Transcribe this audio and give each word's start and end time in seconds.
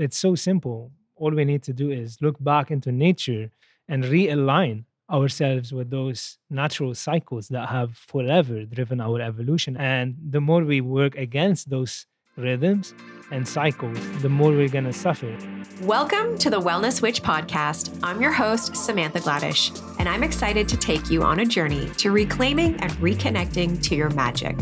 it's 0.00 0.16
so 0.16 0.34
simple. 0.34 0.90
All 1.16 1.30
we 1.30 1.44
need 1.44 1.62
to 1.64 1.74
do 1.74 1.90
is 1.90 2.16
look 2.22 2.42
back 2.42 2.70
into 2.70 2.90
nature 2.90 3.50
and 3.86 4.02
realign 4.04 4.84
ourselves 5.10 5.74
with 5.74 5.90
those 5.90 6.38
natural 6.48 6.94
cycles 6.94 7.48
that 7.48 7.68
have 7.68 7.96
forever 7.96 8.64
driven 8.64 9.00
our 9.00 9.20
evolution. 9.20 9.76
And 9.76 10.16
the 10.30 10.40
more 10.40 10.64
we 10.64 10.80
work 10.80 11.16
against 11.16 11.68
those 11.68 12.06
rhythms 12.36 12.94
and 13.30 13.46
cycles, 13.46 13.98
the 14.22 14.30
more 14.30 14.52
we're 14.52 14.68
going 14.68 14.84
to 14.84 14.92
suffer. 14.92 15.36
Welcome 15.82 16.38
to 16.38 16.48
the 16.48 16.60
Wellness 16.60 17.02
Witch 17.02 17.22
podcast. 17.22 17.98
I'm 18.02 18.22
your 18.22 18.32
host, 18.32 18.74
Samantha 18.76 19.20
Gladish, 19.20 19.70
and 19.98 20.08
I'm 20.08 20.22
excited 20.22 20.66
to 20.68 20.78
take 20.78 21.10
you 21.10 21.22
on 21.22 21.40
a 21.40 21.44
journey 21.44 21.90
to 21.98 22.10
reclaiming 22.10 22.76
and 22.80 22.90
reconnecting 22.92 23.82
to 23.82 23.94
your 23.94 24.10
magic 24.10 24.56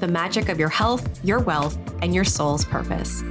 the 0.00 0.06
magic 0.06 0.50
of 0.50 0.58
your 0.58 0.68
health, 0.68 1.24
your 1.24 1.38
wealth, 1.38 1.78
and 2.02 2.14
your 2.14 2.22
soul's 2.22 2.66
purpose. 2.66 3.22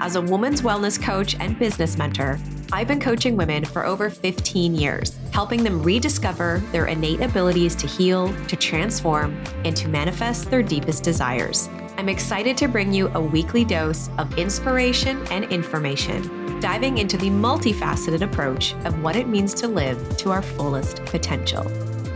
As 0.00 0.14
a 0.14 0.22
woman's 0.22 0.62
wellness 0.62 1.00
coach 1.00 1.34
and 1.40 1.58
business 1.58 1.98
mentor, 1.98 2.38
I've 2.70 2.86
been 2.86 3.00
coaching 3.00 3.36
women 3.36 3.64
for 3.64 3.84
over 3.84 4.08
15 4.08 4.76
years, 4.76 5.18
helping 5.32 5.64
them 5.64 5.82
rediscover 5.82 6.62
their 6.70 6.86
innate 6.86 7.20
abilities 7.20 7.74
to 7.76 7.88
heal, 7.88 8.32
to 8.46 8.54
transform, 8.54 9.36
and 9.64 9.74
to 9.76 9.88
manifest 9.88 10.50
their 10.50 10.62
deepest 10.62 11.02
desires. 11.02 11.68
I'm 11.96 12.08
excited 12.08 12.56
to 12.58 12.68
bring 12.68 12.92
you 12.92 13.08
a 13.08 13.20
weekly 13.20 13.64
dose 13.64 14.08
of 14.18 14.38
inspiration 14.38 15.26
and 15.32 15.46
information, 15.46 16.60
diving 16.60 16.98
into 16.98 17.16
the 17.16 17.30
multifaceted 17.30 18.22
approach 18.22 18.74
of 18.84 19.02
what 19.02 19.16
it 19.16 19.26
means 19.26 19.52
to 19.54 19.66
live 19.66 20.16
to 20.18 20.30
our 20.30 20.42
fullest 20.42 21.04
potential. 21.06 21.64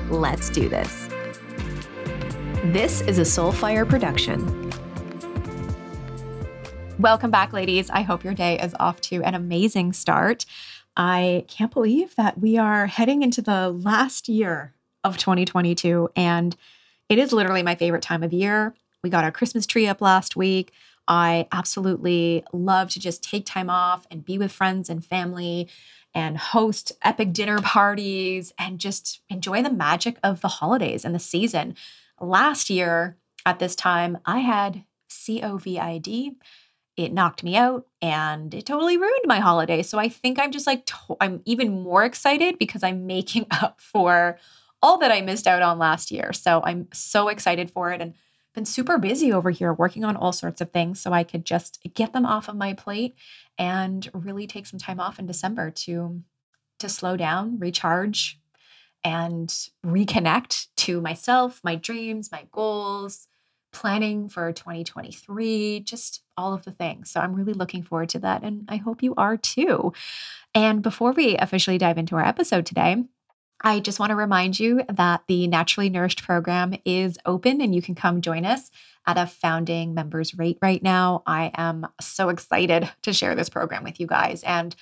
Let's 0.09 0.51
do 0.51 0.69
this. 0.69 1.09
This 2.67 3.01
is 3.01 3.19
a 3.19 3.23
Soulfire 3.23 3.89
production. 3.89 4.71
Welcome 6.99 7.31
back, 7.31 7.53
ladies. 7.53 7.89
I 7.91 8.03
hope 8.03 8.23
your 8.23 8.35
day 8.35 8.59
is 8.61 8.75
off 8.79 9.01
to 9.03 9.23
an 9.23 9.35
amazing 9.35 9.95
start. 9.95 10.45
I 10.97 11.47
can't 11.49 11.73
believe 11.73 12.15
that 12.17 12.39
we 12.39 12.59
are 12.59 12.87
heading 12.87 13.23
into 13.23 13.41
the 13.41 13.71
last 13.71 14.29
year 14.29 14.75
of 15.03 15.17
2022, 15.17 16.11
and 16.15 16.55
it 17.09 17.19
is 17.19 17.33
literally 17.33 17.63
my 17.63 17.75
favorite 17.75 18.03
time 18.03 18.23
of 18.23 18.33
year. 18.33 18.75
We 19.03 19.11
got 19.11 19.25
our 19.25 19.33
Christmas 19.33 19.67
tree 19.67 19.89
up 19.89 20.03
last 20.03 20.37
week. 20.37 20.71
I 21.09 21.49
absolutely 21.51 22.45
love 22.53 22.91
to 22.91 23.01
just 23.01 23.25
take 23.25 23.47
time 23.47 23.71
off 23.71 24.07
and 24.11 24.25
be 24.25 24.37
with 24.37 24.53
friends 24.53 24.91
and 24.91 25.05
family 25.05 25.69
and 26.15 26.37
host 26.37 26.93
epic 27.03 27.33
dinner 27.33 27.59
parties 27.61 28.53
and 28.59 28.79
just 28.79 29.23
enjoy 29.31 29.63
the 29.63 29.73
magic 29.73 30.19
of 30.23 30.43
the 30.43 30.49
holidays 30.49 31.05
and 31.07 31.15
the 31.15 31.19
season. 31.19 31.75
Last 32.21 32.71
year 32.71 33.17
at 33.47 33.59
this 33.59 33.75
time, 33.75 34.19
I 34.27 34.41
had 34.41 34.85
COVID. 35.11 36.37
It 36.97 37.13
knocked 37.13 37.43
me 37.43 37.57
out 37.57 37.87
and 38.01 38.53
it 38.53 38.67
totally 38.67 38.97
ruined 38.97 39.25
my 39.25 39.41
holiday. 39.41 39.83
So 39.83 39.99
I 39.99 40.09
think 40.09 40.39
I'm 40.39 40.53
just 40.53 40.67
like, 40.67 40.87
to- 40.87 41.17
I'm 41.21 41.43
even 41.45 41.83
more 41.83 42.05
excited 42.05 42.59
because 42.59 42.83
I'm 42.83 43.07
making 43.07 43.47
up 43.51 43.81
for 43.81 44.39
all 44.83 44.99
that 44.99 45.13
I 45.13 45.21
missed 45.21 45.47
out 45.47 45.63
on 45.63 45.79
last 45.79 46.11
year. 46.11 46.33
So 46.33 46.61
I'm 46.65 46.89
so 46.93 47.29
excited 47.29 47.71
for 47.71 47.93
it. 47.93 48.01
And 48.01 48.15
been 48.55 48.65
super 48.65 48.99
busy 48.99 49.33
over 49.33 49.51
here 49.51 49.73
working 49.73 50.05
on 50.05 50.17
all 50.17 50.33
sorts 50.33 50.61
of 50.61 50.71
things 50.71 51.01
so 51.01 51.13
I 51.13 51.25
could 51.25 51.45
just 51.45 51.81
get 51.95 52.13
them 52.13 52.27
off 52.27 52.49
of 52.49 52.57
my 52.57 52.75
plate 52.75 53.15
and 53.59 54.09
really 54.13 54.47
take 54.47 54.67
some 54.67 54.79
time 54.79 55.01
off 55.01 55.19
in 55.19 55.27
December 55.27 55.71
to 55.71 56.23
to 56.79 56.89
slow 56.89 57.17
down, 57.17 57.59
recharge 57.59 58.41
and 59.05 59.49
reconnect 59.87 60.67
to 60.77 61.01
myself, 61.01 61.61
my 61.63 61.77
dreams, 61.77 62.31
my 62.33 62.45
goals, 62.51 63.29
planning 63.73 64.29
for 64.29 64.53
2023, 64.53 65.81
just 65.81 66.23
all 66.37 66.55
of 66.55 66.65
the 66.65 66.73
things. 66.73 67.11
So 67.11 67.21
I'm 67.21 67.35
really 67.35 67.53
looking 67.53 67.83
forward 67.83 68.11
to 68.11 68.19
that 68.21 68.43
and 68.43 68.65
I 68.69 68.77
hope 68.77 69.03
you 69.03 69.15
are 69.17 69.37
too. 69.37 69.93
And 70.55 70.83
before 70.83 71.13
we 71.13 71.37
officially 71.37 71.79
dive 71.79 71.99
into 71.99 72.17
our 72.17 72.25
episode 72.25 72.67
today, 72.67 73.05
I 73.65 73.81
just 73.81 74.01
want 74.01 74.11
to 74.11 74.17
remind 74.17 74.59
you 74.59 74.83
that 74.89 75.23
the 75.29 75.47
Naturally 75.47 75.89
Nourished 75.89 76.23
program 76.23 76.75
is 76.85 77.17
open 77.25 77.61
and 77.61 77.75
you 77.75 77.81
can 77.81 77.95
come 77.95 78.21
join 78.21 78.45
us 78.45 78.71
at 79.07 79.19
a 79.19 79.27
founding 79.27 79.95
members 79.95 80.37
rate 80.37 80.59
right 80.61 80.83
now. 80.83 81.23
I 81.27 81.53
am 81.55 81.87
so 82.01 82.29
excited 82.29 82.91
to 83.03 83.13
share 83.13 83.35
this 83.35 83.49
program 83.49 83.85
with 83.85 84.01
you 84.01 84.07
guys. 84.07 84.43
And 84.43 84.75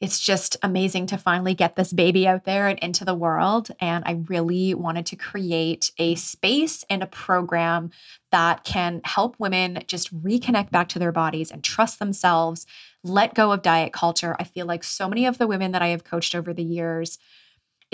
it's 0.00 0.20
just 0.20 0.56
amazing 0.62 1.06
to 1.06 1.18
finally 1.18 1.54
get 1.54 1.76
this 1.76 1.92
baby 1.92 2.26
out 2.26 2.44
there 2.44 2.68
and 2.68 2.78
into 2.80 3.04
the 3.04 3.14
world. 3.14 3.70
And 3.80 4.04
I 4.06 4.22
really 4.28 4.74
wanted 4.74 5.06
to 5.06 5.16
create 5.16 5.92
a 5.98 6.14
space 6.16 6.84
and 6.90 7.02
a 7.02 7.06
program 7.06 7.90
that 8.30 8.64
can 8.64 9.00
help 9.04 9.36
women 9.38 9.82
just 9.86 10.14
reconnect 10.22 10.70
back 10.70 10.88
to 10.90 10.98
their 10.98 11.12
bodies 11.12 11.50
and 11.50 11.62
trust 11.62 11.98
themselves, 11.98 12.66
let 13.02 13.34
go 13.34 13.52
of 13.52 13.62
diet 13.62 13.92
culture. 13.92 14.36
I 14.38 14.44
feel 14.44 14.66
like 14.66 14.84
so 14.84 15.08
many 15.08 15.26
of 15.26 15.38
the 15.38 15.46
women 15.46 15.72
that 15.72 15.82
I 15.82 15.88
have 15.88 16.04
coached 16.04 16.34
over 16.34 16.52
the 16.52 16.64
years 16.64 17.18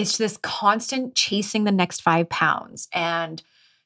it's 0.00 0.16
this 0.16 0.38
constant 0.38 1.14
chasing 1.14 1.64
the 1.64 1.72
next 1.72 2.00
five 2.00 2.26
pounds 2.30 2.88
and 2.94 3.42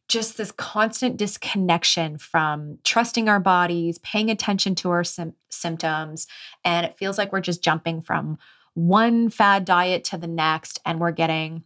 just 0.09 0.37
this 0.37 0.53
constant 0.53 1.17
disconnection 1.17 2.19
from 2.19 2.79
trusting 2.85 3.29
our 3.29 3.41
bodies, 3.41 3.99
paying 3.99 4.31
attention 4.31 4.75
to 4.77 4.91
our 4.91 5.05
sim- 5.05 5.35
symptoms. 5.51 6.27
And 6.65 6.85
it 6.85 6.99
feels 6.99 7.17
like 7.17 7.33
we're 7.33 7.41
just 7.41 7.63
jumping 7.63 8.03
from 8.03 8.39
one 8.75 9.31
fad 9.31 9.65
diet 9.65 10.05
to 10.05 10.19
the 10.19 10.27
next. 10.27 10.81
And 10.85 11.01
we're 11.01 11.13
getting 11.13 11.65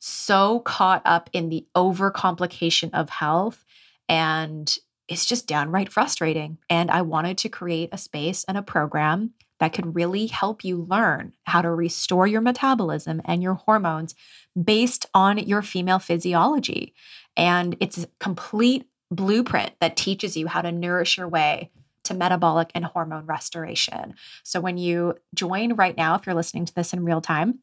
so 0.00 0.60
caught 0.60 1.02
up 1.04 1.30
in 1.32 1.48
the 1.48 1.66
overcomplication 1.76 2.90
of 2.92 3.10
health. 3.10 3.64
And 4.08 4.76
it's 5.06 5.26
just 5.26 5.46
downright 5.46 5.92
frustrating. 5.92 6.58
And 6.68 6.90
I 6.90 7.02
wanted 7.02 7.38
to 7.38 7.48
create 7.48 7.90
a 7.92 7.98
space 7.98 8.44
and 8.44 8.58
a 8.58 8.62
program 8.62 9.32
that 9.60 9.72
could 9.72 9.94
really 9.94 10.26
help 10.26 10.64
you 10.64 10.86
learn 10.88 11.32
how 11.44 11.62
to 11.62 11.70
restore 11.70 12.26
your 12.26 12.40
metabolism 12.40 13.20
and 13.24 13.42
your 13.42 13.54
hormones 13.54 14.14
based 14.60 15.06
on 15.14 15.38
your 15.38 15.62
female 15.62 15.98
physiology. 15.98 16.94
And 17.38 17.76
it's 17.80 17.96
a 18.04 18.08
complete 18.20 18.86
blueprint 19.10 19.72
that 19.80 19.96
teaches 19.96 20.36
you 20.36 20.46
how 20.46 20.60
to 20.60 20.70
nourish 20.70 21.16
your 21.16 21.28
way 21.28 21.70
to 22.04 22.12
metabolic 22.12 22.70
and 22.74 22.84
hormone 22.84 23.24
restoration. 23.24 24.14
So 24.42 24.60
when 24.60 24.76
you 24.76 25.14
join 25.34 25.74
right 25.74 25.96
now, 25.96 26.14
if 26.16 26.26
you're 26.26 26.34
listening 26.34 26.66
to 26.66 26.74
this 26.74 26.92
in 26.92 27.04
real 27.04 27.22
time, 27.22 27.60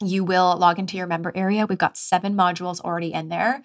you 0.00 0.22
will 0.22 0.56
log 0.56 0.78
into 0.78 0.96
your 0.96 1.06
member 1.08 1.32
area. 1.34 1.66
We've 1.66 1.78
got 1.78 1.96
seven 1.96 2.34
modules 2.34 2.80
already 2.80 3.12
in 3.12 3.28
there 3.28 3.64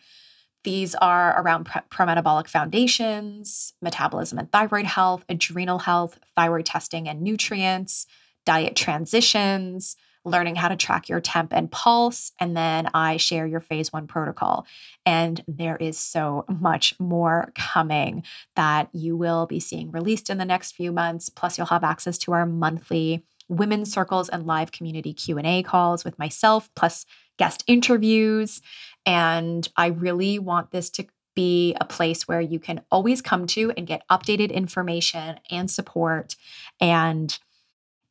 these 0.63 0.93
are 0.95 1.41
around 1.41 1.69
pro 1.89 2.05
metabolic 2.05 2.47
foundations, 2.47 3.73
metabolism 3.81 4.37
and 4.39 4.51
thyroid 4.51 4.85
health, 4.85 5.23
adrenal 5.29 5.79
health, 5.79 6.19
thyroid 6.35 6.65
testing 6.65 7.07
and 7.07 7.21
nutrients, 7.21 8.07
diet 8.45 8.75
transitions, 8.75 9.95
learning 10.25 10.55
how 10.55 10.67
to 10.67 10.75
track 10.75 11.09
your 11.09 11.21
temp 11.21 11.53
and 11.53 11.71
pulse. 11.71 12.31
And 12.39 12.55
then 12.55 12.89
I 12.93 13.17
share 13.17 13.47
your 13.47 13.61
phase 13.61 13.91
one 13.93 14.07
protocol. 14.07 14.65
And 15.05 15.43
there 15.47 15.77
is 15.77 15.97
so 15.97 16.45
much 16.47 16.99
more 16.99 17.51
coming 17.55 18.23
that 18.55 18.89
you 18.93 19.15
will 19.15 19.45
be 19.45 19.59
seeing 19.59 19.91
released 19.91 20.29
in 20.29 20.37
the 20.37 20.45
next 20.45 20.73
few 20.73 20.91
months. 20.91 21.29
Plus, 21.29 21.57
you'll 21.57 21.67
have 21.67 21.83
access 21.83 22.17
to 22.19 22.33
our 22.33 22.45
monthly 22.45 23.23
women's 23.47 23.91
circles 23.91 24.29
and 24.29 24.45
live 24.45 24.71
community 24.71 25.13
Q&A 25.13 25.63
calls 25.63 26.05
with 26.05 26.19
myself, 26.19 26.69
plus 26.75 27.05
guest 27.37 27.63
interviews. 27.67 28.61
And 29.05 29.67
I 29.75 29.87
really 29.87 30.37
want 30.37 30.71
this 30.71 30.89
to 30.91 31.07
be 31.35 31.75
a 31.79 31.85
place 31.85 32.27
where 32.27 32.41
you 32.41 32.59
can 32.59 32.81
always 32.91 33.21
come 33.21 33.47
to 33.47 33.71
and 33.77 33.87
get 33.87 34.03
updated 34.11 34.51
information 34.51 35.39
and 35.49 35.71
support. 35.71 36.35
And 36.79 37.37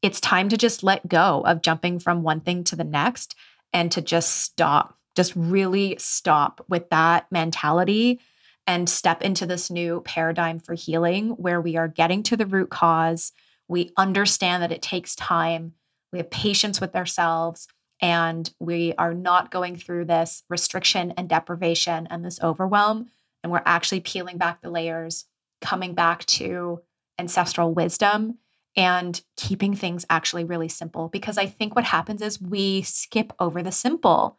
it's 0.02 0.20
time 0.20 0.48
to 0.48 0.56
just 0.56 0.82
let 0.82 1.08
go 1.08 1.42
of 1.44 1.62
jumping 1.62 1.98
from 1.98 2.22
one 2.22 2.40
thing 2.40 2.64
to 2.64 2.76
the 2.76 2.84
next 2.84 3.34
and 3.72 3.90
to 3.92 4.00
just 4.00 4.42
stop, 4.42 4.96
just 5.16 5.32
really 5.34 5.96
stop 5.98 6.64
with 6.68 6.88
that 6.90 7.30
mentality 7.30 8.20
and 8.66 8.88
step 8.88 9.22
into 9.22 9.46
this 9.46 9.70
new 9.70 10.02
paradigm 10.02 10.60
for 10.60 10.74
healing 10.74 11.30
where 11.30 11.60
we 11.60 11.76
are 11.76 11.88
getting 11.88 12.22
to 12.22 12.36
the 12.36 12.46
root 12.46 12.70
cause. 12.70 13.32
We 13.66 13.92
understand 13.96 14.62
that 14.62 14.72
it 14.72 14.82
takes 14.82 15.16
time. 15.16 15.72
We 16.12 16.18
have 16.18 16.30
patience 16.30 16.80
with 16.80 16.94
ourselves 16.94 17.66
and 18.00 18.48
we 18.60 18.94
are 18.98 19.14
not 19.14 19.50
going 19.50 19.76
through 19.76 20.04
this 20.04 20.44
restriction 20.48 21.12
and 21.16 21.28
deprivation 21.28 22.06
and 22.08 22.24
this 22.24 22.40
overwhelm. 22.40 23.08
And 23.42 23.50
we're 23.50 23.62
actually 23.66 24.00
peeling 24.00 24.38
back 24.38 24.60
the 24.60 24.70
layers, 24.70 25.24
coming 25.60 25.94
back 25.94 26.24
to 26.26 26.80
ancestral 27.18 27.74
wisdom 27.74 28.38
and 28.78 29.20
keeping 29.36 29.74
things 29.74 30.06
actually 30.08 30.44
really 30.44 30.68
simple. 30.68 31.08
Because 31.08 31.36
I 31.36 31.46
think 31.46 31.74
what 31.74 31.84
happens 31.84 32.22
is 32.22 32.40
we 32.40 32.82
skip 32.82 33.32
over 33.40 33.60
the 33.60 33.72
simple. 33.72 34.38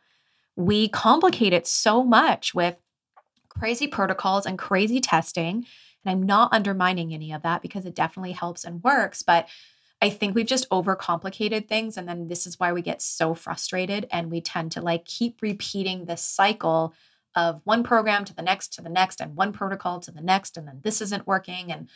We 0.56 0.88
complicate 0.88 1.52
it 1.52 1.68
so 1.68 2.06
much 2.06 2.56
with 2.56 2.78
crazy 3.50 3.86
protocols 3.86 4.46
and 4.46 4.58
crazy 4.58 5.02
testing. 5.02 5.66
And 6.06 6.12
I'm 6.12 6.24
not 6.24 6.54
undermining 6.54 7.14
any 7.14 7.34
of 7.34 7.44
that 7.44 7.62
because 7.62 7.86
it 7.86 7.94
definitely 7.94 8.32
helps 8.32 8.64
and 8.64 8.82
works. 8.82 9.22
But 9.22 9.50
I 10.02 10.10
think 10.10 10.36
we've 10.36 10.46
just 10.46 10.70
overcomplicated 10.70 11.68
things. 11.68 11.98
And 11.98 12.08
then 12.08 12.30
this 12.30 12.48
is 12.48 12.58
why 12.58 12.72
we 12.72 12.82
get 12.82 13.02
so 13.02 13.34
frustrated 13.34 14.08
and 14.10 14.32
we 14.32 14.40
tend 14.40 14.72
to 14.72 14.82
like 14.82 15.04
keep 15.04 15.42
repeating 15.42 16.06
this 16.06 16.22
cycle 16.22 16.94
of 17.36 17.60
one 17.66 17.84
program 17.84 18.24
to 18.24 18.34
the 18.34 18.42
next 18.42 18.72
to 18.76 18.82
the 18.82 18.90
next 18.90 19.20
and 19.20 19.36
one 19.36 19.52
protocol 19.52 20.00
to 20.00 20.12
the 20.12 20.22
next. 20.22 20.56
And 20.56 20.66
then 20.66 20.80
this 20.82 21.02
isn't 21.02 21.28
working. 21.28 21.74
And 21.74 21.90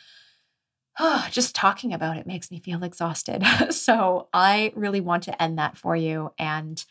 just 1.30 1.54
talking 1.54 1.92
about 1.92 2.16
it 2.16 2.26
makes 2.26 2.50
me 2.50 2.60
feel 2.60 2.82
exhausted. 2.84 3.42
so 3.70 4.28
I 4.32 4.72
really 4.74 5.00
want 5.00 5.24
to 5.24 5.42
end 5.42 5.58
that 5.58 5.76
for 5.76 5.96
you. 5.96 6.32
And 6.38 6.84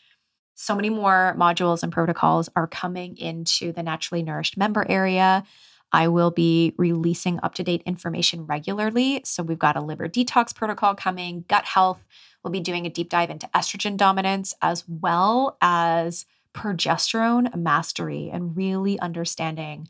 so 0.54 0.74
many 0.74 0.90
more 0.90 1.34
modules 1.38 1.82
and 1.82 1.92
protocols 1.92 2.48
are 2.54 2.66
coming 2.66 3.16
into 3.16 3.72
the 3.72 3.82
Naturally 3.82 4.22
Nourished 4.22 4.56
member 4.56 4.86
area. 4.88 5.44
I 5.92 6.08
will 6.08 6.30
be 6.30 6.74
releasing 6.76 7.38
up 7.42 7.54
to 7.54 7.62
date 7.62 7.82
information 7.86 8.46
regularly. 8.46 9.20
So 9.24 9.42
we've 9.42 9.58
got 9.58 9.76
a 9.76 9.80
liver 9.80 10.08
detox 10.08 10.54
protocol 10.54 10.94
coming, 10.94 11.44
gut 11.48 11.64
health. 11.64 12.04
We'll 12.42 12.50
be 12.50 12.60
doing 12.60 12.86
a 12.86 12.90
deep 12.90 13.08
dive 13.08 13.30
into 13.30 13.48
estrogen 13.54 13.96
dominance 13.96 14.54
as 14.60 14.84
well 14.88 15.56
as 15.60 16.26
progesterone 16.52 17.54
mastery 17.54 18.30
and 18.32 18.56
really 18.56 18.98
understanding 19.00 19.88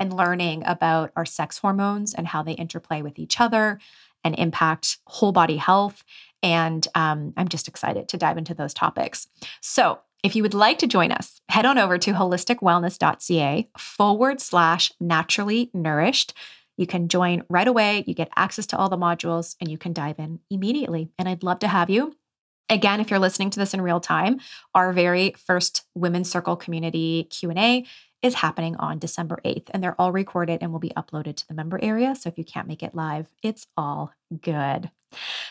and 0.00 0.16
learning 0.16 0.64
about 0.66 1.12
our 1.14 1.26
sex 1.26 1.58
hormones 1.58 2.14
and 2.14 2.26
how 2.26 2.42
they 2.42 2.52
interplay 2.52 3.02
with 3.02 3.18
each 3.18 3.40
other 3.40 3.78
and 4.24 4.34
impact 4.36 4.98
whole 5.06 5.30
body 5.30 5.58
health. 5.58 6.02
And 6.42 6.86
um, 6.94 7.34
I'm 7.36 7.48
just 7.48 7.68
excited 7.68 8.08
to 8.08 8.16
dive 8.16 8.38
into 8.38 8.54
those 8.54 8.74
topics. 8.74 9.28
So, 9.60 10.00
if 10.22 10.36
you 10.36 10.42
would 10.42 10.52
like 10.52 10.78
to 10.80 10.86
join 10.86 11.12
us, 11.12 11.40
head 11.48 11.64
on 11.64 11.78
over 11.78 11.96
to 11.96 12.12
holisticwellness.ca 12.12 13.70
forward 13.78 14.40
slash 14.40 14.92
naturally 15.00 15.70
nourished. 15.72 16.34
You 16.76 16.86
can 16.86 17.08
join 17.08 17.42
right 17.48 17.66
away. 17.66 18.04
You 18.06 18.12
get 18.12 18.28
access 18.36 18.66
to 18.66 18.76
all 18.76 18.90
the 18.90 18.98
modules 18.98 19.56
and 19.60 19.70
you 19.70 19.78
can 19.78 19.94
dive 19.94 20.18
in 20.18 20.40
immediately. 20.50 21.10
And 21.18 21.26
I'd 21.26 21.42
love 21.42 21.60
to 21.60 21.68
have 21.68 21.88
you. 21.88 22.14
Again, 22.68 23.00
if 23.00 23.10
you're 23.10 23.18
listening 23.18 23.48
to 23.50 23.58
this 23.58 23.72
in 23.72 23.80
real 23.80 23.98
time, 23.98 24.40
our 24.74 24.92
very 24.92 25.34
first 25.38 25.84
Women's 25.94 26.30
Circle 26.30 26.56
community 26.56 27.26
Q&A 27.30 27.86
is 28.22 28.34
happening 28.34 28.76
on 28.76 28.98
December 28.98 29.40
8th, 29.44 29.68
and 29.70 29.82
they're 29.82 29.98
all 30.00 30.12
recorded 30.12 30.58
and 30.60 30.72
will 30.72 30.78
be 30.78 30.92
uploaded 30.96 31.36
to 31.36 31.48
the 31.48 31.54
member 31.54 31.78
area. 31.82 32.14
So 32.14 32.28
if 32.28 32.36
you 32.36 32.44
can't 32.44 32.68
make 32.68 32.82
it 32.82 32.94
live, 32.94 33.26
it's 33.42 33.66
all 33.76 34.12
good. 34.42 34.90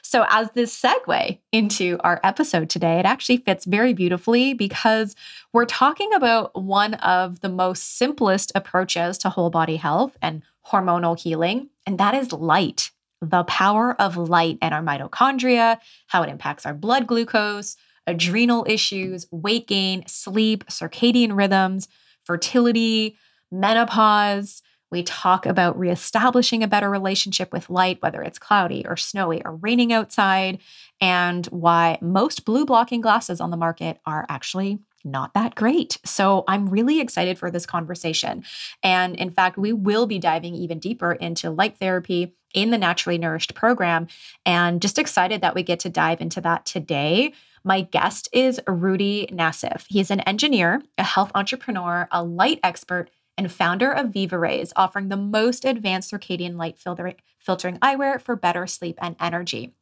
So, 0.01 0.25
as 0.29 0.49
this 0.51 0.79
segue 0.79 1.39
into 1.51 1.97
our 2.01 2.21
episode 2.23 2.69
today, 2.69 2.99
it 2.99 3.05
actually 3.05 3.37
fits 3.37 3.65
very 3.65 3.93
beautifully 3.93 4.53
because 4.53 5.15
we're 5.51 5.65
talking 5.65 6.13
about 6.13 6.61
one 6.61 6.93
of 6.95 7.41
the 7.41 7.49
most 7.49 7.97
simplest 7.97 8.53
approaches 8.55 9.17
to 9.19 9.29
whole 9.29 9.49
body 9.49 9.75
health 9.75 10.15
and 10.21 10.43
hormonal 10.65 11.19
healing, 11.19 11.69
and 11.85 11.97
that 11.97 12.13
is 12.13 12.31
light. 12.31 12.91
The 13.21 13.43
power 13.43 13.99
of 13.99 14.15
light 14.15 14.59
and 14.61 14.73
our 14.73 14.81
mitochondria, 14.81 15.79
how 16.07 16.23
it 16.23 16.29
impacts 16.29 16.65
our 16.65 16.73
blood 16.73 17.05
glucose, 17.05 17.75
adrenal 18.07 18.65
issues, 18.67 19.27
weight 19.29 19.67
gain, 19.67 20.07
sleep, 20.07 20.65
circadian 20.67 21.35
rhythms 21.37 21.89
fertility, 22.29 23.17
menopause. 23.51 24.61
We 24.91 25.01
talk 25.01 25.47
about 25.47 25.79
reestablishing 25.79 26.61
a 26.61 26.67
better 26.67 26.87
relationship 26.87 27.51
with 27.51 27.71
light, 27.71 27.97
whether 28.03 28.21
it's 28.21 28.37
cloudy 28.37 28.85
or 28.85 28.97
snowy 28.97 29.41
or 29.43 29.55
raining 29.55 29.91
outside, 29.91 30.59
and 31.01 31.47
why 31.47 31.97
most 32.01 32.45
blue 32.45 32.67
blocking 32.67 33.01
glasses 33.01 33.41
on 33.41 33.49
the 33.49 33.57
market 33.57 33.99
are 34.05 34.27
actually 34.29 34.77
not 35.03 35.33
that 35.33 35.55
great. 35.55 35.97
So 36.05 36.43
I'm 36.47 36.69
really 36.69 36.99
excited 36.99 37.39
for 37.39 37.49
this 37.49 37.65
conversation. 37.65 38.43
And 38.83 39.15
in 39.15 39.31
fact, 39.31 39.57
we 39.57 39.73
will 39.73 40.05
be 40.05 40.19
diving 40.19 40.53
even 40.53 40.77
deeper 40.77 41.13
into 41.13 41.49
light 41.49 41.79
therapy 41.79 42.35
in 42.53 42.69
the 42.69 42.77
Naturally 42.77 43.17
Nourished 43.17 43.55
program. 43.55 44.07
And 44.45 44.83
just 44.83 44.99
excited 44.99 45.41
that 45.41 45.55
we 45.55 45.63
get 45.63 45.79
to 45.79 45.89
dive 45.89 46.21
into 46.21 46.41
that 46.41 46.67
today 46.67 47.33
my 47.63 47.81
guest 47.81 48.29
is 48.31 48.59
Rudy 48.67 49.27
Nassif. 49.31 49.85
He 49.87 49.99
is 49.99 50.11
an 50.11 50.21
engineer, 50.21 50.81
a 50.97 51.03
health 51.03 51.31
entrepreneur, 51.35 52.07
a 52.11 52.23
light 52.23 52.59
expert, 52.63 53.09
and 53.37 53.51
founder 53.51 53.91
of 53.91 54.09
Viva 54.09 54.37
Rays, 54.37 54.73
offering 54.75 55.09
the 55.09 55.17
most 55.17 55.63
advanced 55.63 56.11
circadian 56.11 56.57
light 56.57 56.77
filtering 56.77 57.77
eyewear 57.79 58.21
for 58.21 58.35
better 58.35 58.67
sleep 58.67 58.97
and 59.01 59.15
energy. 59.19 59.73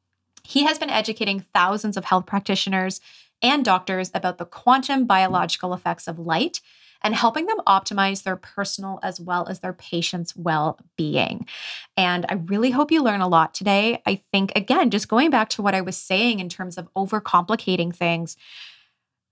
He 0.43 0.63
has 0.63 0.77
been 0.77 0.89
educating 0.89 1.45
thousands 1.53 1.97
of 1.97 2.05
health 2.05 2.25
practitioners 2.25 3.01
and 3.41 3.65
doctors 3.65 4.11
about 4.13 4.37
the 4.37 4.45
quantum 4.45 5.05
biological 5.05 5.73
effects 5.73 6.07
of 6.07 6.19
light 6.19 6.61
and 7.07 7.15
helping 7.15 7.45
them 7.45 7.59
optimize 7.65 8.23
their 8.23 8.35
personal 8.35 8.99
as 9.01 9.17
well 9.17 9.47
as 9.47 9.61
their 9.61 9.71
patients' 9.71 10.35
well 10.35 10.77
being. 10.97 11.47
And 11.95 12.25
I 12.27 12.33
really 12.33 12.69
hope 12.69 12.91
you 12.91 13.01
learn 13.01 13.21
a 13.21 13.29
lot 13.29 13.53
today. 13.53 14.01
I 14.05 14.21
think, 14.33 14.51
again, 14.57 14.89
just 14.89 15.07
going 15.07 15.29
back 15.29 15.47
to 15.51 15.61
what 15.61 15.73
I 15.73 15.79
was 15.79 15.95
saying 15.95 16.41
in 16.41 16.49
terms 16.49 16.77
of 16.77 16.93
overcomplicating 16.95 17.95
things. 17.95 18.35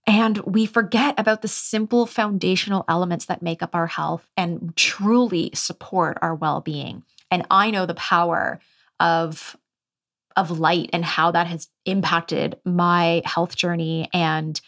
And 0.07 0.38
we 0.38 0.66
forget 0.66 1.19
about 1.19 1.42
the 1.42 1.50
simple 1.50 2.06
foundational 2.06 2.86
elements 2.88 3.25
that 3.25 3.42
make 3.42 3.62
up 3.62 3.75
our 3.75 3.88
health 3.88 4.25
and 4.38 4.74
truly 4.77 5.51
support 5.54 6.18
our 6.22 6.33
well 6.33 6.62
being. 6.62 7.04
And 7.30 7.45
I 7.51 7.72
know 7.72 7.86
the 7.86 7.94
power 7.95 8.62
of 9.01 9.57
of 10.38 10.60
light 10.60 10.89
and 10.94 11.04
how 11.04 11.31
that 11.31 11.48
has 11.48 11.68
impacted 11.86 12.57
my 12.63 13.22
health 13.25 13.57
journey 13.57 14.10
and 14.13 14.62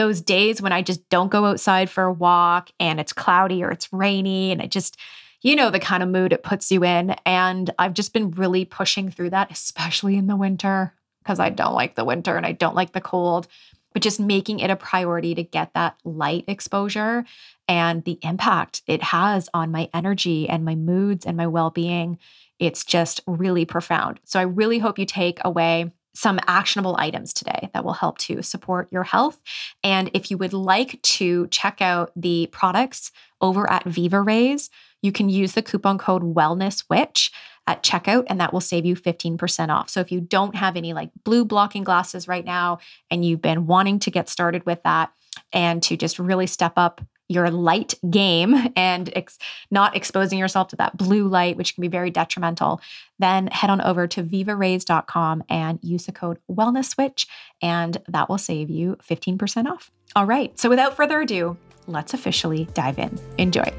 those 0.00 0.22
days 0.22 0.62
when 0.62 0.72
I 0.72 0.80
just 0.80 1.06
don't 1.10 1.30
go 1.30 1.44
outside 1.44 1.90
for 1.90 2.04
a 2.04 2.12
walk 2.12 2.70
and 2.80 2.98
it's 2.98 3.12
cloudy 3.12 3.62
or 3.62 3.70
it's 3.70 3.92
rainy 3.92 4.50
and 4.50 4.62
it 4.62 4.70
just, 4.70 4.96
you 5.42 5.54
know, 5.54 5.68
the 5.68 5.78
kind 5.78 6.02
of 6.02 6.08
mood 6.08 6.32
it 6.32 6.42
puts 6.42 6.72
you 6.72 6.82
in. 6.84 7.10
And 7.26 7.70
I've 7.78 7.92
just 7.92 8.14
been 8.14 8.30
really 8.30 8.64
pushing 8.64 9.10
through 9.10 9.28
that, 9.30 9.50
especially 9.50 10.16
in 10.16 10.26
the 10.26 10.36
winter, 10.36 10.94
because 11.22 11.38
I 11.38 11.50
don't 11.50 11.74
like 11.74 11.96
the 11.96 12.06
winter 12.06 12.34
and 12.38 12.46
I 12.46 12.52
don't 12.52 12.74
like 12.74 12.92
the 12.92 13.02
cold, 13.02 13.46
but 13.92 14.00
just 14.00 14.20
making 14.20 14.60
it 14.60 14.70
a 14.70 14.76
priority 14.76 15.34
to 15.34 15.42
get 15.42 15.74
that 15.74 15.98
light 16.02 16.44
exposure 16.48 17.26
and 17.68 18.02
the 18.04 18.18
impact 18.22 18.80
it 18.86 19.02
has 19.02 19.50
on 19.52 19.70
my 19.70 19.90
energy 19.92 20.48
and 20.48 20.64
my 20.64 20.76
moods 20.76 21.26
and 21.26 21.36
my 21.36 21.46
well 21.46 21.68
being. 21.68 22.18
It's 22.58 22.86
just 22.86 23.20
really 23.26 23.66
profound. 23.66 24.18
So 24.24 24.40
I 24.40 24.44
really 24.44 24.78
hope 24.78 24.98
you 24.98 25.04
take 25.04 25.40
away 25.44 25.92
some 26.14 26.40
actionable 26.46 26.96
items 26.98 27.32
today 27.32 27.70
that 27.72 27.84
will 27.84 27.92
help 27.92 28.18
to 28.18 28.42
support 28.42 28.88
your 28.90 29.04
health. 29.04 29.40
And 29.82 30.10
if 30.14 30.30
you 30.30 30.38
would 30.38 30.52
like 30.52 31.00
to 31.02 31.46
check 31.48 31.80
out 31.80 32.12
the 32.16 32.48
products 32.52 33.12
over 33.40 33.70
at 33.70 33.84
Viva 33.84 34.20
Rays, 34.20 34.70
you 35.02 35.12
can 35.12 35.28
use 35.28 35.52
the 35.52 35.62
coupon 35.62 35.98
code 35.98 36.22
Wellness 36.22 36.84
Witch 36.90 37.32
at 37.66 37.82
checkout, 37.82 38.24
and 38.26 38.40
that 38.40 38.52
will 38.52 38.60
save 38.60 38.84
you 38.84 38.96
15% 38.96 39.68
off. 39.68 39.88
So 39.88 40.00
if 40.00 40.10
you 40.10 40.20
don't 40.20 40.56
have 40.56 40.76
any 40.76 40.92
like 40.92 41.10
blue 41.24 41.44
blocking 41.44 41.84
glasses 41.84 42.26
right 42.26 42.44
now 42.44 42.78
and 43.10 43.24
you've 43.24 43.42
been 43.42 43.66
wanting 43.66 43.98
to 44.00 44.10
get 44.10 44.28
started 44.28 44.66
with 44.66 44.82
that 44.82 45.12
and 45.52 45.82
to 45.84 45.96
just 45.96 46.18
really 46.18 46.46
step 46.46 46.72
up 46.76 47.00
your 47.30 47.48
light 47.50 47.94
game 48.10 48.54
and 48.76 49.10
ex- 49.14 49.38
not 49.70 49.96
exposing 49.96 50.38
yourself 50.38 50.68
to 50.68 50.76
that 50.76 50.96
blue 50.96 51.28
light, 51.28 51.56
which 51.56 51.74
can 51.74 51.80
be 51.80 51.88
very 51.88 52.10
detrimental, 52.10 52.80
then 53.18 53.46
head 53.46 53.70
on 53.70 53.80
over 53.80 54.06
to 54.08 54.22
vivarays.com 54.22 55.44
and 55.48 55.78
use 55.82 56.06
the 56.06 56.12
code 56.12 56.38
Wellness 56.50 56.98
Witch, 56.98 57.28
and 57.62 57.98
that 58.08 58.28
will 58.28 58.38
save 58.38 58.68
you 58.68 58.96
15% 59.08 59.66
off. 59.66 59.90
All 60.16 60.26
right. 60.26 60.58
So 60.58 60.68
without 60.68 60.96
further 60.96 61.20
ado, 61.20 61.56
let's 61.86 62.14
officially 62.14 62.66
dive 62.74 62.98
in. 62.98 63.18
Enjoy. 63.38 63.72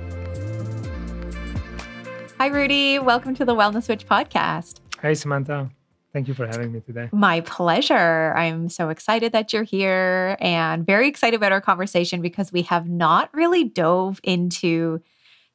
Hi, 2.39 2.47
Rudy. 2.47 2.99
Welcome 2.99 3.35
to 3.35 3.45
the 3.45 3.53
Wellness 3.53 3.87
Witch 3.89 4.07
podcast. 4.07 4.79
Hi, 5.01 5.13
Samantha. 5.13 5.69
Thank 6.13 6.27
you 6.27 6.33
for 6.33 6.45
having 6.45 6.73
me 6.73 6.81
today. 6.81 7.09
My 7.13 7.41
pleasure. 7.41 8.33
I'm 8.35 8.67
so 8.67 8.89
excited 8.89 9.31
that 9.31 9.53
you're 9.53 9.63
here 9.63 10.35
and 10.41 10.85
very 10.85 11.07
excited 11.07 11.37
about 11.37 11.53
our 11.53 11.61
conversation 11.61 12.21
because 12.21 12.51
we 12.51 12.63
have 12.63 12.89
not 12.89 13.33
really 13.33 13.63
dove 13.63 14.19
into 14.23 15.01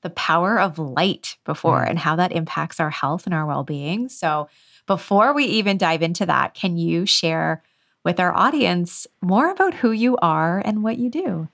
the 0.03 0.11
power 0.11 0.59
of 0.59 0.79
light 0.79 1.37
before 1.45 1.85
mm. 1.85 1.91
and 1.91 1.99
how 1.99 2.17
that 2.17 2.33
impacts 2.33 2.81
our 2.81 2.91
health 2.91 3.27
and 3.27 3.35
our 3.35 3.45
well 3.45 3.65
being. 3.65 4.09
So, 4.09 4.49
before 4.87 5.35
we 5.35 5.45
even 5.45 5.79
dive 5.79 6.01
into 6.01 6.25
that, 6.27 6.55
can 6.55 6.77
you 6.77 7.07
share 7.07 7.63
with 8.05 8.21
our 8.21 8.33
audience 8.33 9.07
more 9.21 9.51
about 9.51 9.75
who 9.75 9.91
you 9.91 10.17
are 10.19 10.63
and 10.65 10.85
what 10.85 10.97
you 10.97 11.11
do? 11.11 11.49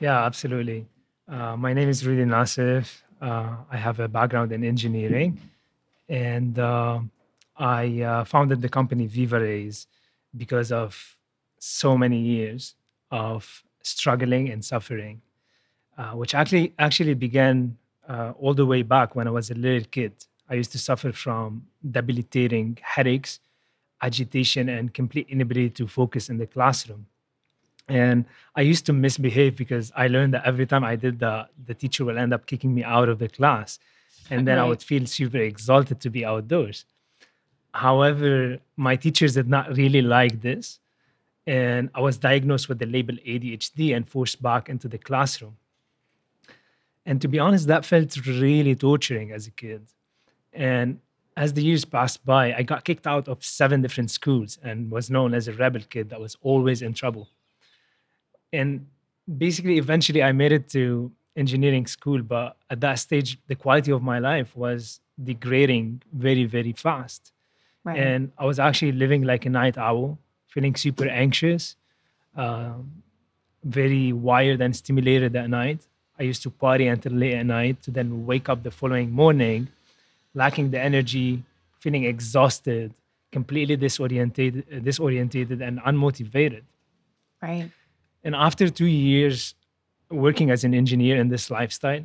Yeah, 0.00 0.24
absolutely. 0.24 0.86
Uh, 1.28 1.56
my 1.56 1.72
name 1.72 1.88
is 1.88 2.04
Rudy 2.04 2.24
Nassif. 2.24 3.02
Uh, 3.22 3.56
I 3.70 3.76
have 3.76 4.00
a 4.00 4.08
background 4.08 4.50
in 4.50 4.64
engineering. 4.64 5.40
And 6.08 6.58
uh, 6.58 7.00
I 7.58 8.02
uh, 8.02 8.24
founded 8.24 8.62
the 8.62 8.68
company 8.68 9.06
Viva 9.06 9.40
Rays 9.40 9.86
because 10.36 10.70
of 10.70 11.16
so 11.58 11.98
many 11.98 12.18
years 12.18 12.74
of 13.10 13.64
struggling 13.82 14.48
and 14.50 14.64
suffering, 14.64 15.22
uh, 15.96 16.12
which 16.12 16.34
actually 16.34 16.72
actually 16.78 17.14
began 17.14 17.76
uh, 18.08 18.32
all 18.38 18.54
the 18.54 18.66
way 18.66 18.82
back 18.82 19.16
when 19.16 19.26
I 19.26 19.30
was 19.30 19.50
a 19.50 19.54
little 19.54 19.86
kid. 19.90 20.12
I 20.48 20.54
used 20.54 20.72
to 20.72 20.78
suffer 20.78 21.12
from 21.12 21.66
debilitating 21.90 22.78
headaches, 22.80 23.40
agitation, 24.02 24.68
and 24.68 24.94
complete 24.94 25.26
inability 25.28 25.70
to 25.70 25.86
focus 25.86 26.30
in 26.30 26.38
the 26.38 26.46
classroom. 26.46 27.06
And 27.88 28.26
I 28.54 28.60
used 28.60 28.86
to 28.86 28.92
misbehave 28.92 29.56
because 29.56 29.92
I 29.96 30.08
learned 30.08 30.34
that 30.34 30.44
every 30.44 30.66
time 30.66 30.84
I 30.84 30.96
did 30.96 31.18
that, 31.20 31.48
the 31.66 31.74
teacher 31.74 32.04
will 32.04 32.18
end 32.18 32.34
up 32.34 32.46
kicking 32.46 32.74
me 32.74 32.84
out 32.84 33.08
of 33.08 33.18
the 33.18 33.28
class. 33.28 33.78
And 34.30 34.46
then 34.46 34.58
right. 34.58 34.64
I 34.64 34.68
would 34.68 34.82
feel 34.82 35.06
super 35.06 35.38
exalted 35.38 36.00
to 36.00 36.10
be 36.10 36.24
outdoors. 36.24 36.84
However, 37.74 38.58
my 38.76 38.96
teachers 38.96 39.34
did 39.34 39.48
not 39.48 39.76
really 39.76 40.02
like 40.02 40.40
this. 40.40 40.80
And 41.46 41.88
I 41.94 42.00
was 42.00 42.18
diagnosed 42.18 42.68
with 42.68 42.78
the 42.78 42.86
label 42.86 43.14
ADHD 43.26 43.96
and 43.96 44.06
forced 44.06 44.42
back 44.42 44.68
into 44.68 44.86
the 44.86 44.98
classroom. 44.98 45.56
And 47.06 47.22
to 47.22 47.28
be 47.28 47.38
honest, 47.38 47.68
that 47.68 47.86
felt 47.86 48.14
really 48.26 48.74
torturing 48.74 49.32
as 49.32 49.46
a 49.46 49.50
kid. 49.50 49.86
And 50.52 51.00
as 51.38 51.54
the 51.54 51.62
years 51.62 51.86
passed 51.86 52.24
by, 52.26 52.52
I 52.52 52.62
got 52.62 52.84
kicked 52.84 53.06
out 53.06 53.28
of 53.28 53.42
seven 53.42 53.80
different 53.80 54.10
schools 54.10 54.58
and 54.62 54.90
was 54.90 55.08
known 55.08 55.32
as 55.32 55.48
a 55.48 55.54
rebel 55.54 55.80
kid 55.88 56.10
that 56.10 56.20
was 56.20 56.36
always 56.42 56.82
in 56.82 56.92
trouble. 56.92 57.28
And 58.52 58.86
basically, 59.38 59.78
eventually, 59.78 60.22
I 60.22 60.32
made 60.32 60.52
it 60.52 60.68
to 60.70 61.10
engineering 61.34 61.86
school, 61.86 62.20
but 62.22 62.56
at 62.68 62.80
that 62.80 62.96
stage, 62.96 63.38
the 63.46 63.54
quality 63.54 63.92
of 63.92 64.02
my 64.02 64.18
life 64.18 64.54
was 64.54 65.00
degrading 65.22 66.02
very, 66.12 66.44
very 66.44 66.72
fast. 66.72 67.32
Right. 67.88 67.98
And 67.98 68.32
I 68.36 68.44
was 68.44 68.58
actually 68.58 68.92
living 68.92 69.22
like 69.22 69.46
a 69.46 69.48
night 69.48 69.78
owl, 69.78 70.18
feeling 70.46 70.74
super 70.76 71.08
anxious, 71.08 71.74
um, 72.36 73.02
very 73.64 74.12
wired 74.12 74.60
and 74.60 74.76
stimulated 74.76 75.34
at 75.34 75.48
night. 75.48 75.80
I 76.18 76.24
used 76.24 76.42
to 76.42 76.50
party 76.50 76.86
until 76.86 77.12
late 77.12 77.34
at 77.34 77.46
night 77.46 77.82
to 77.84 77.90
then 77.90 78.26
wake 78.26 78.50
up 78.50 78.62
the 78.62 78.70
following 78.70 79.10
morning, 79.10 79.68
lacking 80.34 80.70
the 80.70 80.80
energy, 80.80 81.44
feeling 81.80 82.04
exhausted, 82.04 82.92
completely 83.32 83.76
disorientated, 83.78 84.64
disorientated 84.84 85.66
and 85.66 85.80
unmotivated. 85.80 86.64
right. 87.42 87.70
And 88.22 88.34
after 88.34 88.68
two 88.68 88.92
years 89.08 89.54
working 90.10 90.50
as 90.50 90.62
an 90.62 90.74
engineer 90.74 91.16
in 91.16 91.28
this 91.30 91.50
lifestyle, 91.50 92.04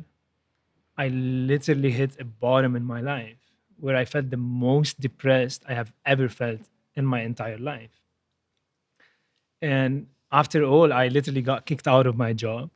I 0.96 1.08
literally 1.08 1.90
hit 1.90 2.12
a 2.18 2.24
bottom 2.24 2.74
in 2.74 2.84
my 2.84 3.02
life 3.02 3.43
where 3.84 3.96
I 3.96 4.06
felt 4.06 4.30
the 4.30 4.38
most 4.38 4.98
depressed 4.98 5.62
I 5.68 5.74
have 5.74 5.92
ever 6.06 6.26
felt 6.30 6.62
in 6.96 7.04
my 7.04 7.20
entire 7.20 7.58
life. 7.58 8.00
And 9.60 10.06
after 10.32 10.64
all, 10.64 10.90
I 10.90 11.08
literally 11.08 11.42
got 11.42 11.66
kicked 11.66 11.86
out 11.86 12.06
of 12.06 12.16
my 12.16 12.32
job 12.32 12.70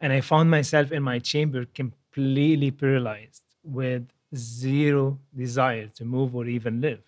and 0.00 0.14
I 0.14 0.22
found 0.22 0.50
myself 0.50 0.92
in 0.92 1.02
my 1.02 1.18
chamber 1.18 1.66
completely 1.66 2.70
paralyzed 2.70 3.42
with 3.62 4.08
zero 4.34 5.18
desire 5.36 5.88
to 5.88 6.06
move 6.06 6.34
or 6.34 6.46
even 6.46 6.80
live. 6.80 7.02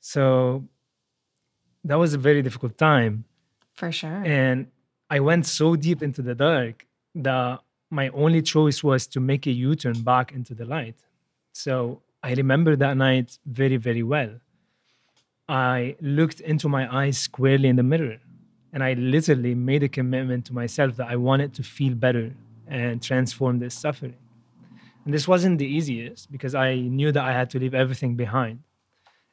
So 0.00 0.64
that 1.84 1.94
was 1.94 2.12
a 2.12 2.18
very 2.18 2.42
difficult 2.42 2.76
time. 2.76 3.24
For 3.72 3.92
sure. 3.92 4.24
And 4.24 4.66
I 5.08 5.20
went 5.20 5.46
so 5.46 5.76
deep 5.76 6.02
into 6.02 6.22
the 6.22 6.34
dark 6.34 6.86
that 7.14 7.60
my 7.90 8.08
only 8.10 8.42
choice 8.42 8.84
was 8.84 9.06
to 9.08 9.20
make 9.20 9.46
a 9.46 9.50
U 9.50 9.74
turn 9.74 10.02
back 10.02 10.32
into 10.32 10.54
the 10.54 10.64
light. 10.64 10.96
So 11.52 12.02
I 12.22 12.34
remember 12.34 12.76
that 12.76 12.96
night 12.96 13.38
very, 13.46 13.76
very 13.76 14.02
well. 14.02 14.30
I 15.48 15.96
looked 16.00 16.40
into 16.40 16.68
my 16.68 16.94
eyes 16.94 17.18
squarely 17.18 17.68
in 17.68 17.76
the 17.76 17.82
mirror 17.82 18.18
and 18.72 18.84
I 18.84 18.92
literally 18.94 19.54
made 19.54 19.82
a 19.82 19.88
commitment 19.88 20.44
to 20.46 20.52
myself 20.52 20.96
that 20.96 21.08
I 21.08 21.16
wanted 21.16 21.54
to 21.54 21.62
feel 21.62 21.94
better 21.94 22.34
and 22.66 23.02
transform 23.02 23.58
this 23.58 23.74
suffering. 23.74 24.16
And 25.04 25.14
this 25.14 25.26
wasn't 25.26 25.58
the 25.58 25.66
easiest 25.66 26.30
because 26.30 26.54
I 26.54 26.74
knew 26.74 27.10
that 27.12 27.24
I 27.24 27.32
had 27.32 27.48
to 27.50 27.58
leave 27.58 27.74
everything 27.74 28.14
behind 28.14 28.60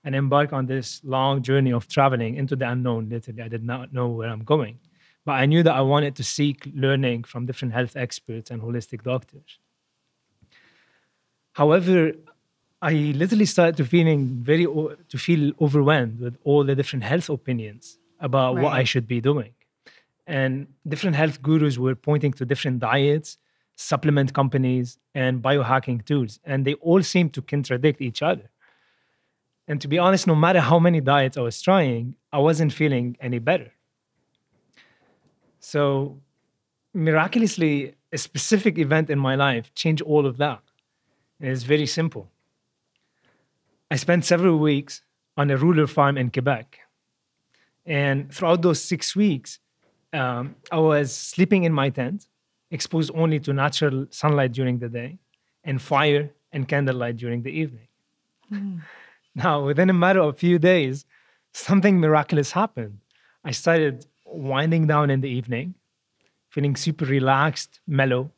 and 0.06 0.16
embark 0.16 0.54
on 0.54 0.68
this 0.68 1.02
long 1.04 1.42
journey 1.42 1.74
of 1.74 1.90
traveling 1.90 2.36
into 2.36 2.56
the 2.56 2.70
unknown. 2.70 3.10
Literally, 3.10 3.42
I 3.42 3.50
did 3.50 3.64
not 3.64 3.92
know 3.92 4.08
where 4.08 4.30
I'm 4.30 4.44
going. 4.44 4.80
But 5.26 5.34
I 5.34 5.46
knew 5.48 5.64
that 5.64 5.74
I 5.74 5.82
wanted 5.82 6.16
to 6.18 6.24
seek 6.24 6.70
learning 6.74 7.24
from 7.24 7.46
different 7.48 7.74
health 7.74 7.96
experts 7.96 8.52
and 8.52 8.62
holistic 8.62 9.04
doctors. 9.04 9.60
However, 11.54 12.12
I 12.82 12.92
literally 12.94 13.46
started 13.46 13.78
to 13.78 13.86
feeling 13.86 14.28
very 14.44 14.66
to 14.66 15.18
feel 15.18 15.54
overwhelmed 15.60 16.20
with 16.20 16.38
all 16.44 16.64
the 16.64 16.76
different 16.76 17.04
health 17.04 17.30
opinions 17.30 17.98
about 18.20 18.58
what 18.58 18.74
I 18.74 18.84
should 18.84 19.08
be 19.08 19.20
doing. 19.22 19.54
And 20.28 20.68
different 20.88 21.16
health 21.16 21.42
gurus 21.42 21.78
were 21.78 21.96
pointing 21.96 22.34
to 22.34 22.46
different 22.46 22.80
diets, 22.80 23.38
supplement 23.76 24.34
companies, 24.34 24.98
and 25.14 25.42
biohacking 25.42 26.06
tools. 26.06 26.40
And 26.44 26.66
they 26.66 26.76
all 26.76 27.02
seemed 27.04 27.34
to 27.34 27.42
contradict 27.42 28.02
each 28.02 28.22
other. 28.22 28.50
And 29.68 29.82
to 29.82 29.88
be 29.88 29.98
honest, 29.98 30.28
no 30.28 30.36
matter 30.36 30.60
how 30.60 30.78
many 30.78 31.02
diets 31.02 31.38
I 31.38 31.42
was 31.42 31.62
trying, 31.62 32.16
I 32.32 32.40
wasn't 32.40 32.74
feeling 32.74 33.18
any 33.20 33.40
better. 33.40 33.72
So, 35.66 36.20
miraculously, 36.94 37.96
a 38.14 38.20
specific 38.20 38.78
event 38.78 39.10
in 39.10 39.18
my 39.18 39.34
life 39.34 39.74
changed 39.74 40.04
all 40.04 40.28
of 40.28 40.38
that. 40.38 40.62
And 41.40 41.50
it's 41.50 41.64
very 41.64 41.88
simple. 41.88 42.30
I 43.90 43.96
spent 43.96 44.26
several 44.26 44.60
weeks 44.60 45.02
on 45.36 45.50
a 45.50 45.58
rural 45.58 45.88
farm 45.88 46.20
in 46.20 46.30
Quebec. 46.30 46.78
And 47.84 48.32
throughout 48.32 48.62
those 48.62 48.80
six 48.80 49.16
weeks, 49.16 49.58
um, 50.14 50.56
I 50.72 50.78
was 50.78 51.12
sleeping 51.12 51.64
in 51.64 51.74
my 51.74 51.90
tent, 51.90 52.28
exposed 52.70 53.10
only 53.16 53.40
to 53.40 53.52
natural 53.52 54.06
sunlight 54.12 54.52
during 54.52 54.78
the 54.78 54.90
day, 54.90 55.18
and 55.64 55.82
fire 55.82 56.30
and 56.52 56.68
candlelight 56.68 57.18
during 57.18 57.42
the 57.42 57.54
evening. 57.62 57.88
Now, 59.38 59.66
within 59.66 59.90
a 59.90 59.94
matter 59.94 60.22
of 60.22 60.30
a 60.36 60.38
few 60.38 60.58
days, 60.60 61.06
something 61.54 62.00
miraculous 62.00 62.52
happened. 62.52 63.00
I 63.44 63.52
started 63.52 64.06
winding 64.36 64.88
down 64.88 65.10
in 65.10 65.22
the 65.22 65.30
evening, 65.30 65.76
feeling 66.50 66.76
super 66.76 67.06
relaxed, 67.06 67.80
mellow, 67.88 68.32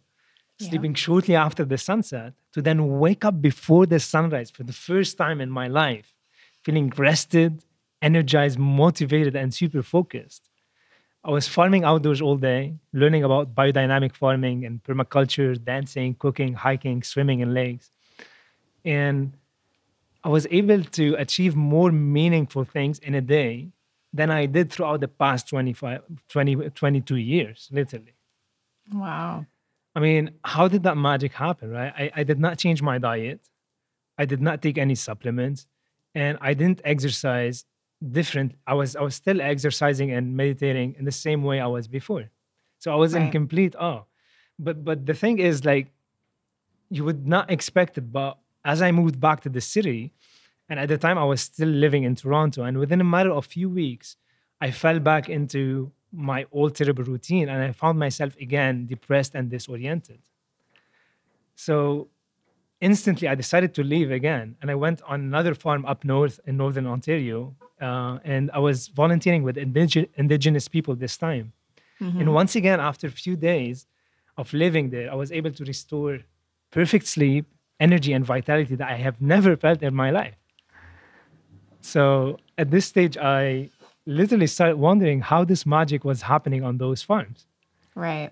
Yeah. 0.60 0.70
sleeping 0.70 0.94
shortly 0.96 1.36
after 1.36 1.64
the 1.66 1.78
sunset, 1.78 2.34
to 2.54 2.62
then 2.62 3.00
wake 3.00 3.24
up 3.24 3.42
before 3.42 3.86
the 3.86 4.00
sunrise 4.00 4.50
for 4.50 4.64
the 4.64 4.74
first 4.74 5.18
time 5.18 5.40
in 5.40 5.50
my 5.50 5.68
life, 5.68 6.16
feeling 6.64 6.90
rested, 6.98 7.64
energized, 8.02 8.58
motivated, 8.58 9.36
and 9.36 9.54
super 9.54 9.84
focused. 9.84 10.50
I 11.24 11.32
was 11.32 11.48
farming 11.48 11.84
outdoors 11.84 12.22
all 12.22 12.38
day, 12.38 12.76
learning 12.94 13.24
about 13.24 13.54
biodynamic 13.54 14.16
farming 14.16 14.66
and 14.66 14.82
permaculture, 14.84 15.62
dancing, 15.64 16.16
cooking, 16.16 16.54
hiking, 16.54 17.04
swimming 17.04 17.42
in 17.42 17.54
lakes. 17.54 17.92
And 18.86 19.34
I 20.24 20.30
was 20.30 20.48
able 20.50 20.84
to 20.84 21.16
achieve 21.16 21.56
more 21.56 21.92
meaningful 21.92 22.64
things 22.64 23.00
in 23.00 23.14
a 23.14 23.22
day 23.22 23.70
than 24.18 24.30
I 24.32 24.46
did 24.46 24.72
throughout 24.72 25.00
the 25.02 25.08
past 25.08 25.48
25, 25.50 26.02
20, 26.30 26.56
22 26.70 27.16
years, 27.16 27.70
literally. 27.72 28.16
Wow. 28.94 29.46
I 29.96 30.00
mean, 30.00 30.32
how 30.44 30.68
did 30.68 30.84
that 30.84 30.98
magic 30.98 31.34
happen, 31.34 31.72
right? 31.72 31.94
I, 31.98 32.12
I 32.18 32.24
did 32.24 32.40
not 32.40 32.58
change 32.58 32.82
my 32.82 32.98
diet. 32.98 33.42
I 34.18 34.26
did 34.26 34.42
not 34.42 34.62
take 34.62 34.78
any 34.78 34.96
supplements 34.96 35.68
and 36.14 36.38
I 36.42 36.54
didn't 36.54 36.82
exercise 36.84 37.66
different. 38.18 38.56
I 38.66 38.74
was 38.74 38.96
I 38.96 39.02
was 39.02 39.16
still 39.16 39.42
exercising 39.42 40.12
and 40.12 40.36
meditating 40.36 40.96
in 41.00 41.06
the 41.06 41.12
same 41.12 41.44
way 41.44 41.60
I 41.60 41.68
was 41.68 41.88
before. 41.88 42.26
So 42.80 42.92
I 42.92 42.96
was 42.96 43.14
in 43.14 43.32
complete 43.32 43.76
awe. 43.76 44.04
But 44.60 44.84
but 44.84 45.06
the 45.06 45.14
thing 45.14 45.40
is 45.40 45.66
like 45.66 45.88
you 46.90 47.04
would 47.04 47.28
not 47.28 47.52
expect 47.52 47.98
it, 47.98 48.12
but 48.12 48.38
as 48.66 48.82
I 48.82 48.92
moved 48.92 49.20
back 49.20 49.42
to 49.42 49.50
the 49.50 49.62
city, 49.62 50.14
and 50.70 50.80
at 50.80 50.90
the 50.90 50.98
time 50.98 51.18
I 51.18 51.24
was 51.24 51.42
still 51.42 51.70
living 51.70 52.04
in 52.04 52.16
Toronto, 52.16 52.64
and 52.64 52.78
within 52.78 53.02
a 53.02 53.04
matter 53.04 53.32
of 53.32 53.38
a 53.38 53.42
few 53.42 53.70
weeks, 53.70 54.18
I 54.60 54.72
fell 54.72 55.00
back 55.00 55.30
into 55.30 55.92
my 56.12 56.46
old 56.52 56.76
terrible 56.76 57.04
routine 57.04 57.50
and 57.50 57.62
I 57.62 57.72
found 57.72 58.00
myself 58.00 58.36
again 58.38 58.86
depressed 58.88 59.36
and 59.36 59.50
disoriented. 59.50 60.20
So 61.56 62.08
instantly 62.82 63.28
I 63.28 63.36
decided 63.36 63.74
to 63.76 63.84
leave 63.84 64.12
again 64.12 64.56
and 64.62 64.72
I 64.72 64.76
went 64.76 65.02
on 65.04 65.22
another 65.22 65.54
farm 65.54 65.86
up 65.86 66.04
north 66.04 66.40
in 66.46 66.58
northern 66.58 66.88
Ontario 66.88 67.56
uh, 67.82 68.20
and 68.24 68.50
I 68.54 68.60
was 68.60 68.88
volunteering 68.88 69.44
with 69.44 69.58
indige- 69.58 70.10
indigenous 70.16 70.68
people 70.68 70.96
this 70.96 71.18
time. 71.18 71.54
And 72.20 72.34
once 72.34 72.56
again, 72.56 72.80
after 72.80 73.08
a 73.08 73.12
few 73.12 73.36
days 73.36 73.88
of 74.38 74.54
living 74.54 74.92
there, 74.92 75.12
I 75.12 75.16
was 75.16 75.32
able 75.32 75.52
to 75.52 75.64
restore 75.66 76.20
perfect 76.72 77.08
sleep, 77.08 77.46
energy, 77.80 78.14
and 78.14 78.24
vitality 78.24 78.76
that 78.76 78.88
I 78.88 78.98
have 78.98 79.20
never 79.20 79.56
felt 79.58 79.82
in 79.82 79.96
my 79.96 80.12
life. 80.12 80.36
So 81.88 82.38
at 82.58 82.70
this 82.70 82.86
stage, 82.86 83.16
I 83.18 83.70
literally 84.06 84.48
started 84.48 84.76
wondering 84.76 85.22
how 85.22 85.46
this 85.46 85.66
magic 85.66 86.04
was 86.04 86.22
happening 86.24 86.62
on 86.62 86.80
those 86.80 87.02
farms. 87.02 87.46
Right. 87.96 88.32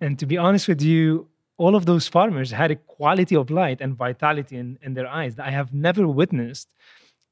And 0.00 0.18
to 0.18 0.24
be 0.24 0.38
honest 0.38 0.68
with 0.68 0.80
you, 0.80 1.28
all 1.58 1.74
of 1.76 1.84
those 1.84 2.08
farmers 2.08 2.50
had 2.50 2.70
a 2.70 2.76
quality 2.76 3.36
of 3.36 3.50
light 3.50 3.82
and 3.82 3.94
vitality 3.94 4.56
in, 4.56 4.78
in 4.80 4.94
their 4.94 5.06
eyes 5.06 5.34
that 5.34 5.46
I 5.46 5.50
have 5.50 5.74
never 5.74 6.08
witnessed 6.08 6.68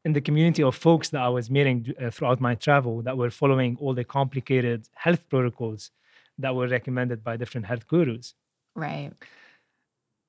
in 0.05 0.13
the 0.13 0.21
community 0.21 0.63
of 0.63 0.75
folks 0.77 1.09
that 1.11 1.23
I 1.23 1.31
was 1.31 1.51
meeting 1.51 1.95
uh, 1.99 2.11
throughout 2.11 2.39
my 2.39 2.55
travel 2.55 3.01
that 3.03 3.17
were 3.17 3.31
following 3.31 3.79
all 3.81 3.95
the 3.95 4.05
complicated 4.05 4.89
health 4.95 5.27
protocols 5.31 5.91
that 6.39 6.55
were 6.55 6.69
recommended 6.69 7.25
by 7.25 7.39
different 7.39 7.67
health 7.67 7.89
gurus. 7.89 8.35
Right. 8.75 9.13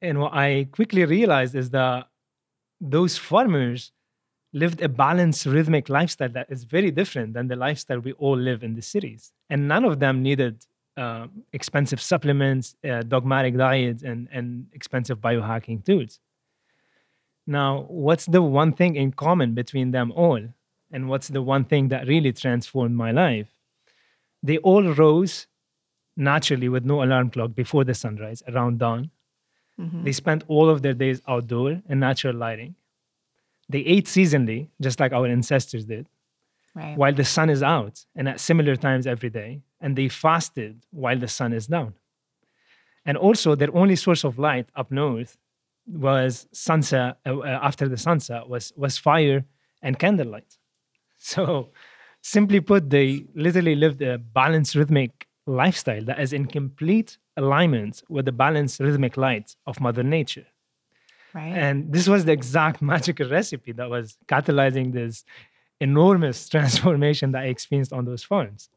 And 0.01 0.21
what 0.21 0.33
I 0.33 0.69
quickly 0.71 1.03
realized 1.03 1.53
is 1.53 1.71
that 1.71 2.07
those 2.79 3.17
farmers 3.17 3.91
lived 4.57 4.81
a 4.81 4.89
balanced 4.89 5.45
rhythmic 5.45 5.89
lifestyle 5.89 6.29
that 6.29 6.47
is 6.49 6.63
very 6.63 6.91
different 6.91 7.33
than 7.33 7.47
the 7.47 7.55
lifestyle 7.55 7.99
we 7.99 8.13
all 8.13 8.37
live 8.37 8.63
in 8.63 8.75
the 8.75 8.81
cities. 8.81 9.31
And 9.49 9.67
none 9.67 9.85
of 9.85 9.99
them 9.99 10.23
needed 10.23 10.65
uh, 10.95 11.27
expensive 11.53 12.01
supplements, 12.01 12.75
uh, 12.89 13.03
dogmatic 13.03 13.55
diets, 13.57 14.03
and, 14.03 14.27
and 14.31 14.67
expensive 14.73 15.19
biohacking 15.19 15.85
tools. 15.85 16.19
Now, 17.45 17.85
what's 17.87 18.25
the 18.25 18.41
one 18.41 18.73
thing 18.73 18.95
in 18.95 19.11
common 19.11 19.53
between 19.53 19.91
them 19.91 20.11
all? 20.11 20.41
And 20.91 21.09
what's 21.09 21.27
the 21.27 21.41
one 21.41 21.65
thing 21.65 21.89
that 21.89 22.07
really 22.07 22.33
transformed 22.33 22.95
my 22.95 23.11
life? 23.11 23.49
They 24.41 24.57
all 24.59 24.93
rose 24.93 25.47
naturally 26.15 26.69
with 26.69 26.83
no 26.85 27.03
alarm 27.03 27.29
clock 27.29 27.53
before 27.53 27.83
the 27.83 27.93
sunrise 27.93 28.41
around 28.47 28.79
dawn 28.79 29.11
Mm-hmm. 29.79 30.03
They 30.03 30.11
spent 30.11 30.43
all 30.47 30.69
of 30.69 30.81
their 30.81 30.93
days 30.93 31.21
outdoor 31.27 31.81
in 31.87 31.99
natural 31.99 32.35
lighting. 32.35 32.75
They 33.69 33.79
ate 33.79 34.05
seasonally, 34.05 34.69
just 34.81 34.99
like 34.99 35.11
our 35.11 35.27
ancestors 35.27 35.85
did, 35.85 36.07
right. 36.75 36.97
while 36.97 37.13
the 37.13 37.25
sun 37.25 37.49
is 37.49 37.61
out 37.61 38.05
and 38.15 38.29
at 38.29 38.39
similar 38.39 38.75
times 38.75 39.05
every 39.05 39.29
day. 39.29 39.61
And 39.81 39.95
they 39.95 40.07
fasted 40.07 40.81
while 40.91 41.17
the 41.17 41.27
sun 41.27 41.53
is 41.53 41.67
down. 41.67 41.93
And 43.05 43.17
also, 43.17 43.55
their 43.55 43.75
only 43.75 43.95
source 43.95 44.23
of 44.23 44.37
light 44.37 44.67
up 44.75 44.91
north 44.91 45.37
was 45.85 46.47
sunset 46.51 47.17
uh, 47.25 47.37
uh 47.37 47.59
after 47.61 47.87
the 47.87 47.95
sunset 47.95 48.49
was 48.49 48.73
was 48.75 48.97
fire 48.97 49.45
and 49.81 49.97
candlelight. 49.97 50.57
So, 51.19 51.71
simply 52.21 52.59
put, 52.59 52.91
they 52.91 53.25
literally 53.33 53.75
lived 53.75 54.03
a 54.03 54.19
balanced 54.19 54.75
rhythmic 54.75 55.27
lifestyle 55.47 56.03
that 56.03 56.19
is 56.19 56.31
in 56.31 56.45
complete 56.45 57.17
alignment 57.37 58.03
with 58.07 58.25
the 58.25 58.31
balanced 58.31 58.79
rhythmic 58.79 59.17
light 59.17 59.55
of 59.65 59.79
Mother 59.79 60.03
Nature. 60.03 60.45
Right. 61.37 61.53
And 61.53 61.93
this 61.93 62.07
was 62.07 62.25
the 62.25 62.31
exact 62.31 62.81
magical 62.93 63.29
recipe 63.29 63.71
that 63.73 63.89
was 63.89 64.17
catalyzing 64.27 64.91
this 64.91 65.23
enormous 65.79 66.49
transformation 66.55 67.31
that 67.33 67.43
I 67.43 67.49
experienced 67.55 67.93
on 67.93 68.05
those 68.05 68.23
farms. 68.23 68.69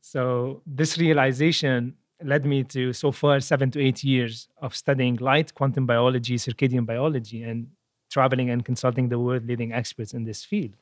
So, 0.00 0.62
this 0.64 0.98
realization 0.98 1.94
led 2.22 2.46
me 2.46 2.62
to 2.74 2.92
so 2.92 3.10
far 3.10 3.40
seven 3.40 3.72
to 3.72 3.80
eight 3.86 4.04
years 4.04 4.46
of 4.58 4.76
studying 4.76 5.16
light, 5.16 5.52
quantum 5.52 5.84
biology, 5.84 6.36
circadian 6.36 6.86
biology, 6.86 7.42
and 7.42 7.66
traveling 8.08 8.48
and 8.50 8.64
consulting 8.64 9.08
the 9.08 9.18
world 9.18 9.44
leading 9.46 9.72
experts 9.72 10.14
in 10.14 10.22
this 10.22 10.44
field. 10.44 10.76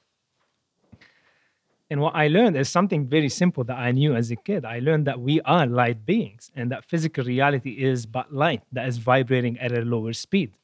And 1.91 2.01
what 2.01 2.15
I 2.15 2.29
learned 2.29 2.57
is 2.57 2.69
something 2.69 3.07
very 3.07 3.29
simple 3.29 3.63
that 3.65 3.79
I 3.79 3.93
knew 3.93 4.15
as 4.15 4.31
a 4.31 4.37
kid. 4.37 4.65
I 4.65 4.79
learned 4.79 5.07
that 5.07 5.21
we 5.21 5.41
are 5.43 5.67
light 5.67 6.07
beings 6.07 6.51
and 6.57 6.71
that 6.73 6.85
physical 6.87 7.25
reality 7.25 7.71
is 7.71 8.07
but 8.07 8.33
light 8.33 8.63
that 8.73 8.89
is 8.89 8.97
vibrating 8.97 9.59
at 9.59 9.73
a 9.73 9.83
lower 9.83 10.13
speed. 10.13 10.55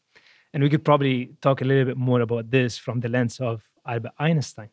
And 0.52 0.62
we 0.62 0.70
could 0.70 0.84
probably 0.84 1.30
talk 1.40 1.60
a 1.60 1.64
little 1.64 1.84
bit 1.84 1.96
more 1.96 2.20
about 2.20 2.50
this 2.50 2.78
from 2.78 3.00
the 3.00 3.08
lens 3.08 3.38
of 3.38 3.62
Albert 3.86 4.12
Einstein. 4.18 4.70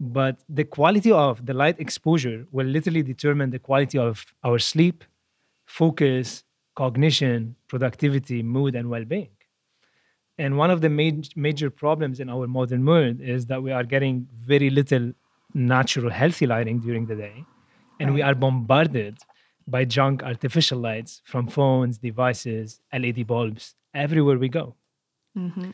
But 0.00 0.38
the 0.48 0.64
quality 0.64 1.10
of 1.10 1.46
the 1.46 1.54
light 1.54 1.80
exposure 1.80 2.46
will 2.52 2.66
literally 2.66 3.02
determine 3.02 3.50
the 3.50 3.58
quality 3.58 3.98
of 3.98 4.26
our 4.44 4.58
sleep, 4.58 5.04
focus, 5.66 6.44
cognition, 6.76 7.56
productivity, 7.66 8.42
mood, 8.42 8.74
and 8.74 8.88
well 8.90 9.04
being. 9.04 9.30
And 10.36 10.56
one 10.56 10.70
of 10.70 10.80
the 10.80 10.88
major, 10.88 11.30
major 11.34 11.70
problems 11.70 12.20
in 12.20 12.28
our 12.30 12.46
modern 12.46 12.84
world 12.84 13.20
is 13.20 13.46
that 13.46 13.60
we 13.60 13.72
are 13.72 13.82
getting 13.82 14.28
very 14.32 14.70
little 14.70 15.12
natural, 15.54 16.10
healthy 16.10 16.46
lighting 16.46 16.80
during 16.80 17.06
the 17.06 17.14
day. 17.14 17.44
And 18.00 18.10
right. 18.10 18.14
we 18.14 18.22
are 18.22 18.34
bombarded 18.34 19.18
by 19.66 19.84
junk 19.84 20.22
artificial 20.22 20.78
lights 20.78 21.22
from 21.24 21.46
phones, 21.46 21.98
devices, 21.98 22.80
LED 22.92 23.26
bulbs, 23.26 23.74
everywhere 23.94 24.38
we 24.38 24.48
go. 24.48 24.74
Mm-hmm. 25.36 25.70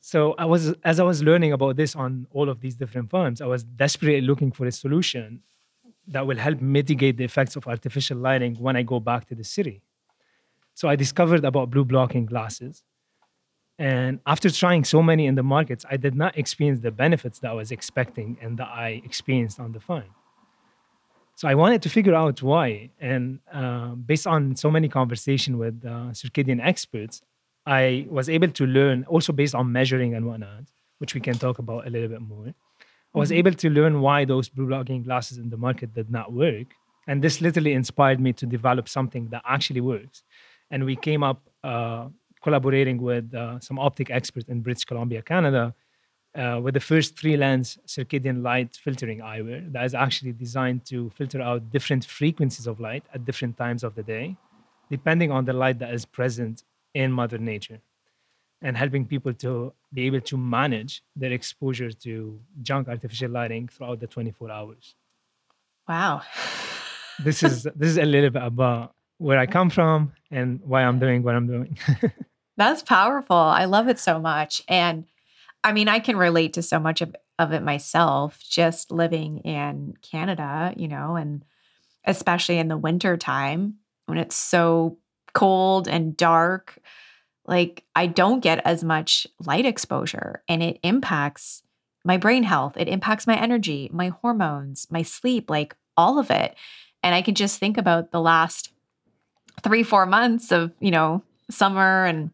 So 0.00 0.34
I 0.38 0.46
was, 0.46 0.74
as 0.84 1.00
I 1.00 1.02
was 1.02 1.22
learning 1.22 1.52
about 1.52 1.76
this 1.76 1.94
on 1.94 2.26
all 2.30 2.48
of 2.48 2.60
these 2.60 2.76
different 2.76 3.10
farms, 3.10 3.40
I 3.40 3.46
was 3.46 3.64
desperately 3.64 4.22
looking 4.22 4.50
for 4.50 4.66
a 4.66 4.72
solution 4.72 5.42
that 6.06 6.26
will 6.26 6.38
help 6.38 6.60
mitigate 6.62 7.18
the 7.18 7.24
effects 7.24 7.56
of 7.56 7.66
artificial 7.66 8.16
lighting 8.16 8.54
when 8.54 8.76
I 8.76 8.82
go 8.82 9.00
back 9.00 9.26
to 9.28 9.34
the 9.34 9.44
city. 9.44 9.82
So 10.74 10.88
I 10.88 10.96
discovered 10.96 11.44
about 11.44 11.70
blue 11.70 11.84
blocking 11.84 12.24
glasses. 12.24 12.82
And 13.78 14.18
after 14.26 14.50
trying 14.50 14.84
so 14.84 15.02
many 15.02 15.26
in 15.26 15.36
the 15.36 15.42
markets, 15.42 15.84
I 15.88 15.96
did 15.96 16.14
not 16.14 16.36
experience 16.36 16.80
the 16.80 16.90
benefits 16.90 17.38
that 17.40 17.50
I 17.50 17.54
was 17.54 17.70
expecting 17.70 18.36
and 18.42 18.58
that 18.58 18.68
I 18.68 19.00
experienced 19.04 19.60
on 19.60 19.72
the 19.72 19.80
farm. 19.80 20.14
So 21.36 21.46
I 21.46 21.54
wanted 21.54 21.82
to 21.82 21.88
figure 21.88 22.16
out 22.16 22.42
why. 22.42 22.90
And 23.00 23.38
uh, 23.52 23.90
based 23.90 24.26
on 24.26 24.56
so 24.56 24.72
many 24.72 24.88
conversations 24.88 25.56
with 25.56 25.84
uh, 25.86 26.10
circadian 26.10 26.60
experts, 26.60 27.22
I 27.64 28.06
was 28.10 28.28
able 28.28 28.48
to 28.48 28.66
learn, 28.66 29.04
also 29.04 29.32
based 29.32 29.54
on 29.54 29.70
measuring 29.70 30.14
and 30.14 30.26
whatnot, 30.26 30.64
which 30.98 31.14
we 31.14 31.20
can 31.20 31.38
talk 31.38 31.60
about 31.60 31.86
a 31.86 31.90
little 31.90 32.08
bit 32.08 32.22
more. 32.22 32.46
I 33.14 33.18
was 33.18 33.30
mm-hmm. 33.30 33.38
able 33.38 33.52
to 33.52 33.70
learn 33.70 34.00
why 34.00 34.24
those 34.24 34.48
blue 34.48 34.66
blocking 34.66 35.04
glasses 35.04 35.38
in 35.38 35.50
the 35.50 35.56
market 35.56 35.94
did 35.94 36.10
not 36.10 36.32
work. 36.32 36.66
And 37.06 37.22
this 37.22 37.40
literally 37.40 37.72
inspired 37.72 38.20
me 38.20 38.32
to 38.32 38.44
develop 38.44 38.88
something 38.88 39.28
that 39.28 39.42
actually 39.46 39.80
works. 39.80 40.24
And 40.70 40.84
we 40.84 40.96
came 40.96 41.22
up 41.22 41.48
uh, 41.62 42.08
collaborating 42.42 43.00
with 43.00 43.34
uh, 43.34 43.58
some 43.60 43.78
optic 43.78 44.10
experts 44.10 44.48
in 44.48 44.60
British 44.60 44.84
Columbia, 44.84 45.22
Canada, 45.22 45.74
uh, 46.36 46.60
with 46.62 46.74
the 46.74 46.80
first 46.80 47.18
three 47.18 47.36
lens 47.36 47.78
circadian 47.86 48.42
light 48.42 48.76
filtering 48.76 49.18
eyewear 49.18 49.72
that 49.72 49.84
is 49.84 49.94
actually 49.94 50.32
designed 50.32 50.84
to 50.84 51.10
filter 51.10 51.40
out 51.40 51.70
different 51.70 52.04
frequencies 52.04 52.66
of 52.66 52.80
light 52.80 53.04
at 53.14 53.24
different 53.24 53.56
times 53.56 53.82
of 53.82 53.94
the 53.94 54.02
day, 54.02 54.36
depending 54.90 55.32
on 55.32 55.44
the 55.44 55.52
light 55.52 55.78
that 55.78 55.92
is 55.92 56.04
present 56.04 56.64
in 56.94 57.10
Mother 57.12 57.38
Nature 57.38 57.80
and 58.62 58.76
helping 58.76 59.06
people 59.06 59.32
to 59.32 59.72
be 59.92 60.06
able 60.06 60.20
to 60.20 60.36
manage 60.36 61.02
their 61.14 61.32
exposure 61.32 61.92
to 61.92 62.40
junk 62.62 62.88
artificial 62.88 63.30
lighting 63.30 63.68
throughout 63.68 64.00
the 64.00 64.06
24 64.06 64.50
hours. 64.50 64.94
Wow. 65.88 66.22
this 67.24 67.42
is 67.42 67.62
this 67.74 67.88
is 67.88 67.98
a 67.98 68.04
little 68.04 68.30
bit 68.30 68.42
about 68.42 68.94
where 69.18 69.38
I 69.38 69.46
come 69.46 69.70
from 69.70 70.12
and 70.30 70.60
why 70.64 70.82
I'm 70.82 70.98
doing 70.98 71.22
what 71.22 71.34
I'm 71.34 71.46
doing. 71.46 71.78
That's 72.56 72.82
powerful. 72.82 73.36
I 73.36 73.66
love 73.66 73.88
it 73.88 73.98
so 73.98 74.18
much. 74.18 74.62
And 74.68 75.04
I 75.62 75.72
mean, 75.72 75.88
I 75.88 75.98
can 75.98 76.16
relate 76.16 76.54
to 76.54 76.62
so 76.62 76.78
much 76.78 77.00
of, 77.00 77.14
of 77.38 77.52
it 77.52 77.62
myself, 77.62 78.40
just 78.48 78.90
living 78.90 79.38
in 79.38 79.94
Canada, 80.02 80.72
you 80.76 80.88
know, 80.88 81.16
and 81.16 81.44
especially 82.04 82.58
in 82.58 82.68
the 82.68 82.76
winter 82.76 83.16
time 83.16 83.74
when 84.06 84.18
it's 84.18 84.36
so 84.36 84.98
cold 85.34 85.86
and 85.86 86.16
dark 86.16 86.78
like 87.48 87.84
I 87.96 88.06
don't 88.06 88.40
get 88.40 88.60
as 88.64 88.84
much 88.84 89.26
light 89.44 89.66
exposure 89.66 90.42
and 90.48 90.62
it 90.62 90.78
impacts 90.82 91.62
my 92.04 92.18
brain 92.18 92.42
health. 92.42 92.76
It 92.76 92.88
impacts 92.88 93.26
my 93.26 93.36
energy, 93.36 93.90
my 93.92 94.08
hormones, 94.08 94.86
my 94.90 95.02
sleep, 95.02 95.50
like 95.50 95.74
all 95.96 96.18
of 96.18 96.30
it. 96.30 96.54
And 97.02 97.14
I 97.14 97.22
can 97.22 97.34
just 97.34 97.58
think 97.58 97.78
about 97.78 98.12
the 98.12 98.20
last 98.20 98.70
three, 99.62 99.82
four 99.82 100.06
months 100.06 100.52
of, 100.52 100.72
you 100.80 100.90
know, 100.90 101.22
summer 101.50 102.04
and 102.04 102.30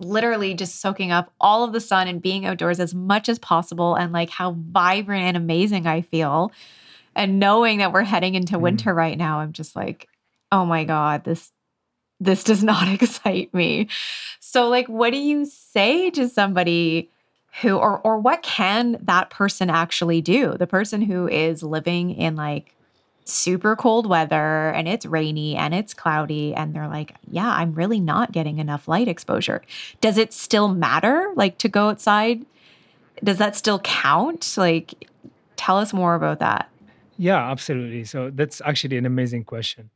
literally 0.00 0.54
just 0.54 0.80
soaking 0.80 1.12
up 1.12 1.32
all 1.40 1.64
of 1.64 1.72
the 1.72 1.80
sun 1.80 2.08
and 2.08 2.22
being 2.22 2.46
outdoors 2.46 2.80
as 2.80 2.94
much 2.94 3.28
as 3.28 3.38
possible 3.38 3.94
and 3.94 4.12
like 4.12 4.30
how 4.30 4.52
vibrant 4.52 5.24
and 5.24 5.36
amazing 5.36 5.86
I 5.86 6.02
feel. 6.02 6.52
And 7.14 7.38
knowing 7.38 7.78
that 7.78 7.92
we're 7.92 8.02
heading 8.02 8.34
into 8.34 8.56
mm. 8.56 8.60
winter 8.60 8.92
right 8.92 9.16
now, 9.16 9.38
I'm 9.38 9.52
just 9.52 9.76
like, 9.76 10.08
oh 10.50 10.64
my 10.64 10.84
God, 10.84 11.24
this 11.24 11.52
this 12.20 12.44
does 12.44 12.62
not 12.64 12.88
excite 12.88 13.52
me. 13.54 13.88
So 14.40 14.68
like 14.68 14.88
what 14.88 15.10
do 15.10 15.18
you 15.18 15.46
say 15.46 16.10
to 16.10 16.28
somebody 16.28 17.10
who 17.60 17.76
or 17.76 18.00
or 18.00 18.18
what 18.18 18.42
can 18.42 18.98
that 19.02 19.30
person 19.30 19.70
actually 19.70 20.20
do? 20.20 20.56
The 20.58 20.66
person 20.66 21.02
who 21.02 21.28
is 21.28 21.62
living 21.62 22.10
in 22.10 22.36
like 22.36 22.74
super 23.24 23.74
cold 23.76 24.06
weather 24.06 24.70
and 24.70 24.86
it's 24.86 25.06
rainy 25.06 25.56
and 25.56 25.74
it's 25.74 25.94
cloudy 25.94 26.54
and 26.54 26.74
they're 26.74 26.88
like, 26.88 27.14
"Yeah, 27.30 27.48
I'm 27.48 27.72
really 27.74 28.00
not 28.00 28.32
getting 28.32 28.58
enough 28.58 28.88
light 28.88 29.08
exposure." 29.08 29.62
Does 30.00 30.18
it 30.18 30.32
still 30.32 30.68
matter 30.68 31.32
like 31.36 31.58
to 31.58 31.68
go 31.68 31.88
outside? 31.88 32.44
Does 33.22 33.38
that 33.38 33.56
still 33.56 33.78
count? 33.80 34.54
Like 34.56 35.08
tell 35.56 35.78
us 35.78 35.92
more 35.92 36.14
about 36.14 36.40
that. 36.40 36.68
Yeah, 37.16 37.50
absolutely. 37.50 38.04
So 38.04 38.30
that's 38.30 38.60
actually 38.64 38.96
an 38.96 39.06
amazing 39.06 39.44
question. 39.44 39.90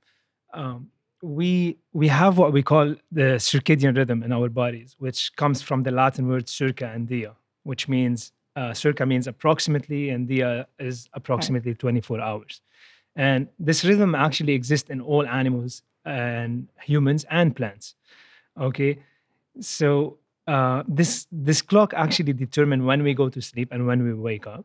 Um, 0.54 0.90
we 1.22 1.76
we 1.92 2.08
have 2.08 2.38
what 2.38 2.52
we 2.52 2.62
call 2.62 2.94
the 3.10 3.38
circadian 3.38 3.96
rhythm 3.96 4.22
in 4.22 4.32
our 4.32 4.48
bodies, 4.48 4.94
which 4.98 5.34
comes 5.36 5.60
from 5.60 5.82
the 5.82 5.90
Latin 5.90 6.28
word 6.28 6.48
circa 6.48 6.86
and 6.86 7.08
dia, 7.08 7.34
which 7.64 7.88
means 7.88 8.32
uh, 8.56 8.72
circa 8.72 9.04
means 9.04 9.26
approximately, 9.26 10.10
and 10.10 10.28
dia 10.28 10.66
is 10.78 11.08
approximately 11.12 11.74
24 11.74 12.20
hours. 12.20 12.60
And 13.18 13.48
this 13.58 13.84
rhythm 13.84 14.14
actually 14.14 14.52
exists 14.54 14.88
in 14.88 15.00
all 15.00 15.26
animals 15.26 15.82
and 16.04 16.68
humans 16.82 17.26
and 17.30 17.54
plants. 17.54 17.96
Okay, 18.58 19.00
so 19.60 20.16
uh, 20.46 20.84
this 20.88 21.26
this 21.30 21.60
clock 21.60 21.92
actually 21.94 22.32
determines 22.32 22.84
when 22.84 23.02
we 23.02 23.12
go 23.12 23.28
to 23.28 23.42
sleep 23.42 23.68
and 23.72 23.86
when 23.86 24.04
we 24.04 24.14
wake 24.14 24.46
up, 24.46 24.64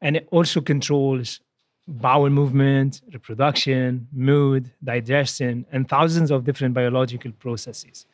and 0.00 0.16
it 0.16 0.28
also 0.30 0.60
controls 0.60 1.40
bowel 1.88 2.30
movement, 2.30 3.00
reproduction, 3.12 4.06
mood, 4.12 4.70
digestion, 4.84 5.66
and 5.72 5.88
thousands 5.88 6.30
of 6.30 6.44
different 6.44 6.74
biological 6.74 7.32
processes. 7.32 8.06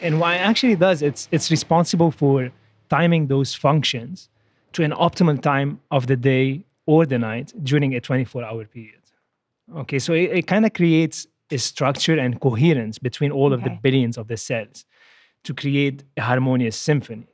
And 0.00 0.20
what 0.20 0.36
it 0.36 0.40
actually 0.40 0.76
does, 0.76 1.02
it's, 1.02 1.28
it's 1.32 1.50
responsible 1.50 2.10
for 2.10 2.50
timing 2.88 3.26
those 3.26 3.54
functions 3.54 4.28
to 4.72 4.84
an 4.84 4.92
optimal 4.92 5.42
time 5.42 5.80
of 5.90 6.06
the 6.06 6.16
day 6.16 6.62
or 6.86 7.04
the 7.04 7.18
night 7.18 7.52
during 7.62 7.94
a 7.94 8.00
24 8.00 8.44
hour 8.44 8.64
period. 8.64 8.99
Okay, 9.76 9.98
so 9.98 10.12
it, 10.12 10.30
it 10.32 10.46
kind 10.46 10.66
of 10.66 10.72
creates 10.72 11.26
a 11.50 11.58
structure 11.58 12.18
and 12.18 12.40
coherence 12.40 12.98
between 12.98 13.30
all 13.32 13.52
of 13.52 13.62
the 13.64 13.70
billions 13.82 14.16
of 14.16 14.28
the 14.28 14.36
cells 14.36 14.84
to 15.44 15.54
create 15.54 16.04
a 16.16 16.22
harmonious 16.22 16.76
symphony. 16.76 17.26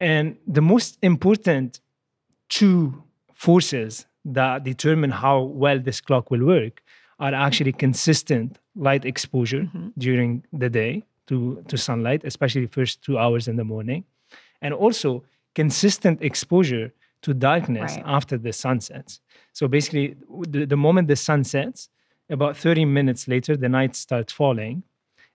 And 0.00 0.36
the 0.46 0.60
most 0.62 0.98
important 1.02 1.80
two 2.48 3.02
forces 3.34 4.06
that 4.24 4.64
determine 4.64 5.10
how 5.10 5.42
well 5.42 5.78
this 5.78 6.00
clock 6.00 6.30
will 6.30 6.44
work 6.44 6.82
are 7.18 7.32
actually 7.32 7.72
consistent 7.72 8.58
light 8.74 9.04
exposure 9.04 9.62
Mhm. 9.74 9.92
during 9.96 10.44
the 10.52 10.68
day 10.68 11.02
to, 11.28 11.62
to 11.68 11.76
sunlight, 11.78 12.22
especially 12.24 12.62
the 12.66 12.72
first 12.72 13.02
two 13.02 13.18
hours 13.18 13.48
in 13.48 13.56
the 13.56 13.64
morning, 13.64 14.04
and 14.60 14.74
also 14.74 15.24
consistent 15.54 16.20
exposure 16.22 16.92
to 17.26 17.34
darkness 17.34 17.92
Right. 17.96 18.02
after 18.18 18.36
the 18.46 18.52
sun 18.52 18.78
sets. 18.90 19.12
So 19.58 19.62
basically, 19.76 20.06
the, 20.54 20.64
the 20.72 20.80
moment 20.86 21.08
the 21.08 21.16
sun 21.28 21.42
sets, 21.44 21.88
about 22.36 22.56
30 22.56 22.84
minutes 22.98 23.22
later, 23.28 23.52
the 23.56 23.68
night 23.68 23.94
starts 23.96 24.32
falling. 24.32 24.82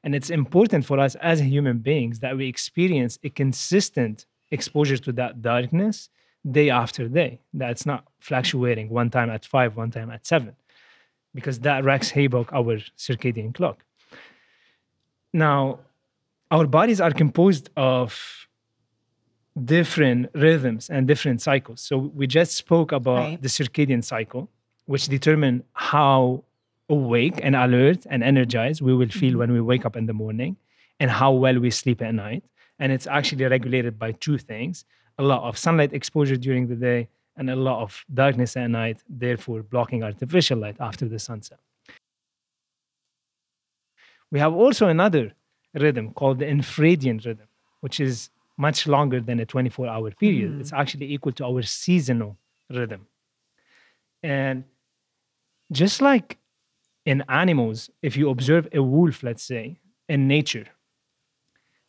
And 0.04 0.15
it's 0.17 0.30
important 0.41 0.84
for 0.89 0.97
us 1.06 1.13
as 1.32 1.38
human 1.56 1.77
beings 1.89 2.15
that 2.23 2.34
we 2.38 2.45
experience 2.47 3.13
a 3.23 3.30
consistent 3.30 4.25
exposure 4.58 4.97
to 5.08 5.12
that 5.19 5.41
darkness 5.41 6.10
day 6.60 6.69
after 6.84 7.08
day. 7.08 7.32
That's 7.54 7.86
not 7.86 8.01
fluctuating 8.19 8.88
one 8.89 9.10
time 9.12 9.30
at 9.30 9.43
five, 9.45 9.75
one 9.77 9.91
time 9.91 10.10
at 10.12 10.25
seven, 10.25 10.56
because 11.36 11.60
that 11.67 11.84
wrecks 11.84 12.10
havoc 12.17 12.47
our 12.51 12.75
circadian 13.06 13.54
clock. 13.54 13.77
Now, 15.34 15.80
our 16.49 16.65
bodies 16.67 16.99
are 16.99 17.12
composed 17.23 17.69
of 17.77 18.10
different 19.65 20.29
rhythms 20.33 20.89
and 20.89 21.07
different 21.07 21.41
cycles. 21.41 21.81
So 21.81 21.97
we 21.97 22.25
just 22.27 22.55
spoke 22.55 22.91
about 22.91 23.17
Right. 23.17 23.41
the 23.41 23.49
circadian 23.49 24.03
cycle, 24.03 24.49
which 24.85 25.07
determine 25.07 25.63
how 25.73 26.43
awake 26.89 27.39
and 27.43 27.55
alert 27.55 28.05
and 28.09 28.23
energized 28.23 28.81
we 28.81 28.93
will 28.93 29.09
feel 29.09 29.33
Mhm. 29.33 29.37
when 29.39 29.51
we 29.51 29.61
wake 29.61 29.85
up 29.85 29.95
in 29.95 30.05
the 30.05 30.13
morning 30.13 30.57
and 30.99 31.09
how 31.11 31.31
well 31.33 31.59
we 31.59 31.69
sleep 31.69 32.01
at 32.01 32.13
night. 32.13 32.43
And 32.79 32.91
it's 32.91 33.07
actually 33.07 33.45
regulated 33.45 33.99
by 33.99 34.11
two 34.13 34.37
things 34.37 34.85
a 35.17 35.23
lot 35.23 35.43
of 35.43 35.57
sunlight 35.57 35.93
exposure 35.93 36.37
during 36.37 36.67
the 36.67 36.75
day 36.75 37.07
and 37.35 37.49
a 37.49 37.55
lot 37.55 37.81
of 37.81 38.05
darkness 38.13 38.57
at 38.57 38.69
night, 38.69 39.03
therefore 39.07 39.61
blocking 39.61 40.03
artificial 40.03 40.57
light 40.57 40.77
after 40.79 41.07
the 41.07 41.19
sunset. 41.19 41.59
We 44.31 44.39
have 44.39 44.53
also 44.53 44.87
another 44.87 45.33
rhythm 45.73 46.11
called 46.13 46.39
the 46.39 46.45
infradian 46.45 47.23
rhythm, 47.25 47.47
which 47.81 47.99
is 47.99 48.29
much 48.62 48.88
longer 48.88 49.19
than 49.19 49.39
a 49.39 49.45
24 49.45 49.88
hour 49.88 50.12
period. 50.12 50.52
Mm. 50.52 50.60
It's 50.62 50.71
actually 50.71 51.12
equal 51.12 51.34
to 51.34 51.45
our 51.45 51.63
seasonal 51.63 52.38
rhythm. 52.69 53.08
And 54.21 54.63
just 55.71 56.02
like 56.02 56.38
in 57.06 57.24
animals, 57.28 57.89
if 58.04 58.15
you 58.15 58.30
observe 58.30 58.67
a 58.71 58.82
wolf, 58.84 59.24
let's 59.24 59.43
say, 59.43 59.63
in 60.08 60.28
nature, 60.28 60.67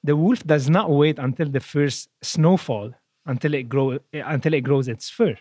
the 0.02 0.16
wolf 0.16 0.42
does 0.44 0.70
not 0.70 0.90
wait 0.90 1.18
until 1.18 1.48
the 1.48 1.60
first 1.60 2.08
snowfall 2.22 2.92
until 3.26 3.54
it 3.54 3.68
grow 3.68 3.98
until 4.12 4.54
it 4.54 4.62
grows 4.62 4.88
its 4.88 5.10
fur. 5.10 5.36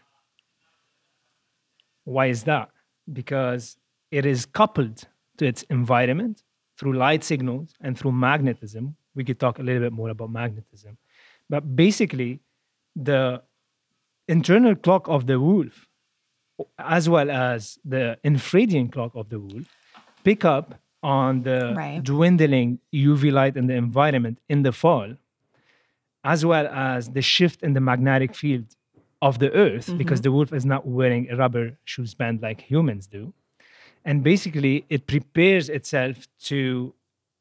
Why 2.04 2.26
is 2.28 2.44
that? 2.44 2.70
Because 3.12 3.78
it 4.12 4.26
is 4.26 4.46
coupled 4.46 4.98
to 5.38 5.46
its 5.52 5.64
environment 5.70 6.44
through 6.78 6.94
light 6.94 7.24
signals 7.24 7.74
and 7.82 7.98
through 7.98 8.12
magnetism. 8.12 8.96
We 9.16 9.24
could 9.24 9.40
talk 9.40 9.60
a 9.60 9.64
little 9.64 9.82
bit 9.82 9.94
more 9.94 10.10
about 10.10 10.32
magnetism. 10.32 10.98
But 11.52 11.76
basically, 11.76 12.40
the 12.96 13.44
internal 14.28 14.76
clock 14.86 15.04
of 15.16 15.28
the 15.28 15.38
wolf, 15.40 15.76
as 16.80 17.10
well 17.14 17.30
as 17.30 17.78
the 17.84 18.18
infradian 18.24 18.92
clock 18.96 19.12
of 19.16 19.26
the 19.34 19.40
wolf, 19.40 19.66
pick 20.24 20.46
up 20.46 20.68
on 21.04 21.44
the 21.44 21.74
Right. 21.76 22.02
dwindling 22.02 22.80
UV 22.94 23.32
light 23.40 23.56
in 23.58 23.66
the 23.68 23.76
environment 23.76 24.38
in 24.48 24.60
the 24.68 24.72
fall, 24.72 25.10
as 26.24 26.46
well 26.46 26.68
as 26.68 27.10
the 27.18 27.22
shift 27.22 27.64
in 27.64 27.74
the 27.74 27.82
magnetic 27.82 28.32
field 28.42 28.68
of 29.22 29.40
the 29.40 29.52
earth, 29.66 29.88
mm-hmm. 29.88 29.98
because 29.98 30.22
the 30.22 30.32
wolf 30.32 30.54
is 30.54 30.66
not 30.66 30.88
wearing 30.88 31.30
a 31.30 31.36
rubber 31.36 31.78
shoes 31.84 32.14
band 32.14 32.42
like 32.42 32.62
humans 32.62 33.08
do. 33.08 33.34
And 34.06 34.24
basically, 34.24 34.86
it 34.90 35.06
prepares 35.06 35.70
itself 35.70 36.16
to 36.52 36.94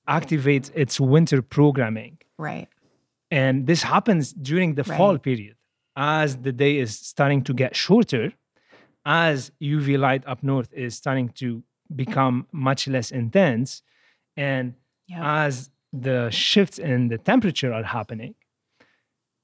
activate 0.08 0.70
its 0.74 0.98
winter 0.98 1.40
programming. 1.42 2.18
Right. 2.38 2.68
And 3.30 3.66
this 3.66 3.82
happens 3.82 4.32
during 4.32 4.74
the 4.74 4.84
fall 4.84 5.18
period 5.18 5.56
as 5.96 6.36
the 6.38 6.52
day 6.52 6.78
is 6.78 6.98
starting 6.98 7.42
to 7.44 7.52
get 7.54 7.76
shorter, 7.76 8.32
as 9.04 9.50
UV 9.62 9.98
light 9.98 10.22
up 10.26 10.42
north 10.42 10.72
is 10.72 10.96
starting 10.96 11.28
to 11.30 11.62
become 11.94 12.46
much 12.52 12.86
less 12.88 13.10
intense, 13.10 13.82
and 14.36 14.74
Yeah. 15.08 15.44
as 15.46 15.70
the 15.92 16.30
shifts 16.30 16.78
in 16.78 17.08
the 17.08 17.18
temperature 17.18 17.72
are 17.72 17.82
happening, 17.82 18.34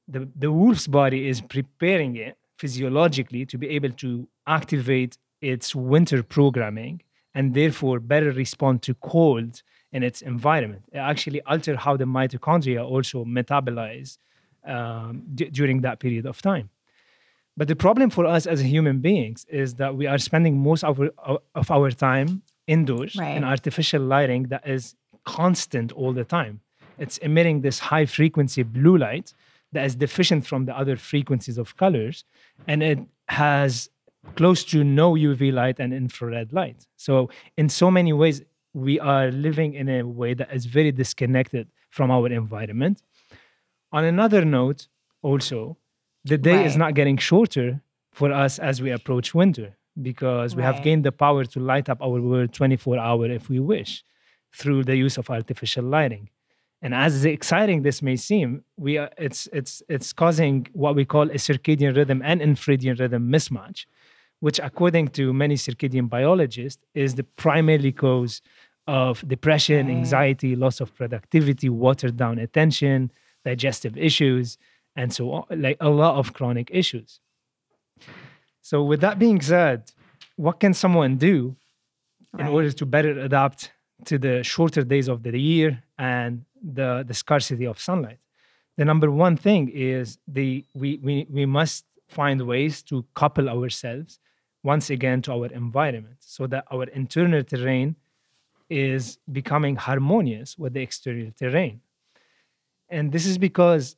the, 0.08 0.28
the 0.36 0.52
wolf's 0.52 0.86
body 0.86 1.28
is 1.28 1.40
preparing 1.40 2.14
it 2.16 2.36
physiologically 2.58 3.44
to 3.46 3.58
be 3.58 3.68
able 3.70 3.90
to 3.90 4.28
activate 4.46 5.18
its 5.40 5.74
winter 5.74 6.22
programming 6.22 7.02
and 7.34 7.52
therefore 7.54 7.98
better 8.00 8.30
respond 8.30 8.82
to 8.82 8.94
cold 8.94 9.62
in 9.92 10.02
its 10.02 10.22
environment. 10.22 10.82
It 10.92 10.98
actually 10.98 11.40
alter 11.42 11.76
how 11.76 11.96
the 11.96 12.04
mitochondria 12.04 12.84
also 12.84 13.24
metabolize 13.24 14.18
um, 14.64 15.22
d- 15.34 15.50
during 15.50 15.80
that 15.82 16.00
period 16.00 16.26
of 16.26 16.42
time. 16.42 16.70
But 17.56 17.68
the 17.68 17.76
problem 17.76 18.10
for 18.10 18.26
us 18.26 18.46
as 18.46 18.60
human 18.60 18.98
beings 19.00 19.46
is 19.48 19.74
that 19.74 19.96
we 19.96 20.06
are 20.06 20.18
spending 20.18 20.58
most 20.62 20.84
of 20.84 21.00
our, 21.00 21.38
of 21.54 21.70
our 21.70 21.90
time 21.90 22.42
indoors 22.66 23.16
Right. 23.16 23.36
in 23.36 23.44
artificial 23.44 24.02
lighting 24.02 24.44
that 24.48 24.66
is 24.68 24.94
constant 25.24 25.92
all 25.92 26.12
the 26.12 26.24
time. 26.24 26.60
It's 26.98 27.18
emitting 27.18 27.60
this 27.62 27.78
high 27.78 28.06
frequency 28.06 28.62
blue 28.62 28.96
light 28.98 29.32
that 29.72 29.84
is 29.86 29.94
deficient 29.94 30.46
from 30.46 30.64
the 30.66 30.76
other 30.76 30.96
frequencies 30.96 31.58
of 31.58 31.76
colors, 31.76 32.24
and 32.66 32.82
it 32.82 32.98
has 33.28 33.88
close 34.34 34.64
to 34.64 34.82
no 34.82 35.12
UV 35.14 35.52
light 35.52 35.78
and 35.78 35.92
infrared 35.94 36.52
light. 36.52 36.86
So, 36.96 37.30
in 37.56 37.68
so 37.68 37.90
many 37.90 38.12
ways, 38.12 38.42
we 38.76 39.00
are 39.00 39.30
living 39.30 39.72
in 39.72 39.88
a 39.88 40.02
way 40.02 40.34
that 40.34 40.52
is 40.52 40.66
very 40.66 40.92
disconnected 40.92 41.66
from 41.88 42.10
our 42.10 42.28
environment. 42.28 43.02
On 43.90 44.04
another 44.04 44.44
note, 44.44 44.86
also, 45.22 45.78
the 46.24 46.36
day 46.36 46.66
is 46.66 46.76
not 46.76 46.92
getting 46.92 47.16
shorter 47.16 47.80
for 48.12 48.30
us 48.30 48.58
as 48.58 48.82
we 48.82 48.90
approach 48.90 49.34
winter 49.34 49.74
because 50.02 50.54
we 50.54 50.62
have 50.62 50.82
gained 50.82 51.04
the 51.06 51.12
power 51.12 51.46
to 51.46 51.58
light 51.58 51.88
up 51.88 52.02
our 52.02 52.20
world 52.20 52.52
24 52.52 52.98
hour 52.98 53.30
if 53.30 53.48
we 53.48 53.60
wish 53.60 54.04
through 54.52 54.84
the 54.84 54.94
use 54.94 55.16
of 55.16 55.30
artificial 55.30 55.84
lighting. 55.84 56.28
And 56.82 56.94
as 56.94 57.24
exciting 57.24 57.80
this 57.80 58.02
may 58.02 58.16
seem, 58.16 58.62
we 58.76 58.98
are, 58.98 59.08
it's, 59.16 59.48
it's, 59.54 59.82
it's 59.88 60.12
causing 60.12 60.66
what 60.74 60.94
we 60.94 61.06
call 61.06 61.30
a 61.30 61.38
circadian 61.48 61.96
rhythm 61.96 62.20
and 62.22 62.42
infradian 62.42 63.00
rhythm 63.00 63.32
mismatch, 63.32 63.86
which, 64.40 64.60
according 64.62 65.08
to 65.08 65.32
many 65.32 65.54
circadian 65.54 66.10
biologists, 66.10 66.82
is 66.94 67.14
the 67.14 67.24
primary 67.24 67.92
cause 67.92 68.42
of 68.86 69.26
depression, 69.26 69.86
Right. 69.86 69.96
anxiety, 69.96 70.56
loss 70.56 70.80
of 70.80 70.94
productivity, 70.94 71.68
watered 71.68 72.16
down 72.16 72.38
attention, 72.38 73.10
digestive 73.44 73.96
issues, 73.96 74.58
and 74.94 75.12
so 75.12 75.32
on, 75.32 75.44
like 75.50 75.76
a 75.80 75.88
lot 75.88 76.16
of 76.16 76.32
chronic 76.32 76.68
issues. 76.72 77.20
So, 78.62 78.82
with 78.82 79.00
that 79.00 79.18
being 79.18 79.40
said, 79.40 79.92
what 80.36 80.60
can 80.60 80.74
someone 80.74 81.16
do 81.16 81.56
in 82.38 82.46
order 82.46 82.70
to 82.72 82.86
better 82.86 83.18
adapt 83.20 83.72
to 84.04 84.18
the 84.18 84.42
shorter 84.42 84.82
days 84.82 85.08
of 85.08 85.22
the 85.22 85.38
year 85.38 85.82
and 85.98 86.44
the, 86.62 87.04
the 87.06 87.14
scarcity 87.14 87.66
of 87.66 87.80
sunlight? 87.80 88.18
The 88.76 88.84
number 88.84 89.10
one 89.10 89.36
thing 89.36 89.70
is 89.72 90.18
the 90.28 90.64
we, 90.74 90.98
we 91.02 91.26
we 91.30 91.46
must 91.46 91.84
find 92.08 92.42
ways 92.42 92.82
to 92.84 93.04
couple 93.14 93.48
ourselves 93.48 94.18
once 94.62 94.90
again 94.90 95.22
to 95.22 95.32
our 95.32 95.46
environment 95.46 96.16
so 96.20 96.46
that 96.48 96.64
our 96.70 96.84
internal 96.84 97.42
terrain 97.42 97.96
is 98.68 99.18
becoming 99.30 99.76
harmonious 99.76 100.58
with 100.58 100.72
the 100.74 100.82
exterior 100.82 101.30
terrain. 101.30 101.80
And 102.88 103.12
this 103.12 103.26
is 103.26 103.38
because 103.38 103.96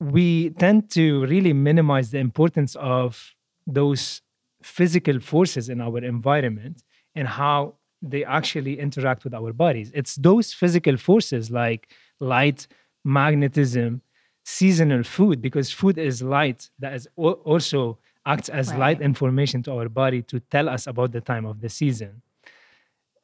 we 0.00 0.50
tend 0.50 0.90
to 0.90 1.24
really 1.26 1.52
minimize 1.52 2.10
the 2.10 2.18
importance 2.18 2.76
of 2.76 3.34
those 3.66 4.22
physical 4.62 5.20
forces 5.20 5.68
in 5.68 5.80
our 5.80 5.98
environment 5.98 6.82
and 7.14 7.26
how 7.26 7.74
they 8.02 8.24
actually 8.24 8.78
interact 8.78 9.24
with 9.24 9.34
our 9.34 9.52
bodies. 9.52 9.90
It's 9.94 10.16
those 10.16 10.52
physical 10.52 10.96
forces 10.96 11.50
like 11.50 11.88
light, 12.20 12.66
magnetism, 13.04 14.02
seasonal 14.44 15.02
food, 15.02 15.40
because 15.40 15.72
food 15.72 15.98
is 15.98 16.22
light 16.22 16.70
that 16.78 16.94
is 16.94 17.08
also 17.16 17.98
acts 18.26 18.48
as 18.48 18.72
light 18.74 19.00
information 19.00 19.62
to 19.62 19.72
our 19.72 19.88
body 19.88 20.20
to 20.22 20.40
tell 20.40 20.68
us 20.68 20.86
about 20.86 21.12
the 21.12 21.20
time 21.20 21.46
of 21.46 21.60
the 21.60 21.68
season. 21.68 22.22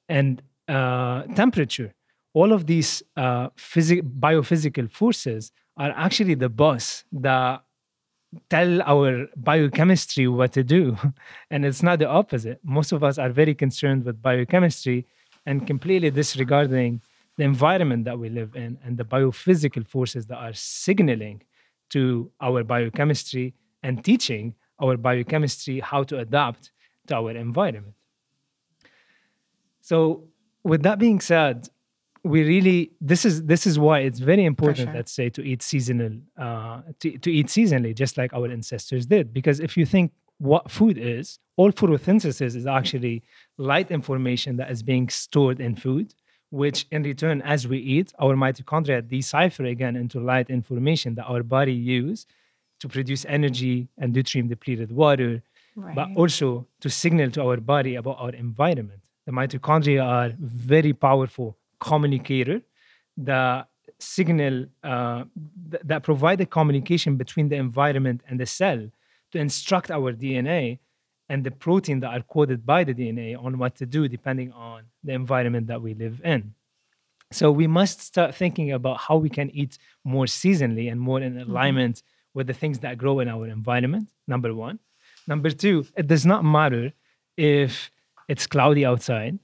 And 0.09 0.43
uh, 0.73 1.23
temperature, 1.35 1.93
all 2.35 2.53
of 2.53 2.67
these 2.67 3.03
uh, 3.17 3.49
physi- 3.51 4.03
biophysical 4.03 4.91
forces 4.91 5.53
are 5.77 5.93
actually 5.97 6.35
the 6.35 6.49
boss 6.49 7.05
that 7.13 7.63
tell 8.49 8.81
our 8.83 9.27
biochemistry 9.37 10.27
what 10.29 10.53
to 10.53 10.65
do. 10.65 10.97
And 11.51 11.65
it's 11.65 11.83
not 11.83 11.99
the 11.99 12.09
opposite. 12.09 12.59
Most 12.65 12.93
of 12.93 13.05
us 13.05 13.19
are 13.19 13.31
very 13.31 13.55
concerned 13.55 14.05
with 14.05 14.23
biochemistry 14.23 15.07
and 15.45 15.67
completely 15.67 16.11
disregarding 16.11 17.03
the 17.37 17.45
environment 17.45 18.05
that 18.05 18.19
we 18.19 18.29
live 18.29 18.55
in 18.57 18.79
and 18.85 18.97
the 18.97 19.05
biophysical 19.05 19.87
forces 19.87 20.27
that 20.27 20.37
are 20.37 20.53
signaling 20.55 21.43
to 21.91 22.31
our 22.41 22.65
biochemistry 22.65 23.55
and 23.83 24.05
teaching 24.05 24.55
our 24.81 24.97
biochemistry 24.97 25.81
how 25.81 26.03
to 26.05 26.19
adapt 26.19 26.73
to 27.07 27.15
our 27.15 27.33
environment. 27.33 27.95
So, 29.81 30.29
with 30.65 30.83
that 30.83 30.99
being 30.99 31.21
said, 31.21 31.69
we 32.25 32.45
really 32.45 32.93
this 33.01 33.25
is 33.25 33.45
this 33.45 33.67
is 33.67 33.79
why 33.81 33.99
it's 33.99 34.21
very 34.21 34.45
important 34.45 34.87
sure. 34.87 34.95
let's 34.95 35.11
say 35.11 35.29
to 35.29 35.43
eat 35.43 35.61
seasonal 35.61 36.13
uh 36.39 36.81
to, 37.01 37.19
to 37.19 37.33
eat 37.33 37.49
seasonally 37.49 37.93
just 37.93 38.17
like 38.17 38.33
our 38.33 38.49
ancestors 38.49 39.07
did 39.07 39.35
because 39.35 39.59
if 39.59 39.77
you 39.77 39.85
think 39.85 40.13
what 40.39 40.71
food 40.71 40.97
is 40.99 41.41
all 41.57 41.73
photosynthesis 41.73 42.55
is 42.55 42.65
actually 42.65 43.25
light 43.59 43.91
information 43.91 44.57
that 44.57 44.71
is 44.71 44.85
being 44.85 45.09
stored 45.09 45.59
in 45.59 45.75
food 45.75 46.15
which 46.51 46.87
in 46.93 47.03
return 47.03 47.43
as 47.43 47.67
we 47.67 47.79
eat 47.79 48.13
our 48.21 48.37
mitochondria 48.37 49.03
decipher 49.17 49.65
again 49.65 49.97
into 49.97 50.21
light 50.21 50.49
information 50.49 51.17
that 51.17 51.25
our 51.25 51.43
body 51.43 51.73
use 51.73 52.25
to 52.79 52.87
produce 52.87 53.25
energy 53.29 53.89
and 53.99 54.15
deuterium 54.15 54.49
depleted 54.49 54.93
water 54.93 55.43
Right. 55.75 55.95
but 55.95 56.09
also 56.17 56.67
to 56.81 56.91
signal 56.91 57.31
to 57.31 57.43
our 57.43 57.57
body 57.57 57.95
about 57.95 58.19
our 58.19 58.31
environment. 58.31 59.01
The 59.27 59.33
mitochondria 59.33 60.05
are 60.05 60.33
very 60.39 60.93
powerful 60.93 61.57
communicator 61.81 62.63
that 63.17 63.69
signal 63.99 64.67
uh, 64.83 65.25
th- 65.71 65.83
that 65.85 66.03
provide 66.03 66.39
the 66.39 66.47
communication 66.47 67.17
between 67.17 67.49
the 67.49 67.57
environment 67.57 68.23
and 68.29 68.39
the 68.39 68.47
cell 68.47 68.81
to 69.33 69.39
instruct 69.39 69.91
our 69.91 70.13
DNA 70.13 70.79
and 71.29 71.45
the 71.45 71.51
protein 71.51 72.01
that 72.01 72.09
are 72.09 72.23
coded 72.23 72.67
by 72.67 72.85
the 72.85 72.95
DNA 72.95 73.43
on 73.43 73.59
what 73.59 73.75
to 73.77 73.87
do 73.87 74.09
depending 74.09 74.53
on 74.53 74.83
the 75.05 75.13
environment 75.13 75.67
that 75.69 75.81
we 75.81 75.95
live 75.95 76.21
in. 76.25 76.55
So 77.31 77.51
we 77.51 77.67
must 77.67 78.01
start 78.01 78.35
thinking 78.35 78.73
about 78.73 78.99
how 78.99 79.17
we 79.17 79.31
can 79.31 79.49
eat 79.51 79.79
more 80.05 80.27
seasonally 80.27 80.91
and 80.93 81.01
more 81.01 81.21
in 81.21 81.39
alignment 81.39 82.03
with 82.35 82.47
the 82.47 82.53
things 82.53 82.81
that 82.81 82.99
grow 82.99 83.21
in 83.21 83.29
our 83.29 83.47
environment. 83.47 84.09
Number 84.27 84.55
one. 84.55 84.79
Number 85.27 85.51
two, 85.51 85.87
it 85.97 86.07
does 86.07 86.27
not 86.27 86.45
matter 86.45 86.93
if 87.37 87.91
it's 88.29 88.47
cloudy 88.47 88.85
outside. 88.85 89.39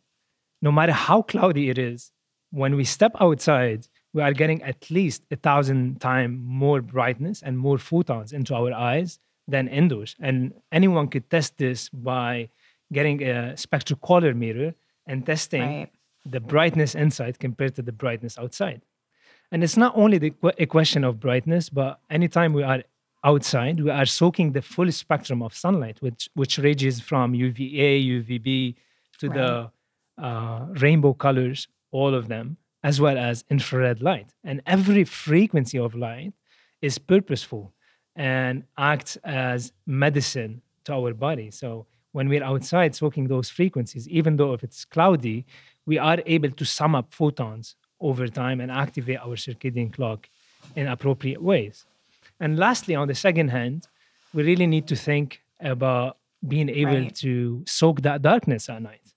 No 0.63 0.73
matter 0.73 0.93
how 0.93 1.23
cloudy 1.23 1.71
it 1.71 1.79
is, 1.79 2.13
when 2.51 2.77
we 2.77 2.85
step 2.85 3.13
outside, 3.21 3.87
we 4.13 4.23
are 4.23 4.33
getting 4.33 4.63
at 4.63 4.91
least 4.91 5.23
a 5.31 5.37
thousand 5.37 6.01
times 6.01 6.39
more 6.43 6.81
brightness 6.81 7.43
and 7.43 7.59
more 7.59 7.79
photons 7.79 8.33
into 8.33 8.55
our 8.55 8.73
eyes 8.73 9.19
than 9.47 9.69
indoors. 9.69 10.17
And 10.21 10.55
anyone 10.73 11.09
could 11.09 11.29
test 11.31 11.59
this 11.59 11.89
by 11.91 12.49
getting 12.93 13.23
a 13.23 13.55
spectrocolorimeter 13.57 14.75
and 15.07 15.25
testing 15.27 15.63
Right. 15.63 15.93
the 16.25 16.41
brightness 16.41 16.95
inside 16.95 17.39
compared 17.39 17.75
to 17.77 17.83
the 17.83 17.93
brightness 17.93 18.39
outside. 18.39 18.83
And 19.53 19.63
it's 19.65 19.77
not 19.77 19.95
only 19.97 20.19
the, 20.19 20.35
a 20.59 20.67
question 20.67 21.05
of 21.05 21.21
brightness, 21.21 21.69
but 21.71 22.01
anytime 22.11 22.53
we 22.53 22.63
are 22.63 22.83
outside, 23.25 23.81
we 23.81 23.91
are 23.91 24.07
soaking 24.07 24.53
the 24.53 24.63
full 24.63 24.91
spectrum 24.93 25.43
of 25.43 25.55
sunlight, 25.55 26.01
which 26.01 26.29
which 26.35 26.59
ranges 26.59 27.01
from 27.01 27.35
UVA, 27.35 28.03
UVB 28.03 28.75
to 29.19 29.29
the 29.29 29.71
uh, 30.23 30.67
rainbow 30.81 31.15
colors, 31.15 31.69
all 31.91 32.15
of 32.15 32.29
them, 32.29 32.57
as 32.83 33.01
well 33.01 33.19
as 33.19 33.45
infrared 33.51 34.03
light. 34.03 34.33
And 34.45 34.63
every 34.67 35.05
frequency 35.05 35.79
of 35.79 35.95
light 35.95 36.33
is 36.81 36.99
purposeful 36.99 37.73
and 38.15 38.65
acts 38.77 39.17
as 39.25 39.73
medicine 39.87 40.63
to 40.85 40.95
our 40.95 41.15
body. 41.15 41.51
So 41.51 41.87
when 42.13 42.29
we're 42.29 42.45
outside 42.45 42.95
soaking 42.95 43.29
those 43.29 43.49
frequencies, 43.49 44.09
even 44.09 44.37
though 44.37 44.53
if 44.55 44.65
it's 44.65 44.85
cloudy, 44.85 45.47
we 45.87 45.99
are 45.99 46.19
able 46.27 46.51
to 46.51 46.65
sum 46.65 46.95
up 46.95 47.13
photons 47.13 47.77
over 48.01 48.29
time 48.29 48.61
and 48.61 48.71
activate 48.71 49.19
our 49.19 49.37
circadian 49.37 49.93
clock 49.93 50.29
in 50.77 50.87
appropriate 50.87 51.43
ways. 51.43 51.87
And 52.41 52.59
lastly, 52.59 52.95
on 52.95 53.09
the 53.09 53.15
second 53.15 53.49
hand, 53.49 53.89
we 54.33 54.43
really 54.43 54.67
need 54.67 54.87
to 54.89 54.97
think 54.97 55.43
about 55.61 56.19
being 56.47 56.69
able 56.69 57.03
Right. 57.03 57.15
to 57.17 57.65
soak 57.67 58.03
that 58.03 58.23
darkness 58.23 58.69
at 58.69 58.83
night. 58.83 59.13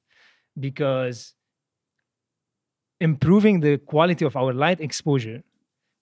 Because 0.60 1.34
improving 3.00 3.60
the 3.60 3.78
quality 3.78 4.26
of 4.26 4.36
our 4.36 4.54
light 4.54 4.80
exposure 4.82 5.44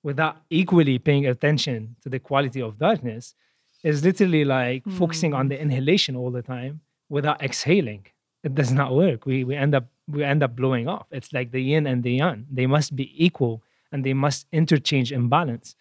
without 0.04 0.38
equally 0.50 0.98
paying 0.98 1.26
attention 1.28 1.96
to 2.02 2.10
the 2.10 2.20
quality 2.20 2.62
of 2.62 2.78
darkness 2.78 3.36
is 3.84 4.04
literally 4.04 4.46
like 4.46 4.84
hmm. 4.84 4.98
focusing 4.98 5.34
on 5.34 5.48
the 5.50 5.60
inhalation 5.60 6.16
all 6.16 6.32
the 6.32 6.42
time 6.42 6.82
without 7.10 7.42
exhaling. 7.42 8.06
It 8.44 8.56
does 8.56 8.72
not 8.72 8.96
work. 8.96 9.26
We, 9.26 9.44
we 9.44 9.56
end 9.56 9.76
up 9.76 9.88
we 10.08 10.24
end 10.24 10.42
up 10.42 10.56
blowing 10.56 10.88
off. 10.88 11.06
It's 11.12 11.32
like 11.34 11.52
the 11.52 11.62
yin 11.62 11.86
and 11.86 12.04
the 12.04 12.14
yang. 12.14 12.48
They 12.52 12.66
must 12.66 12.96
be 12.96 13.14
equal 13.24 13.62
and 13.92 14.04
they 14.04 14.14
must 14.14 14.48
interchange 14.52 15.12
in 15.12 15.30
balance 15.30 15.76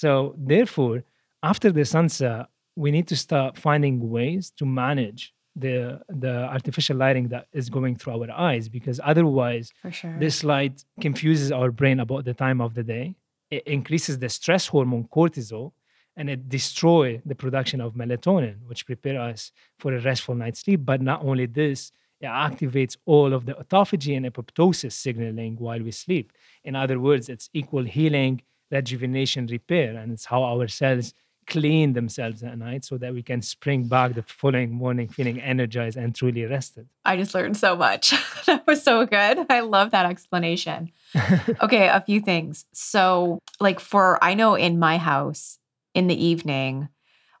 so 0.00 0.10
therefore 0.38 0.96
after 1.42 1.68
the 1.70 1.84
sunset 1.84 2.46
we 2.76 2.90
need 2.90 3.06
to 3.06 3.16
start 3.16 3.58
finding 3.58 3.96
ways 4.16 4.50
to 4.58 4.64
manage 4.64 5.34
the 5.54 6.00
the 6.08 6.34
artificial 6.56 6.96
lighting 6.96 7.28
that 7.28 7.46
is 7.52 7.68
going 7.68 7.94
through 7.96 8.14
our 8.14 8.30
eyes 8.30 8.68
because 8.68 8.98
otherwise 9.04 9.70
sure. 9.90 10.16
this 10.18 10.42
light 10.42 10.84
confuses 11.00 11.52
our 11.52 11.70
brain 11.70 12.00
about 12.00 12.24
the 12.24 12.32
time 12.32 12.60
of 12.60 12.74
the 12.74 12.82
day. 12.82 13.14
It 13.50 13.62
increases 13.66 14.18
the 14.18 14.30
stress 14.30 14.66
hormone 14.66 15.08
cortisol 15.14 15.72
and 16.16 16.30
it 16.30 16.48
destroys 16.48 17.20
the 17.26 17.34
production 17.34 17.80
of 17.80 17.94
melatonin, 17.94 18.56
which 18.66 18.86
prepare 18.86 19.20
us 19.20 19.52
for 19.78 19.94
a 19.94 20.00
restful 20.00 20.34
night's 20.34 20.60
sleep. 20.60 20.80
But 20.84 21.02
not 21.02 21.22
only 21.22 21.46
this, 21.46 21.92
it 22.20 22.26
activates 22.26 22.96
all 23.04 23.32
of 23.34 23.44
the 23.46 23.54
autophagy 23.54 24.16
and 24.16 24.24
apoptosis 24.26 24.92
signaling 24.92 25.56
while 25.56 25.82
we 25.82 25.90
sleep. 25.90 26.32
In 26.64 26.76
other 26.76 26.98
words, 26.98 27.28
it's 27.28 27.50
equal 27.52 27.84
healing, 27.84 28.42
rejuvenation, 28.72 29.46
repair, 29.46 29.96
and 29.96 30.12
it's 30.12 30.24
how 30.24 30.42
our 30.42 30.66
cells 30.66 31.14
clean 31.46 31.92
themselves 31.92 32.42
at 32.42 32.56
night 32.56 32.84
so 32.84 32.96
that 32.98 33.12
we 33.12 33.22
can 33.22 33.42
spring 33.42 33.84
back 33.84 34.14
the 34.14 34.22
following 34.22 34.70
morning 34.70 35.08
feeling 35.08 35.40
energized 35.40 35.96
and 35.96 36.14
truly 36.14 36.44
rested. 36.44 36.88
I 37.04 37.16
just 37.16 37.34
learned 37.34 37.56
so 37.56 37.76
much. 37.76 38.14
that 38.46 38.66
was 38.66 38.82
so 38.82 39.06
good. 39.06 39.46
I 39.50 39.60
love 39.60 39.90
that 39.90 40.06
explanation. 40.06 40.92
okay, 41.62 41.88
a 41.88 42.00
few 42.00 42.20
things. 42.20 42.64
So, 42.72 43.38
like 43.60 43.80
for 43.80 44.22
I 44.22 44.34
know 44.34 44.54
in 44.54 44.78
my 44.78 44.98
house 44.98 45.58
in 45.94 46.06
the 46.06 46.24
evening, 46.24 46.88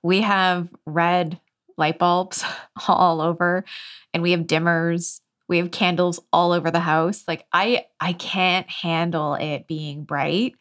we 0.02 0.22
have 0.22 0.68
red 0.84 1.40
light 1.76 1.98
bulbs 1.98 2.44
all 2.88 3.20
over 3.20 3.64
and 4.12 4.22
we 4.22 4.32
have 4.32 4.40
dimmers. 4.40 5.20
We 5.48 5.58
have 5.58 5.70
candles 5.70 6.20
all 6.32 6.52
over 6.52 6.70
the 6.70 6.80
house. 6.80 7.24
Like 7.28 7.46
I 7.52 7.86
I 8.00 8.14
can't 8.14 8.68
handle 8.68 9.34
it 9.34 9.66
being 9.66 10.04
bright. 10.04 10.54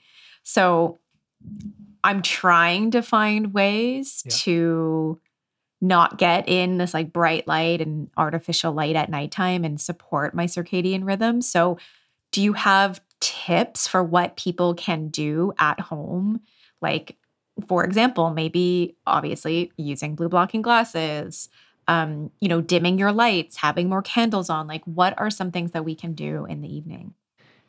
So, 0.43 0.99
I'm 2.04 2.21
trying 2.21 2.91
to 2.91 3.01
find 3.01 3.54
ways 3.54 4.23
Yeah. 4.25 4.32
to 4.38 5.21
not 5.82 6.17
get 6.17 6.47
in 6.47 6.77
this 6.77 6.93
like 6.93 7.12
bright 7.12 7.47
light 7.47 7.82
and 7.82 8.10
artificial 8.17 8.71
light 8.71 8.95
at 8.95 9.10
nighttime 9.10 9.63
and 9.63 9.82
support 9.82 10.36
my 10.36 10.45
circadian 10.45 11.06
rhythm. 11.06 11.41
So, 11.41 11.77
do 12.32 12.41
you 12.41 12.54
have 12.54 13.01
tips 13.19 13.88
for 13.88 14.04
what 14.04 14.36
people 14.38 14.73
can 14.73 15.10
do 15.10 15.54
at 15.60 15.80
home? 15.80 16.41
Like, 16.82 17.17
for 17.67 17.84
example, 17.84 18.30
maybe 18.32 18.95
obviously 19.06 19.71
using 19.77 20.15
blue 20.15 20.30
blocking 20.30 20.62
glasses, 20.62 21.49
um, 21.88 22.32
you 22.39 22.47
know, 22.47 22.62
dimming 22.62 22.97
your 22.97 23.12
lights, 23.12 23.58
having 23.58 23.89
more 23.89 24.01
candles 24.01 24.49
on. 24.49 24.67
Like, 24.67 24.84
what 24.86 25.13
are 25.19 25.30
some 25.30 25.51
things 25.51 25.71
that 25.71 25.84
we 25.84 25.93
can 25.93 26.13
do 26.13 26.45
in 26.45 26.62
the 26.62 26.73
evening? 26.73 27.13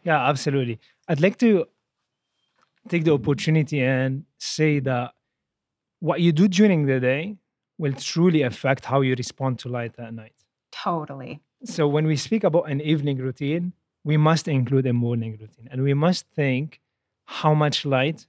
Yeah, 0.04 0.26
absolutely. 0.28 0.78
I'd 1.08 1.20
like 1.20 1.38
to 1.38 1.66
take 2.88 3.04
the 3.04 3.12
opportunity 3.12 3.82
and 3.82 4.24
say 4.38 4.80
that 4.80 5.12
what 6.00 6.20
you 6.20 6.32
do 6.32 6.48
during 6.48 6.86
the 6.86 7.00
day 7.00 7.36
will 7.78 7.92
truly 7.92 8.42
affect 8.42 8.84
how 8.84 9.00
you 9.00 9.14
respond 9.16 9.58
to 9.60 9.68
light 9.68 9.94
at 9.98 10.12
night. 10.12 10.34
Totally. 10.72 11.40
So 11.64 11.86
when 11.86 12.06
we 12.06 12.16
speak 12.16 12.44
about 12.44 12.68
an 12.70 12.80
evening 12.80 13.18
routine, 13.18 13.72
we 14.04 14.16
must 14.16 14.48
include 14.48 14.86
a 14.86 14.92
morning 14.92 15.38
routine 15.40 15.68
and 15.70 15.82
we 15.82 15.94
must 15.94 16.26
think 16.34 16.80
how 17.24 17.54
much 17.54 17.84
light 17.84 18.26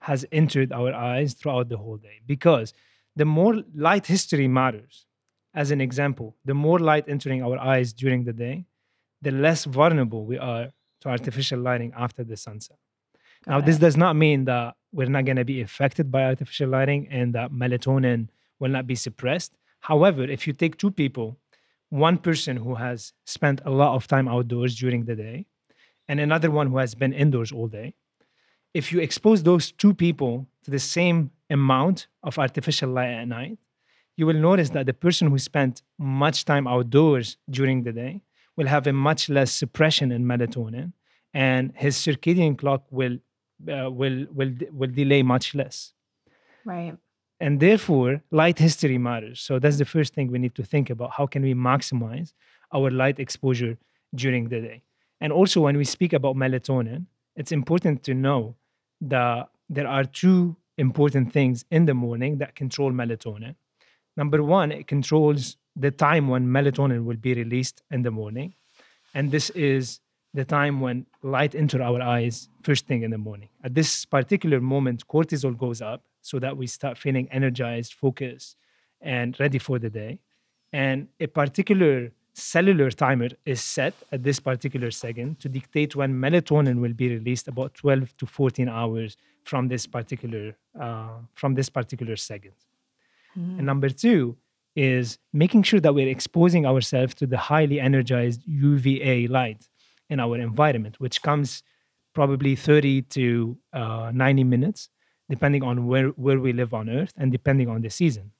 has 0.00 0.26
entered 0.32 0.70
our 0.72 0.92
eyes 0.92 1.32
throughout 1.32 1.70
the 1.70 1.78
whole 1.78 1.96
day 1.96 2.20
because 2.26 2.74
the 3.16 3.24
more 3.24 3.62
light 3.74 4.06
history 4.06 4.48
matters. 4.48 5.06
As 5.54 5.70
an 5.70 5.80
example, 5.80 6.34
the 6.44 6.52
more 6.52 6.80
light 6.80 7.04
entering 7.08 7.42
our 7.42 7.56
eyes 7.58 7.92
during 7.92 8.24
the 8.24 8.32
day, 8.32 8.66
the 9.22 9.30
less 9.30 9.64
vulnerable 9.64 10.26
we 10.26 10.36
are 10.36 10.72
to 11.00 11.08
artificial 11.08 11.60
lighting 11.60 11.92
after 11.96 12.24
the 12.24 12.36
sunset. 12.36 12.76
Now, 13.46 13.60
this 13.60 13.78
does 13.78 13.96
not 13.96 14.16
mean 14.16 14.46
that 14.46 14.76
we're 14.92 15.08
not 15.08 15.24
going 15.26 15.36
to 15.36 15.44
be 15.44 15.60
affected 15.60 16.10
by 16.10 16.24
artificial 16.24 16.70
lighting 16.70 17.08
and 17.10 17.34
that 17.34 17.52
melatonin 17.52 18.28
will 18.58 18.70
not 18.70 18.86
be 18.86 18.94
suppressed. 18.94 19.52
However, 19.80 20.24
if 20.24 20.46
you 20.46 20.52
take 20.52 20.78
two 20.78 20.90
people, 20.90 21.36
one 21.90 22.16
person 22.16 22.56
who 22.56 22.76
has 22.76 23.12
spent 23.26 23.60
a 23.64 23.70
lot 23.70 23.94
of 23.94 24.06
time 24.06 24.28
outdoors 24.28 24.74
during 24.76 25.04
the 25.04 25.14
day 25.14 25.46
and 26.08 26.20
another 26.20 26.50
one 26.50 26.68
who 26.68 26.78
has 26.78 26.94
been 26.94 27.12
indoors 27.12 27.52
all 27.52 27.68
day, 27.68 27.94
if 28.72 28.92
you 28.92 29.00
expose 29.00 29.42
those 29.42 29.72
two 29.72 29.94
people 29.94 30.46
to 30.64 30.70
the 30.70 30.78
same 30.78 31.30
amount 31.50 32.06
of 32.22 32.38
artificial 32.38 32.90
light 32.90 33.10
at 33.10 33.28
night, 33.28 33.58
you 34.16 34.26
will 34.26 34.34
notice 34.34 34.70
that 34.70 34.86
the 34.86 34.94
person 34.94 35.28
who 35.28 35.38
spent 35.38 35.82
much 35.98 36.44
time 36.44 36.66
outdoors 36.66 37.36
during 37.50 37.82
the 37.82 37.92
day 37.92 38.22
will 38.56 38.66
have 38.66 38.86
a 38.86 38.92
much 38.92 39.28
less 39.28 39.52
suppression 39.52 40.12
in 40.12 40.24
melatonin 40.24 40.92
and 41.34 41.72
his 41.74 41.96
circadian 41.96 42.56
clock 42.56 42.84
will 42.90 43.18
uh, 43.68 43.90
will 43.90 44.26
will 44.32 44.52
will 44.72 44.90
delay 45.02 45.22
much 45.22 45.54
less 45.54 45.92
Right. 46.64 46.96
and 47.40 47.60
therefore 47.60 48.22
light 48.30 48.58
history 48.58 48.96
matters 48.98 49.40
so 49.40 49.58
that's 49.58 49.78
the 49.78 49.84
first 49.84 50.14
thing 50.14 50.30
we 50.30 50.38
need 50.38 50.54
to 50.54 50.62
think 50.62 50.88
about 50.90 51.10
how 51.18 51.26
can 51.26 51.42
we 51.42 51.54
maximize 51.54 52.32
our 52.72 52.90
light 52.90 53.18
exposure 53.18 53.76
during 54.14 54.48
the 54.48 54.60
day 54.60 54.80
And 55.24 55.32
also, 55.32 55.58
when 55.66 55.76
we 55.82 55.84
speak 55.96 56.12
about 56.12 56.34
melatonin, 56.36 57.02
it's 57.40 57.52
important 57.60 57.96
to 58.08 58.12
know 58.24 58.40
that 59.14 59.48
there 59.76 59.88
are 59.96 60.04
two 60.22 60.56
important 60.86 61.26
things 61.36 61.64
in 61.76 61.82
the 61.90 61.94
morning 62.06 62.32
that 62.40 62.50
control 62.62 62.90
melatonin. 63.00 63.54
Number 64.20 64.40
one, 64.42 64.68
it 64.80 64.84
controls 64.94 65.42
the 65.84 65.90
time 66.06 66.24
when 66.32 66.42
melatonin 66.56 67.00
will 67.08 67.20
be 67.28 67.32
released 67.42 67.78
in 67.94 68.02
the 68.06 68.10
morning. 68.20 68.48
And 69.14 69.30
this 69.30 69.46
is 69.72 70.00
the 70.34 70.44
time 70.44 70.80
when 70.80 71.06
light 71.22 71.54
enter 71.54 71.80
our 71.80 72.02
eyes 72.02 72.48
first 72.62 72.86
thing 72.86 73.02
in 73.02 73.10
the 73.12 73.18
morning. 73.18 73.48
At 73.62 73.74
this 73.74 74.04
particular 74.04 74.60
moment, 74.60 75.06
cortisol 75.06 75.56
goes 75.56 75.80
up 75.80 76.02
so 76.20 76.40
that 76.40 76.56
we 76.56 76.66
start 76.66 76.98
feeling 76.98 77.28
energized, 77.30 77.94
focused, 77.94 78.56
and 79.00 79.38
ready 79.38 79.58
for 79.58 79.78
the 79.78 79.88
day. 79.88 80.18
And 80.72 81.08
a 81.20 81.28
particular 81.28 82.10
cellular 82.32 82.90
timer 82.90 83.28
is 83.46 83.62
set 83.62 83.94
at 84.10 84.24
this 84.24 84.40
particular 84.40 84.90
second 84.90 85.38
to 85.38 85.48
dictate 85.48 85.94
when 85.94 86.12
melatonin 86.12 86.80
will 86.80 86.92
be 86.92 87.08
released 87.08 87.46
about 87.46 87.74
12 87.74 88.16
to 88.16 88.26
14 88.26 88.68
hours 88.68 89.16
from 89.44 89.68
this 89.68 89.86
particular 89.86 90.56
uh, 90.80 91.18
from 91.34 91.54
this 91.54 91.68
particular 91.68 92.16
second. 92.16 92.54
Mm. 93.38 93.58
And 93.58 93.66
number 93.66 93.88
two 93.88 94.36
is 94.74 95.18
making 95.32 95.62
sure 95.62 95.78
that 95.78 95.94
we're 95.94 96.08
exposing 96.08 96.66
ourselves 96.66 97.14
to 97.14 97.26
the 97.26 97.38
highly 97.38 97.78
energized 97.78 98.42
UVA 98.46 99.28
light 99.28 99.68
in 100.10 100.20
our 100.20 100.36
environment, 100.38 101.00
which 101.00 101.22
comes 101.22 101.62
probably 102.14 102.54
30 102.54 103.02
to 103.02 103.56
uh, 103.72 104.10
90 104.14 104.44
minutes, 104.44 104.88
depending 105.28 105.62
on 105.62 105.86
where, 105.86 106.08
where 106.08 106.38
we 106.38 106.52
live 106.52 106.72
on 106.74 106.88
Earth 106.88 107.12
and 107.16 107.32
depending 107.32 107.68
on 107.68 107.82
the 107.82 107.90
season. 107.90 108.30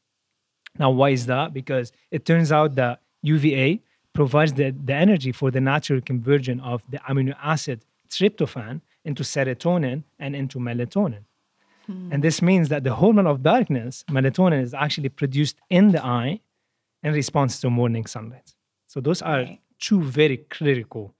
Now, 0.79 0.91
why 0.91 1.11
is 1.11 1.27
that? 1.27 1.53
Because 1.53 1.93
it 2.11 2.25
turns 2.25 2.53
out 2.53 2.75
that 2.77 3.01
UVA 3.23 3.81
provides 4.13 4.53
the, 4.53 4.71
the 4.71 4.95
energy 4.95 5.33
for 5.33 5.51
the 5.51 5.61
natural 5.61 6.01
conversion 6.01 6.61
of 6.61 6.83
the 6.89 6.99
amino 6.99 7.37
acid 7.43 7.85
tryptophan 8.09 8.81
into 9.05 9.23
serotonin 9.23 10.05
and 10.19 10.37
into 10.37 10.59
melatonin. 10.59 11.25
Hmm. 11.87 12.11
And 12.13 12.23
this 12.23 12.41
means 12.41 12.69
that 12.69 12.85
the 12.85 12.95
hormone 12.95 13.27
of 13.27 13.43
darkness, 13.43 14.05
melatonin, 14.09 14.63
is 14.63 14.73
actually 14.73 15.09
produced 15.09 15.57
in 15.69 15.93
the 15.93 16.05
eye 16.05 16.41
in 17.03 17.13
response 17.13 17.61
to 17.61 17.71
morning 17.71 18.07
sunlight. 18.07 18.55
So 18.87 19.01
those 19.01 19.21
are 19.21 19.47
two 19.79 20.01
very 20.03 20.39
critical 20.39 21.15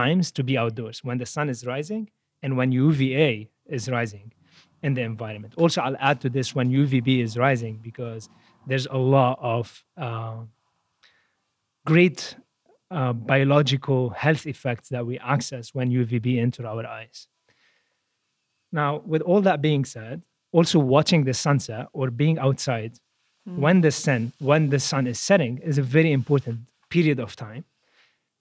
times 0.00 0.32
to 0.32 0.42
be 0.42 0.54
outdoors 0.62 1.04
when 1.04 1.18
the 1.18 1.26
sun 1.26 1.48
is 1.54 1.60
rising 1.74 2.08
and 2.42 2.56
when 2.56 2.72
UVA 2.72 3.50
is 3.76 3.82
rising 3.98 4.32
in 4.82 4.94
the 4.94 5.02
environment. 5.02 5.52
Also, 5.56 5.80
I'll 5.82 6.02
add 6.10 6.18
to 6.22 6.28
this 6.36 6.54
when 6.56 6.66
UVB 6.70 7.22
is 7.26 7.36
rising 7.36 7.74
because 7.82 8.22
there's 8.66 8.86
a 8.86 9.00
lot 9.16 9.38
of 9.56 9.64
uh, 10.06 10.38
great 11.84 12.36
uh, 12.90 13.12
biological 13.12 14.10
health 14.10 14.46
effects 14.46 14.88
that 14.94 15.04
we 15.06 15.18
access 15.18 15.74
when 15.76 15.86
UVB 15.90 16.28
enter 16.46 16.66
our 16.66 16.84
eyes. 16.86 17.28
Now, 18.80 19.02
with 19.12 19.22
all 19.22 19.42
that 19.42 19.60
being 19.60 19.84
said, 19.84 20.22
also 20.52 20.78
watching 20.78 21.24
the 21.24 21.34
sunset 21.34 21.86
or 21.92 22.10
being 22.10 22.38
outside 22.38 22.92
mm. 23.48 23.58
when 23.64 23.80
the 23.86 23.90
sun 23.90 24.32
when 24.38 24.62
the 24.74 24.80
sun 24.90 25.06
is 25.06 25.18
setting 25.30 25.58
is 25.58 25.76
a 25.78 25.86
very 25.96 26.12
important 26.12 26.58
period 26.90 27.18
of 27.18 27.34
time 27.36 27.64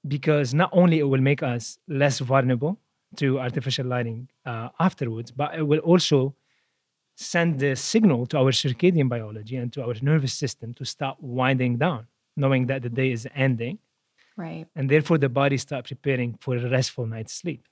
because 0.08 0.54
not 0.54 0.70
only 0.74 1.00
it 1.00 1.04
will 1.04 1.22
make 1.22 1.44
us 1.44 1.78
less 1.88 2.20
vulnerable 2.20 2.80
to 3.18 3.40
artificial 3.40 3.86
lighting 3.86 4.30
uh, 4.46 4.70
afterwards, 4.80 5.32
but 5.32 5.56
it 5.56 5.64
will 5.64 5.80
also 5.80 6.34
send 7.16 7.60
the 7.60 7.76
signal 7.76 8.26
to 8.26 8.38
our 8.38 8.52
circadian 8.52 9.10
biology 9.10 9.56
and 9.58 9.72
to 9.74 9.84
our 9.84 9.94
nervous 10.02 10.34
system 10.34 10.74
to 10.74 10.86
start 10.86 11.18
winding 11.22 11.78
down, 11.78 12.08
knowing 12.36 12.66
that 12.68 12.82
the 12.82 12.90
day 12.90 13.12
is 13.12 13.28
ending. 13.36 13.78
Right. 14.38 14.66
And 14.76 14.90
therefore, 14.90 15.18
the 15.18 15.30
body 15.30 15.58
start 15.58 15.88
preparing 15.88 16.38
for 16.40 16.56
a 16.56 16.70
restful 16.70 17.06
night's 17.06 17.34
sleep. 17.34 17.68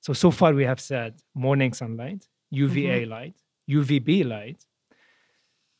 So, 0.00 0.12
so 0.12 0.30
far 0.30 0.54
we 0.54 0.64
have 0.64 0.80
said 0.80 1.14
morning 1.34 1.72
sunlight, 1.72 2.26
UVA 2.50 3.02
mm-hmm. 3.02 3.10
light, 3.10 3.34
UVB 3.68 4.26
light, 4.26 4.64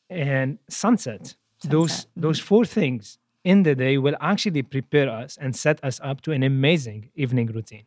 and 0.09 0.59
sunset. 0.69 1.19
sunset. 1.19 1.37
Those, 1.63 1.91
mm-hmm. 1.91 2.21
those 2.21 2.39
four 2.39 2.65
things 2.65 3.17
in 3.43 3.63
the 3.63 3.75
day 3.75 3.97
will 3.97 4.15
actually 4.21 4.63
prepare 4.63 5.09
us 5.09 5.37
and 5.39 5.55
set 5.55 5.83
us 5.83 5.99
up 6.03 6.21
to 6.21 6.31
an 6.31 6.43
amazing 6.43 7.09
evening 7.15 7.47
routine. 7.47 7.85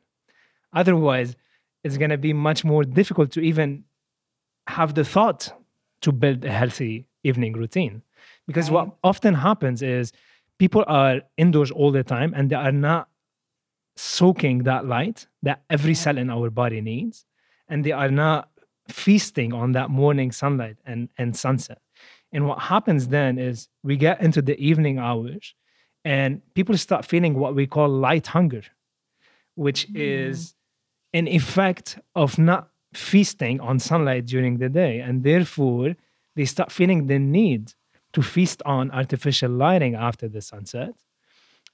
Otherwise, 0.72 1.36
it's 1.82 1.96
going 1.96 2.10
to 2.10 2.18
be 2.18 2.32
much 2.32 2.64
more 2.64 2.84
difficult 2.84 3.30
to 3.32 3.40
even 3.40 3.84
have 4.66 4.94
the 4.94 5.04
thought 5.04 5.52
to 6.00 6.12
build 6.12 6.44
a 6.44 6.50
healthy 6.50 7.06
evening 7.24 7.52
routine. 7.52 8.02
Because 8.46 8.70
right. 8.70 8.86
what 8.86 8.96
often 9.02 9.34
happens 9.34 9.82
is 9.82 10.12
people 10.58 10.84
are 10.86 11.22
indoors 11.36 11.70
all 11.70 11.90
the 11.90 12.02
time 12.02 12.34
and 12.34 12.50
they 12.50 12.56
are 12.56 12.72
not 12.72 13.08
soaking 13.96 14.64
that 14.64 14.86
light 14.86 15.26
that 15.42 15.62
every 15.70 15.94
cell 15.94 16.18
in 16.18 16.28
our 16.30 16.50
body 16.50 16.80
needs. 16.80 17.24
And 17.68 17.84
they 17.84 17.92
are 17.92 18.10
not 18.10 18.50
feasting 18.88 19.52
on 19.52 19.72
that 19.72 19.90
morning 19.90 20.30
sunlight 20.32 20.76
and, 20.84 21.08
and 21.18 21.36
sunset. 21.36 21.78
And 22.36 22.46
what 22.46 22.58
happens 22.58 23.08
then 23.08 23.38
is 23.38 23.66
we 23.82 23.96
get 23.96 24.20
into 24.20 24.42
the 24.42 24.58
evening 24.60 24.98
hours 24.98 25.54
and 26.04 26.42
people 26.52 26.76
start 26.76 27.06
feeling 27.06 27.32
what 27.32 27.54
we 27.54 27.66
call 27.66 27.88
light 27.88 28.26
hunger, 28.26 28.60
which 29.54 29.88
mm. 29.88 29.96
is 29.96 30.54
an 31.14 31.28
effect 31.28 31.98
of 32.14 32.38
not 32.38 32.68
feasting 32.92 33.58
on 33.60 33.78
sunlight 33.78 34.26
during 34.26 34.58
the 34.58 34.68
day. 34.68 35.00
And 35.00 35.24
therefore, 35.24 35.96
they 36.34 36.44
start 36.44 36.70
feeling 36.70 37.06
the 37.06 37.18
need 37.18 37.72
to 38.12 38.20
feast 38.20 38.62
on 38.66 38.90
artificial 38.90 39.50
lighting 39.50 39.94
after 39.94 40.28
the 40.28 40.42
sunset. 40.42 40.92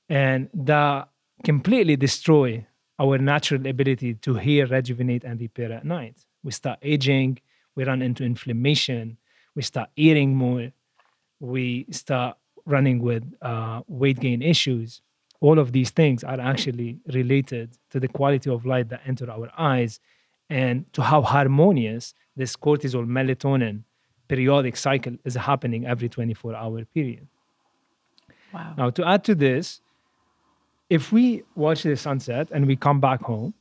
And 0.09 0.49
that 0.55 1.09
completely 1.43 1.97
destroy 1.97 2.65
our 3.01 3.19
natural 3.19 3.67
ability 3.67 4.15
to 4.27 4.35
heal, 4.37 4.69
rejuvenate, 4.69 5.25
and 5.25 5.41
repair 5.41 5.73
at 5.73 5.85
night. 5.85 6.25
We 6.45 6.53
start 6.53 6.79
aging, 6.83 7.41
we 7.75 7.83
run 7.83 8.01
into 8.01 8.23
inflammation, 8.23 9.19
we 9.55 9.63
start 9.63 9.91
eating 9.97 10.35
more, 10.35 10.73
we 11.41 11.87
start 11.91 12.37
running 12.65 13.01
with 13.01 13.25
uh, 13.43 13.83
weight 13.89 14.21
gain 14.21 14.43
issues. 14.43 15.03
All 15.41 15.59
of 15.59 15.73
these 15.73 15.91
things 15.91 16.23
are 16.23 16.41
actually 16.41 16.99
related 17.13 17.77
to 17.91 17.99
the 17.99 18.09
quality 18.09 18.49
of 18.49 18.65
light 18.65 18.89
that 18.91 19.01
enter 19.07 19.31
our 19.31 19.51
eyes 19.59 19.99
and 20.49 20.91
to 20.93 21.03
how 21.03 21.23
harmonious 21.23 22.15
this 22.37 22.57
cortisol 22.57 23.07
melatonin 23.07 23.83
periodic 24.29 24.77
cycle 24.77 25.17
is 25.25 25.35
happening 25.35 25.87
every 25.87 26.09
24 26.09 26.55
hour 26.55 26.85
period. 26.95 27.27
Wow. 28.55 28.75
Now, 28.79 28.91
to 28.91 29.07
add 29.07 29.25
to 29.25 29.35
this, 29.35 29.81
if 30.89 31.11
we 31.11 31.43
watch 31.55 31.83
the 31.83 31.97
sunset 31.97 32.49
and 32.53 32.67
we 32.67 32.77
come 32.77 33.01
back 33.01 33.23
home, 33.23 33.55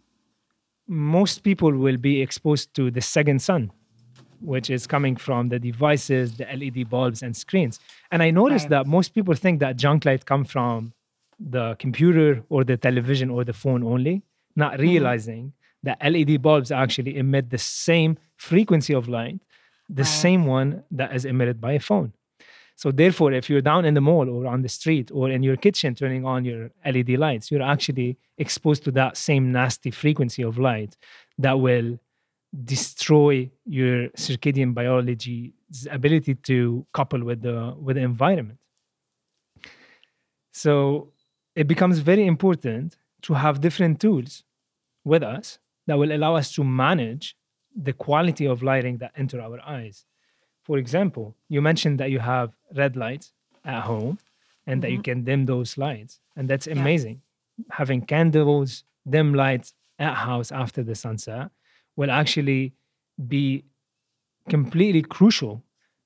most 0.87 1.43
people 1.43 1.71
will 1.71 1.97
be 1.97 2.21
exposed 2.21 2.73
to 2.75 2.91
the 2.91 3.01
second 3.01 3.41
sun 3.41 3.71
which 4.41 4.69
is 4.69 4.87
coming 4.87 5.15
from 5.15 5.49
the 5.49 5.59
devices, 5.59 6.37
the 6.37 6.45
LED 6.45 6.89
bulbs 6.89 7.21
and 7.21 7.35
screens. 7.35 7.79
And 8.11 8.23
I 8.23 8.31
noticed 8.31 8.65
right. 8.65 8.83
that 8.83 8.87
most 8.87 9.09
people 9.13 9.35
think 9.35 9.59
that 9.59 9.77
junk 9.77 10.05
light 10.05 10.25
come 10.25 10.45
from 10.45 10.93
the 11.39 11.75
computer 11.79 12.43
or 12.49 12.63
the 12.63 12.77
television 12.77 13.29
or 13.29 13.43
the 13.43 13.53
phone 13.53 13.83
only, 13.83 14.21
not 14.55 14.73
mm-hmm. 14.73 14.81
realizing 14.81 15.53
mm-hmm. 15.85 15.99
that 15.99 16.11
LED 16.11 16.41
bulbs 16.41 16.71
actually 16.71 17.17
emit 17.17 17.49
the 17.49 17.57
same 17.57 18.17
frequency 18.37 18.93
of 18.93 19.07
light, 19.07 19.39
the 19.89 20.03
right. 20.03 20.07
same 20.07 20.45
one 20.45 20.83
that 20.91 21.15
is 21.15 21.25
emitted 21.25 21.59
by 21.59 21.73
a 21.73 21.79
phone. 21.79 22.13
So 22.75 22.91
therefore, 22.91 23.31
if 23.31 23.47
you're 23.47 23.61
down 23.61 23.85
in 23.85 23.93
the 23.93 24.01
mall 24.01 24.27
or 24.27 24.47
on 24.47 24.63
the 24.63 24.69
street 24.69 25.11
or 25.13 25.29
in 25.29 25.43
your 25.43 25.55
kitchen 25.55 25.93
turning 25.93 26.25
on 26.25 26.45
your 26.45 26.71
LED 26.83 27.09
lights, 27.09 27.51
you're 27.51 27.61
actually 27.61 28.17
exposed 28.39 28.83
to 28.85 28.91
that 28.93 29.17
same 29.17 29.51
nasty 29.51 29.91
frequency 29.91 30.41
of 30.41 30.57
light 30.57 30.97
that 31.37 31.59
will 31.59 31.99
destroy 32.65 33.49
your 33.65 34.09
circadian 34.09 34.73
biology's 34.73 35.87
ability 35.89 36.35
to 36.35 36.85
couple 36.93 37.23
with 37.23 37.41
the 37.41 37.73
with 37.79 37.95
the 37.95 38.01
environment 38.01 38.59
so 40.51 41.13
it 41.55 41.65
becomes 41.65 41.99
very 41.99 42.25
important 42.27 42.97
to 43.21 43.33
have 43.33 43.61
different 43.61 44.01
tools 44.01 44.43
with 45.05 45.23
us 45.23 45.59
that 45.87 45.97
will 45.97 46.11
allow 46.11 46.35
us 46.35 46.51
to 46.51 46.63
manage 46.63 47.37
the 47.73 47.93
quality 47.93 48.45
of 48.45 48.61
lighting 48.61 48.97
that 48.97 49.13
enter 49.15 49.39
our 49.39 49.61
eyes 49.65 50.05
for 50.61 50.77
example 50.77 51.33
you 51.47 51.61
mentioned 51.61 52.01
that 52.01 52.11
you 52.11 52.19
have 52.19 52.53
red 52.75 52.97
lights 52.97 53.31
at 53.63 53.81
home 53.83 54.19
and 54.67 54.75
mm-hmm. 54.75 54.81
that 54.81 54.91
you 54.91 54.97
mm-hmm. 54.97 55.03
can 55.03 55.23
dim 55.23 55.45
those 55.45 55.77
lights 55.77 56.19
and 56.35 56.49
that's 56.49 56.67
amazing 56.67 57.21
yeah. 57.57 57.63
having 57.77 58.01
candles 58.01 58.83
dim 59.09 59.33
lights 59.33 59.73
at 59.99 60.15
house 60.15 60.51
after 60.51 60.83
the 60.83 60.95
sunset 60.95 61.49
will 61.95 62.11
actually 62.11 62.73
be 63.27 63.63
completely 64.49 65.01
crucial 65.01 65.63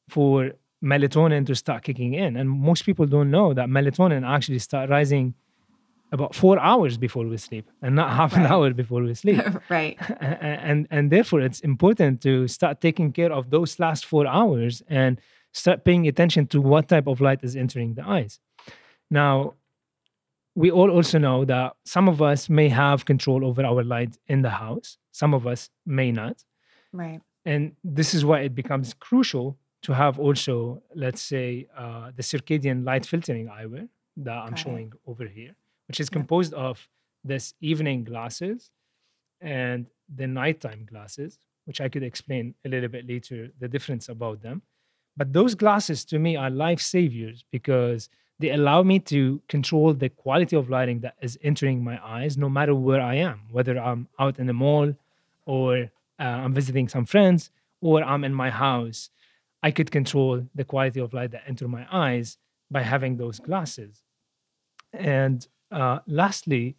for 0.09 0.51
melatonin 0.83 1.45
to 1.45 1.55
start 1.55 1.83
kicking 1.83 2.13
in. 2.13 2.35
And 2.37 2.49
most 2.49 2.85
people 2.85 3.05
don't 3.05 3.31
know 3.31 3.53
that 3.53 3.67
melatonin 3.67 4.27
actually 4.27 4.59
start 4.59 4.89
rising 4.89 5.33
about 6.11 6.35
four 6.35 6.59
hours 6.59 6.97
before 6.97 7.25
we 7.25 7.37
sleep 7.37 7.69
and 7.81 7.95
not 7.95 8.11
half 8.11 8.35
an 8.35 8.45
hour 8.45 8.71
before 8.71 9.01
we 9.01 9.13
sleep. 9.13 9.41
right. 9.69 9.97
And, 10.21 10.87
and 10.91 11.11
therefore 11.11 11.41
it's 11.41 11.59
important 11.61 12.21
to 12.21 12.47
start 12.47 12.81
taking 12.81 13.11
care 13.11 13.31
of 13.31 13.49
those 13.49 13.79
last 13.79 14.05
four 14.05 14.27
hours 14.27 14.81
and 14.87 15.19
start 15.51 15.83
paying 15.83 16.07
attention 16.07 16.47
to 16.47 16.61
what 16.61 16.87
type 16.89 17.07
of 17.07 17.21
light 17.21 17.39
is 17.43 17.55
entering 17.55 17.95
the 17.95 18.07
eyes. 18.07 18.39
Now, 19.09 19.53
we 20.55 20.71
all 20.71 20.89
also 20.89 21.17
know 21.17 21.45
that 21.45 21.75
some 21.85 22.07
of 22.07 22.21
us 22.21 22.49
may 22.49 22.69
have 22.69 23.05
control 23.05 23.45
over 23.45 23.63
our 23.63 23.83
light 23.83 24.17
in 24.27 24.41
the 24.41 24.49
house, 24.49 24.97
some 25.11 25.33
of 25.33 25.45
us 25.45 25.69
may 25.85 26.11
not. 26.11 26.43
Right. 26.93 27.21
And 27.45 27.75
this 27.83 28.13
is 28.13 28.23
why 28.25 28.39
it 28.41 28.55
becomes 28.55 28.93
crucial 28.93 29.57
to 29.83 29.93
have 29.93 30.17
also, 30.17 30.81
let's 30.95 31.21
say, 31.21 31.67
uh, 31.77 32.11
the 32.15 32.23
circadian 32.23 32.85
light 32.85 33.05
filtering 33.05 33.47
eyewear 33.47 33.87
that 34.17 34.37
I'm 34.37 34.53
it. 34.53 34.59
showing 34.59 34.93
over 35.05 35.27
here, 35.27 35.55
which 35.87 35.99
is 35.99 36.07
Yep. 36.07 36.13
composed 36.13 36.53
of 36.53 36.87
this 37.23 37.53
evening 37.61 38.03
glasses 38.03 38.71
and 39.41 39.87
the 40.13 40.25
nighttime 40.27 40.85
glasses, 40.85 41.37
which 41.65 41.81
I 41.81 41.89
could 41.89 42.03
explain 42.03 42.55
a 42.65 42.69
little 42.69 42.89
bit 42.89 43.05
later 43.07 43.51
the 43.59 43.67
difference 43.67 44.07
about 44.09 44.41
them. 44.41 44.61
But 45.17 45.33
those 45.33 45.53
glasses 45.55 46.03
to 46.05 46.19
me 46.19 46.35
are 46.35 46.49
life 46.49 46.79
saviors 46.81 47.43
because 47.51 48.09
they 48.39 48.51
allow 48.51 48.83
me 48.83 48.99
to 48.99 49.41
control 49.47 49.93
the 49.93 50.09
quality 50.09 50.55
of 50.55 50.69
lighting 50.69 50.99
that 51.01 51.15
is 51.21 51.39
entering 51.41 51.83
my 51.83 51.99
eyes 52.05 52.37
no 52.37 52.49
matter 52.49 52.75
where 52.75 53.01
I 53.01 53.15
am, 53.15 53.41
whether 53.51 53.77
I'm 53.79 54.07
out 54.19 54.39
in 54.39 54.47
the 54.47 54.53
mall 54.53 54.93
or 55.45 55.89
uh, 56.19 56.23
I'm 56.23 56.53
visiting 56.53 56.89
some 56.89 57.05
friends 57.05 57.49
or 57.81 58.03
I'm 58.03 58.23
in 58.23 58.33
my 58.33 58.49
house. 58.49 59.09
I 59.63 59.71
could 59.71 59.89
control 59.89 60.45
the 60.53 60.65
quality 60.65 60.99
of 60.99 61.13
light 61.13 61.31
that 61.31 61.43
enter 61.47 61.67
my 61.67 61.87
eyes 61.91 62.37
by 62.69 62.81
having 62.81 63.17
those 63.17 63.39
glasses. 63.39 64.03
And 64.93 65.47
uh, 65.71 65.99
lastly, 66.07 66.75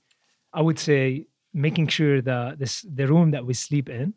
I 0.53 0.61
would 0.63 0.79
say 0.79 1.27
making 1.53 1.89
sure 1.89 2.21
that 2.21 2.59
this 2.59 2.83
the 2.83 3.07
room 3.07 3.31
that 3.31 3.45
we 3.47 3.55
sleep 3.55 3.89
in 3.89 4.15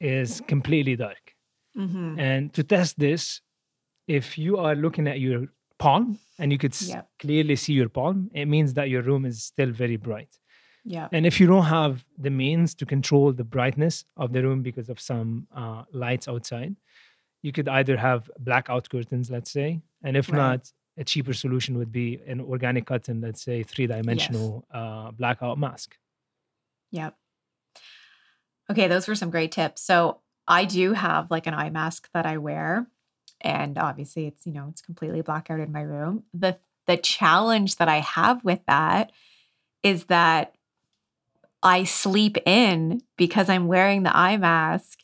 is 0.00 0.42
completely 0.46 0.96
dark. 0.96 1.34
Mm-hmm. 1.76 2.20
And 2.20 2.52
to 2.52 2.62
test 2.62 2.98
this, 2.98 3.40
if 4.06 4.38
you 4.38 4.58
are 4.58 4.74
looking 4.74 5.08
at 5.08 5.18
your 5.18 5.48
palm 5.78 6.18
and 6.38 6.52
you 6.52 6.58
could 6.58 6.74
Yep. 6.80 7.08
clearly 7.18 7.56
see 7.56 7.72
your 7.72 7.88
palm, 7.88 8.30
it 8.34 8.46
means 8.46 8.74
that 8.74 8.88
your 8.90 9.02
room 9.02 9.24
is 9.24 9.42
still 9.42 9.70
very 9.70 9.96
bright. 9.96 10.38
Yeah. 10.84 11.08
And 11.12 11.24
if 11.26 11.40
you 11.40 11.46
don't 11.46 11.64
have 11.64 12.04
the 12.18 12.30
means 12.30 12.74
to 12.76 12.86
control 12.86 13.32
the 13.32 13.44
brightness 13.44 14.04
of 14.16 14.32
the 14.32 14.42
room 14.42 14.62
because 14.62 14.88
of 14.90 15.00
some 15.00 15.46
uh, 15.54 15.84
lights 15.92 16.28
outside, 16.28 16.76
you 17.42 17.52
could 17.52 17.68
either 17.68 17.96
have 17.96 18.30
blackout 18.38 18.88
curtains, 18.88 19.30
let's 19.30 19.50
say, 19.50 19.80
and 20.02 20.16
if 20.16 20.28
Right. 20.28 20.36
not, 20.36 20.72
a 20.96 21.02
cheaper 21.04 21.32
solution 21.32 21.76
would 21.78 21.90
be 21.90 22.20
an 22.26 22.40
organic 22.40 22.86
cotton, 22.86 23.20
let's 23.20 23.42
say, 23.42 23.64
three 23.64 23.86
dimensional 23.88 24.64
uh, 24.72 25.10
blackout 25.10 25.58
mask. 25.58 25.96
Yep. 26.92 27.16
Okay, 28.70 28.88
those 28.88 29.08
were 29.08 29.14
some 29.16 29.30
great 29.30 29.52
tips. 29.52 29.82
So 29.82 30.20
I 30.46 30.64
do 30.64 30.92
have 30.92 31.30
like 31.30 31.46
an 31.46 31.54
eye 31.54 31.70
mask 31.70 32.08
that 32.14 32.26
I 32.26 32.38
wear, 32.38 32.86
and 33.44 33.78
obviously 33.78 34.26
it's 34.26 34.46
you 34.46 34.52
know 34.52 34.66
it's 34.70 34.80
completely 34.80 35.20
black 35.20 35.50
out 35.50 35.60
in 35.60 35.70
my 35.70 35.82
room. 35.82 36.24
the 36.32 36.58
The 36.86 36.96
challenge 36.96 37.76
that 37.76 37.88
I 37.88 38.00
have 38.00 38.42
with 38.42 38.60
that 38.66 39.12
is 39.82 40.06
that 40.06 40.54
I 41.62 41.84
sleep 41.84 42.38
in 42.46 43.02
because 43.16 43.48
I'm 43.48 43.68
wearing 43.68 44.02
the 44.02 44.16
eye 44.16 44.36
mask, 44.38 45.00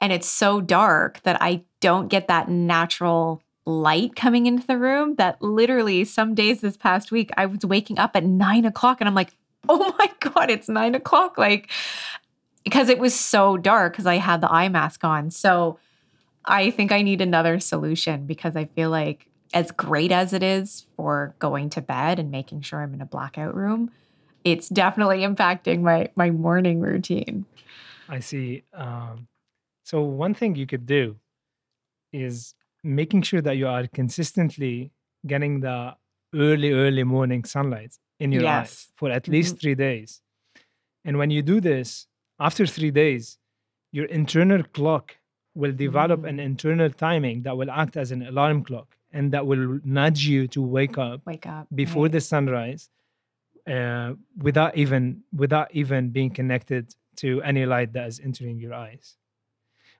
and 0.00 0.12
it's 0.12 0.28
so 0.28 0.60
dark 0.60 1.22
that 1.22 1.40
I 1.40 1.62
don't 1.80 2.08
get 2.08 2.28
that 2.28 2.48
natural 2.48 3.42
light 3.64 4.14
coming 4.14 4.46
into 4.46 4.66
the 4.66 4.76
room. 4.76 5.14
That 5.14 5.40
literally 5.40 6.04
some 6.04 6.34
days 6.34 6.60
this 6.60 6.76
past 6.76 7.12
week 7.12 7.30
I 7.36 7.46
was 7.46 7.64
waking 7.64 7.98
up 7.98 8.16
at 8.16 8.24
nine 8.24 8.64
o'clock, 8.64 9.00
and 9.00 9.08
I'm 9.08 9.14
like, 9.14 9.34
oh 9.68 9.94
my 9.98 10.10
god, 10.20 10.50
it's 10.50 10.68
nine 10.68 10.94
o'clock, 10.94 11.38
like 11.38 11.70
because 12.64 12.88
it 12.88 12.98
was 12.98 13.14
so 13.14 13.56
dark 13.58 13.92
because 13.92 14.06
I 14.06 14.16
had 14.16 14.40
the 14.40 14.50
eye 14.50 14.70
mask 14.70 15.04
on. 15.04 15.30
So 15.30 15.78
I 16.46 16.70
think 16.70 16.92
I 16.92 17.02
need 17.02 17.20
another 17.20 17.58
solution 17.60 18.26
because 18.26 18.56
I 18.56 18.66
feel 18.66 18.90
like 18.90 19.26
as 19.52 19.70
great 19.70 20.12
as 20.12 20.32
it 20.32 20.42
is 20.42 20.86
for 20.96 21.34
going 21.38 21.70
to 21.70 21.80
bed 21.80 22.18
and 22.18 22.30
making 22.30 22.62
sure 22.62 22.82
I'm 22.82 22.94
in 22.94 23.00
a 23.00 23.06
blackout 23.06 23.54
room, 23.54 23.90
it's 24.44 24.68
definitely 24.68 25.20
impacting 25.20 25.80
my 25.80 26.10
my 26.16 26.30
morning 26.30 26.80
routine. 26.80 27.46
I 28.08 28.20
see. 28.20 28.64
Um, 28.74 29.28
so 29.84 30.02
one 30.02 30.34
thing 30.34 30.56
you 30.56 30.66
could 30.66 30.86
do 30.86 31.16
is 32.12 32.54
making 32.82 33.22
sure 33.22 33.40
that 33.40 33.56
you 33.56 33.66
are 33.66 33.86
consistently 33.86 34.92
getting 35.26 35.60
the 35.60 35.94
early, 36.34 36.72
early 36.72 37.04
morning 37.04 37.44
sunlight 37.44 37.94
in 38.20 38.32
your 38.32 38.46
eyes 38.46 38.88
for 38.96 39.10
at 39.10 39.26
least 39.28 39.60
three 39.60 39.74
days. 39.74 40.20
And 41.04 41.16
when 41.18 41.30
you 41.30 41.42
do 41.42 41.60
this, 41.60 42.06
after 42.38 42.66
three 42.66 42.90
days, 42.90 43.38
your 43.92 44.06
internal 44.06 44.62
clock 44.62 45.16
will 45.54 45.72
develop 45.72 46.24
an 46.24 46.36
Mm. 46.38 46.44
internal 46.50 46.90
timing 46.90 47.42
that 47.42 47.56
will 47.56 47.70
act 47.70 47.96
as 47.96 48.10
an 48.10 48.22
alarm 48.22 48.64
clock 48.64 48.88
and 49.12 49.32
that 49.32 49.46
will 49.46 49.80
nudge 49.84 50.24
you 50.26 50.46
to 50.48 50.60
wake 50.62 50.98
up 50.98 51.20
Wake 51.26 51.46
up 51.46 51.68
before 51.74 52.04
right. 52.04 52.12
the 52.12 52.20
sunrise 52.20 52.90
uh, 53.66 54.14
without 54.46 54.76
even 54.76 55.22
without 55.32 55.68
even 55.72 56.10
being 56.10 56.30
connected 56.30 56.94
to 57.16 57.40
any 57.42 57.64
light 57.64 57.92
that 57.92 58.06
is 58.08 58.20
entering 58.20 58.58
your 58.58 58.74
eyes 58.74 59.16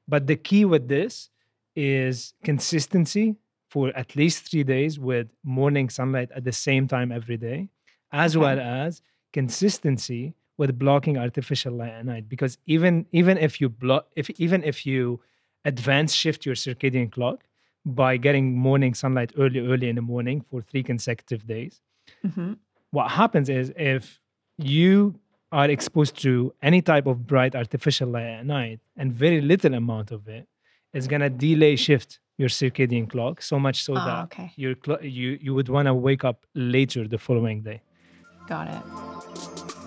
but 0.07 0.27
the 0.27 0.37
key 0.37 0.65
with 0.65 0.89
this 0.89 1.31
is 1.77 2.35
consistency 2.43 3.37
for 3.69 3.89
at 3.97 4.15
least 4.17 4.51
three 4.51 4.65
days 4.65 4.99
with 4.99 5.29
morning 5.43 5.89
sunlight 5.89 6.31
at 6.35 6.45
the 6.45 6.53
same 6.53 6.87
time 6.87 7.11
every 7.11 7.37
day 7.37 7.69
as 8.13 8.37
Okay. 8.37 8.43
well 8.45 8.61
as 8.61 9.03
consistency 9.33 10.35
with 10.57 10.79
blocking 10.79 11.17
artificial 11.19 11.73
light 11.73 11.91
at 12.01 12.05
night 12.07 12.29
because 12.29 12.59
even 12.67 13.07
even 13.13 13.37
if 13.39 13.61
you 13.61 13.69
block 13.69 14.07
if 14.17 14.29
even 14.47 14.63
if 14.65 14.85
you 14.87 15.21
advance 15.65 16.13
shift 16.13 16.45
your 16.47 16.55
circadian 16.55 17.11
clock 17.11 17.39
by 17.87 18.17
getting 18.17 18.57
morning 18.57 18.95
sunlight 18.95 19.33
early 19.39 19.61
early 19.61 19.89
in 19.89 19.97
the 19.97 20.03
morning 20.03 20.45
for 20.51 20.61
three 20.63 20.83
consecutive 20.83 21.47
days 21.47 21.81
Mhm. 22.27 22.57
what 22.91 23.11
happens 23.13 23.49
is 23.49 23.73
if 23.77 24.21
you 24.59 25.15
are 25.53 25.69
exposed 25.71 26.21
to 26.23 26.53
any 26.63 26.81
type 26.83 27.07
of 27.07 27.27
bright 27.27 27.55
artificial 27.55 28.09
light 28.09 28.27
at 28.41 28.47
night 28.47 28.81
and 28.97 29.13
very 29.13 29.41
little 29.41 29.75
amount 29.75 30.11
of 30.11 30.27
it, 30.29 30.49
it 30.93 30.99
is 30.99 31.07
going 31.07 31.21
to 31.21 31.31
delay 31.31 31.77
shift 31.77 32.19
your 32.37 32.49
circadian 32.49 33.09
clock 33.09 33.41
so 33.43 33.59
much 33.59 33.83
so 33.85 33.95
Ah, 33.97 34.05
that 34.07 34.19
okay. 34.25 34.49
you 34.57 35.39
you 35.47 35.55
would 35.55 35.69
want 35.69 35.87
to 35.87 35.95
wake 35.95 36.25
up 36.25 36.39
later 36.55 37.07
the 37.07 37.19
following 37.19 37.63
day 37.63 37.81
Got 38.49 38.67
it. 38.69 39.84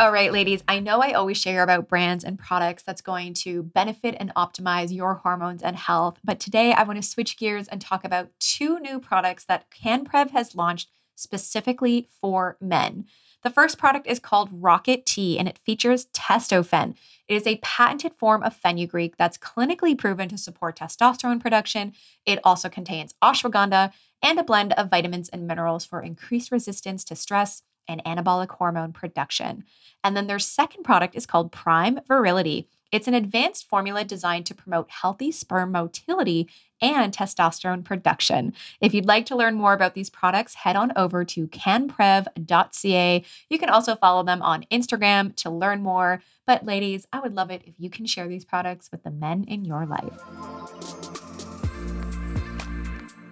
All 0.00 0.10
right, 0.12 0.32
ladies, 0.32 0.64
I 0.66 0.78
know 0.80 1.02
I 1.02 1.12
always 1.12 1.36
share 1.36 1.62
about 1.62 1.86
brands 1.86 2.24
and 2.24 2.38
products 2.38 2.82
that's 2.82 3.02
going 3.02 3.34
to 3.34 3.62
benefit 3.62 4.16
and 4.18 4.34
optimize 4.34 4.90
your 4.90 5.12
hormones 5.12 5.62
and 5.62 5.76
health, 5.76 6.18
but 6.24 6.40
today 6.40 6.72
I 6.72 6.84
want 6.84 6.96
to 6.96 7.06
switch 7.06 7.36
gears 7.36 7.68
and 7.68 7.82
talk 7.82 8.02
about 8.02 8.30
two 8.38 8.80
new 8.80 8.98
products 8.98 9.44
that 9.44 9.66
CanPrev 9.70 10.30
has 10.30 10.56
launched 10.56 10.88
specifically 11.16 12.08
for 12.18 12.56
men. 12.62 13.04
The 13.42 13.50
first 13.50 13.76
product 13.76 14.06
is 14.06 14.18
called 14.18 14.48
Rocket 14.50 15.04
Tea 15.04 15.38
and 15.38 15.46
it 15.46 15.58
features 15.58 16.06
testofen. 16.14 16.94
It 17.28 17.34
is 17.34 17.46
a 17.46 17.60
patented 17.62 18.14
form 18.14 18.42
of 18.42 18.56
fenugreek 18.56 19.18
that's 19.18 19.36
clinically 19.36 19.98
proven 19.98 20.30
to 20.30 20.38
support 20.38 20.78
testosterone 20.78 21.40
production. 21.40 21.92
It 22.24 22.38
also 22.42 22.70
contains 22.70 23.14
ashwagandha 23.22 23.92
and 24.22 24.38
a 24.38 24.44
blend 24.44 24.72
of 24.72 24.88
vitamins 24.88 25.28
and 25.28 25.46
minerals 25.46 25.84
for 25.84 26.00
increased 26.00 26.50
resistance 26.50 27.04
to 27.04 27.14
stress 27.14 27.64
and 27.88 28.02
anabolic 28.04 28.50
hormone 28.50 28.92
production. 28.92 29.64
And 30.02 30.16
then 30.16 30.26
their 30.26 30.38
second 30.38 30.84
product 30.84 31.14
is 31.14 31.26
called 31.26 31.52
Prime 31.52 32.00
Virility. 32.06 32.68
It's 32.92 33.06
an 33.06 33.14
advanced 33.14 33.68
formula 33.68 34.04
designed 34.04 34.46
to 34.46 34.54
promote 34.54 34.90
healthy 34.90 35.30
sperm 35.30 35.72
motility 35.72 36.48
and 36.82 37.14
testosterone 37.14 37.84
production. 37.84 38.52
If 38.80 38.94
you'd 38.94 39.06
like 39.06 39.26
to 39.26 39.36
learn 39.36 39.54
more 39.54 39.74
about 39.74 39.94
these 39.94 40.10
products, 40.10 40.54
head 40.54 40.74
on 40.76 40.92
over 40.96 41.24
to 41.24 41.46
canprev.ca. 41.48 43.24
You 43.48 43.58
can 43.58 43.68
also 43.68 43.94
follow 43.94 44.24
them 44.24 44.42
on 44.42 44.64
Instagram 44.72 45.36
to 45.36 45.50
learn 45.50 45.82
more. 45.82 46.22
But, 46.46 46.64
ladies, 46.64 47.06
I 47.12 47.20
would 47.20 47.34
love 47.34 47.50
it 47.50 47.62
if 47.64 47.74
you 47.78 47.90
can 47.90 48.06
share 48.06 48.26
these 48.26 48.44
products 48.44 48.90
with 48.90 49.04
the 49.04 49.10
men 49.10 49.44
in 49.44 49.64
your 49.64 49.86
life. 49.86 50.18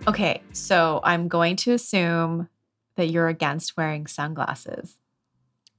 Okay, 0.07 0.43
so 0.53 1.01
I'm 1.03 1.27
going 1.27 1.57
to 1.57 1.73
assume 1.73 2.49
that 2.99 3.07
you're 3.07 3.29
against 3.29 3.77
wearing 3.77 4.07
sunglasses. 4.07 4.97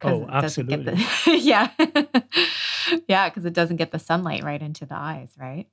Oh, 0.01 0.23
it 0.23 0.27
the- 0.27 0.33
absolutely. 0.35 0.97
yeah. 1.27 1.69
yeah, 3.07 3.29
because 3.29 3.45
it 3.45 3.53
doesn't 3.53 3.75
get 3.77 3.91
the 3.91 3.99
sunlight 3.99 4.43
right 4.43 4.61
into 4.61 4.85
the 4.85 4.95
eyes, 4.95 5.31
right? 5.37 5.67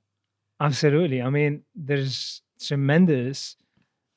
Absolutely. 0.59 1.21
I 1.21 1.29
mean, 1.29 1.63
there's 1.75 2.41
tremendous 2.59 3.55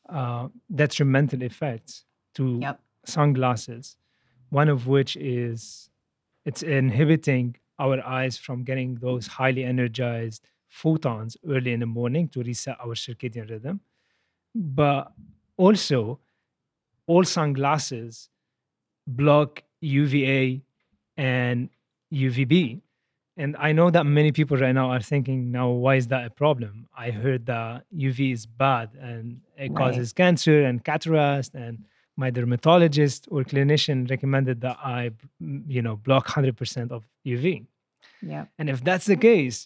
uh, 0.09 0.49
detrimental 0.75 1.43
effects 1.43 2.05
to 2.35 2.59
Yep. 2.61 2.81
sunglasses. 3.05 3.97
One 4.49 4.69
of 4.69 4.87
which 4.87 5.17
is 5.17 5.89
it's 6.45 6.63
inhibiting 6.63 7.57
our 7.79 8.05
eyes 8.05 8.37
from 8.37 8.65
getting 8.65 8.97
those 8.97 9.27
highly 9.29 9.63
energized 9.65 10.43
photons 10.69 11.37
early 11.49 11.73
in 11.73 11.81
the 11.81 11.87
morning 11.87 12.29
to 12.31 12.43
reset 12.43 12.77
our 12.81 12.95
circadian 12.95 13.49
rhythm. 13.49 13.81
But 14.55 15.13
also, 15.57 16.19
all 17.11 17.25
sunglasses 17.25 18.29
block 19.23 19.51
UVA 19.81 20.43
and 21.17 21.69
UVB. 22.13 22.81
And 23.37 23.57
I 23.69 23.71
know 23.79 23.89
that 23.97 24.05
many 24.19 24.31
people 24.39 24.57
right 24.65 24.75
now 24.81 24.89
are 24.95 25.01
thinking, 25.13 25.39
now, 25.59 25.69
why 25.85 25.95
is 26.01 26.07
that 26.09 26.23
a 26.31 26.33
problem? 26.43 26.75
I 27.07 27.11
heard 27.11 27.43
that 27.47 27.85
UV 28.07 28.21
is 28.37 28.43
bad 28.47 28.87
and 29.09 29.41
it 29.57 29.71
Right. 29.71 29.77
causes 29.81 30.13
cancer 30.23 30.57
and 30.69 30.77
cataracts. 30.91 31.51
and 31.55 31.75
my 32.25 32.31
dermatologist 32.39 33.21
or 33.33 33.41
clinician 33.53 33.99
recommended 34.15 34.57
that 34.67 34.77
I, 34.99 35.11
you 35.77 35.81
know, 35.87 35.97
block 36.07 36.25
100% 36.29 36.91
of 36.97 37.01
UV. 37.33 37.47
Yeah. 38.33 38.45
And 38.59 38.69
if 38.75 38.79
that's 38.89 39.07
the 39.07 39.17
case, 39.17 39.57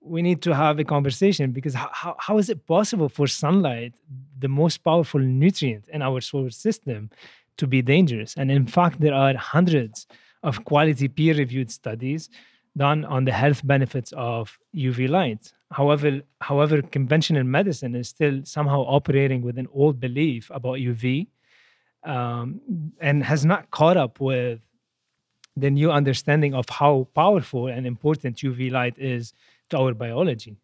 we 0.00 0.22
need 0.22 0.42
to 0.42 0.54
have 0.54 0.78
a 0.78 0.84
conversation 0.84 1.50
because 1.52 1.74
how, 1.74 2.16
how 2.18 2.38
is 2.38 2.48
it 2.48 2.66
possible 2.66 3.08
for 3.08 3.26
sunlight, 3.26 3.94
the 4.38 4.48
most 4.48 4.78
powerful 4.78 5.20
nutrient 5.20 5.88
in 5.88 6.02
our 6.02 6.20
solar 6.20 6.50
system, 6.50 7.10
to 7.56 7.66
be 7.66 7.82
dangerous? 7.82 8.34
And 8.36 8.50
in 8.50 8.66
fact, 8.66 9.00
there 9.00 9.14
are 9.14 9.34
hundreds 9.34 10.06
of 10.42 10.64
quality 10.64 11.08
peer 11.08 11.34
reviewed 11.34 11.70
studies 11.70 12.30
done 12.76 13.04
on 13.04 13.24
the 13.24 13.32
health 13.32 13.66
benefits 13.66 14.12
of 14.16 14.56
UV 14.74 15.08
light. 15.08 15.52
However, 15.72 16.20
however, 16.40 16.80
conventional 16.80 17.44
medicine 17.44 17.94
is 17.94 18.08
still 18.08 18.40
somehow 18.44 18.82
operating 18.82 19.42
with 19.42 19.58
an 19.58 19.66
old 19.72 20.00
belief 20.00 20.50
about 20.54 20.78
UV 20.78 21.26
um, 22.04 22.60
and 23.00 23.24
has 23.24 23.44
not 23.44 23.70
caught 23.70 23.96
up 23.96 24.20
with 24.20 24.60
the 25.56 25.70
new 25.70 25.90
understanding 25.90 26.54
of 26.54 26.68
how 26.68 27.08
powerful 27.14 27.66
and 27.66 27.86
important 27.86 28.36
UV 28.36 28.70
light 28.70 28.96
is 28.96 29.32
to 29.70 29.78
our 29.78 29.94
biology. 29.94 30.56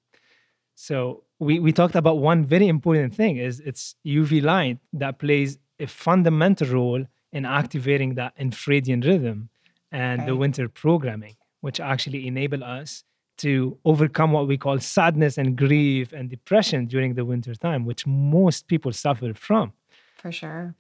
So 0.75 1.25
we, 1.39 1.59
we 1.59 1.73
talked 1.73 1.95
about 1.95 2.19
one 2.19 2.45
very 2.45 2.69
important 2.69 3.15
thing 3.15 3.37
is 3.37 3.61
it's 3.61 3.95
UV 4.07 4.43
light 4.43 4.79
that 4.93 5.19
plays 5.19 5.59
a 5.79 5.87
fundamental 5.87 6.69
role 6.69 7.05
in 7.33 7.45
activating 7.45 8.15
that 8.15 8.37
infradian 8.39 9.05
rhythm 9.05 9.49
and 9.93 10.21
right. 10.21 10.27
the 10.27 10.37
winter 10.37 10.69
programming, 10.69 11.37
which 11.61 11.81
actually 11.81 12.27
enable 12.27 12.63
us 12.65 13.05
to 13.39 13.77
overcome 13.85 14.33
what 14.33 14.47
we 14.47 14.57
call 14.57 14.79
sadness 14.79 15.39
and 15.39 15.57
grief 15.57 16.13
and 16.13 16.31
depression 16.31 16.87
during 16.87 17.15
the 17.15 17.25
winter 17.25 17.55
time, 17.55 17.85
which 17.85 18.07
most 18.07 18.69
people 18.69 18.93
suffer 18.93 19.35
from. 19.35 19.73
For 20.19 20.31
sure. 20.31 20.75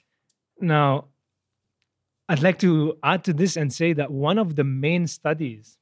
Now, 0.60 1.06
I'd 2.28 2.42
like 2.42 2.58
to 2.60 2.96
add 3.02 3.24
to 3.24 3.32
this 3.32 3.56
and 3.56 3.72
say 3.72 3.92
that 3.94 4.10
one 4.10 4.38
of 4.38 4.56
the 4.56 4.64
main 4.64 5.06
studies 5.06 5.76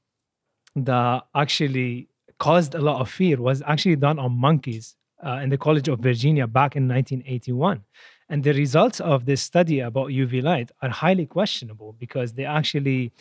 that 0.74 1.24
actually 1.34 2.08
caused 2.42 2.74
a 2.74 2.80
lot 2.80 3.00
of 3.00 3.08
fear 3.08 3.36
was 3.40 3.62
actually 3.72 3.94
done 3.94 4.18
on 4.18 4.32
monkeys 4.32 4.96
uh, 5.24 5.38
in 5.44 5.48
the 5.48 5.56
College 5.66 5.86
of 5.86 6.00
Virginia 6.00 6.44
back 6.48 6.74
in 6.74 6.88
1981. 6.88 7.84
And 8.28 8.42
the 8.42 8.52
results 8.52 8.98
of 8.98 9.26
this 9.26 9.40
study 9.40 9.78
about 9.78 10.08
UV 10.08 10.42
light 10.42 10.72
are 10.82 10.88
highly 10.88 11.24
questionable 11.24 11.94
because 12.04 12.32
they 12.32 12.44
actually 12.44 13.12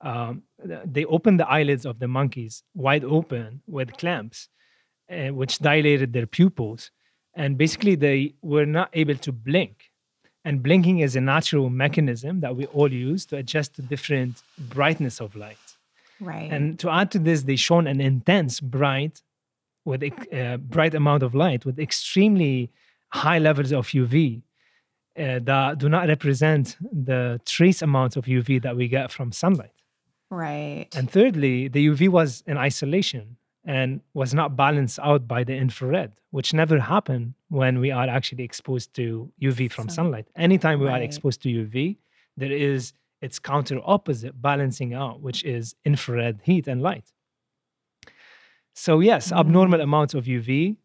um, 0.00 0.44
they 0.96 1.04
opened 1.06 1.40
the 1.40 1.48
eyelids 1.48 1.84
of 1.84 1.98
the 1.98 2.06
monkeys 2.06 2.62
wide 2.84 3.02
open 3.02 3.62
with 3.66 3.96
clamps, 3.96 4.48
uh, 5.10 5.30
which 5.40 5.58
dilated 5.58 6.12
their 6.12 6.28
pupils, 6.28 6.92
and 7.34 7.58
basically 7.58 7.96
they 7.96 8.34
were 8.42 8.68
not 8.78 8.90
able 8.92 9.16
to 9.26 9.32
blink. 9.32 9.90
And 10.44 10.62
blinking 10.62 11.00
is 11.00 11.16
a 11.16 11.20
natural 11.20 11.68
mechanism 11.68 12.40
that 12.44 12.54
we 12.54 12.66
all 12.66 12.92
use 12.92 13.26
to 13.26 13.36
adjust 13.38 13.74
to 13.74 13.82
different 13.82 14.34
brightness 14.76 15.20
of 15.20 15.34
light. 15.34 15.67
Right. 16.20 16.50
And 16.50 16.78
to 16.80 16.90
add 16.90 17.10
to 17.12 17.18
this, 17.18 17.42
they 17.42 17.56
shone 17.56 17.86
an 17.86 18.00
intense 18.00 18.60
bright 18.60 19.22
with 19.84 20.02
a 20.02 20.12
uh, 20.32 20.56
bright 20.58 20.94
amount 20.94 21.22
of 21.22 21.34
light 21.34 21.64
with 21.64 21.78
extremely 21.78 22.70
high 23.10 23.38
levels 23.38 23.72
of 23.72 23.86
UV 23.88 24.42
uh, 25.18 25.40
that 25.42 25.78
do 25.78 25.88
not 25.88 26.08
represent 26.08 26.76
the 26.92 27.40
trace 27.46 27.82
amounts 27.82 28.16
of 28.16 28.26
UV 28.26 28.62
that 28.62 28.76
we 28.76 28.88
get 28.88 29.10
from 29.10 29.32
sunlight. 29.32 29.72
Right. 30.30 30.88
And 30.94 31.10
thirdly, 31.10 31.68
the 31.68 31.88
UV 31.88 32.08
was 32.08 32.42
in 32.46 32.56
isolation 32.58 33.36
and 33.64 34.00
was 34.14 34.34
not 34.34 34.56
balanced 34.56 34.98
out 35.02 35.26
by 35.26 35.44
the 35.44 35.54
infrared, 35.54 36.12
which 36.30 36.52
never 36.52 36.78
happened 36.78 37.34
when 37.48 37.80
we 37.80 37.90
are 37.90 38.08
actually 38.08 38.44
exposed 38.44 38.94
to 38.94 39.30
UV 39.42 39.70
from 39.70 39.88
Sun. 39.88 39.94
sunlight. 39.94 40.26
Anytime 40.36 40.80
we 40.80 40.86
right. 40.86 41.00
are 41.00 41.04
exposed 41.04 41.42
to 41.42 41.48
UV, 41.48 41.96
there 42.36 42.52
is 42.52 42.92
its 43.20 43.38
counter 43.38 43.80
opposite 43.84 44.40
balancing 44.40 44.94
out, 44.94 45.20
which 45.20 45.44
is 45.44 45.74
infrared 45.84 46.40
heat 46.44 46.68
and 46.68 46.82
light. 46.82 47.04
So, 48.74 49.00
yes, 49.00 49.32
mm. 49.32 49.38
abnormal 49.38 49.80
amounts 49.80 50.14
of 50.14 50.24
UV 50.24 50.76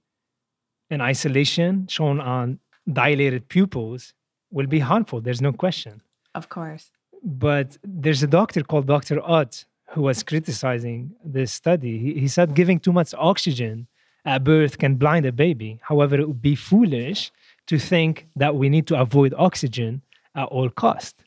in 0.89 1.01
isolation 1.01 1.87
shown 1.87 2.19
on 2.19 2.59
dilated 2.91 3.47
pupils 3.49 4.13
will 4.51 4.67
be 4.67 4.79
harmful. 4.79 5.21
There's 5.21 5.41
no 5.41 5.53
question. 5.53 6.01
Of 6.35 6.49
course. 6.49 6.91
But 7.23 7.77
there's 7.83 8.23
a 8.23 8.27
doctor 8.27 8.63
called 8.63 8.87
Dr. 8.87 9.21
Ott 9.21 9.65
who 9.91 10.01
was 10.01 10.23
criticizing 10.23 11.11
this 11.23 11.53
study. 11.53 11.97
He, 11.99 12.19
he 12.21 12.27
said 12.27 12.55
giving 12.55 12.79
too 12.79 12.91
much 12.91 13.13
oxygen 13.17 13.87
at 14.25 14.43
birth 14.43 14.77
can 14.77 14.95
blind 14.95 15.25
a 15.25 15.31
baby. 15.31 15.79
However, 15.83 16.15
it 16.19 16.27
would 16.27 16.41
be 16.41 16.55
foolish 16.55 17.31
to 17.67 17.77
think 17.77 18.27
that 18.35 18.55
we 18.55 18.69
need 18.69 18.87
to 18.87 18.99
avoid 18.99 19.33
oxygen 19.37 20.01
at 20.35 20.45
all 20.45 20.69
cost. 20.69 21.23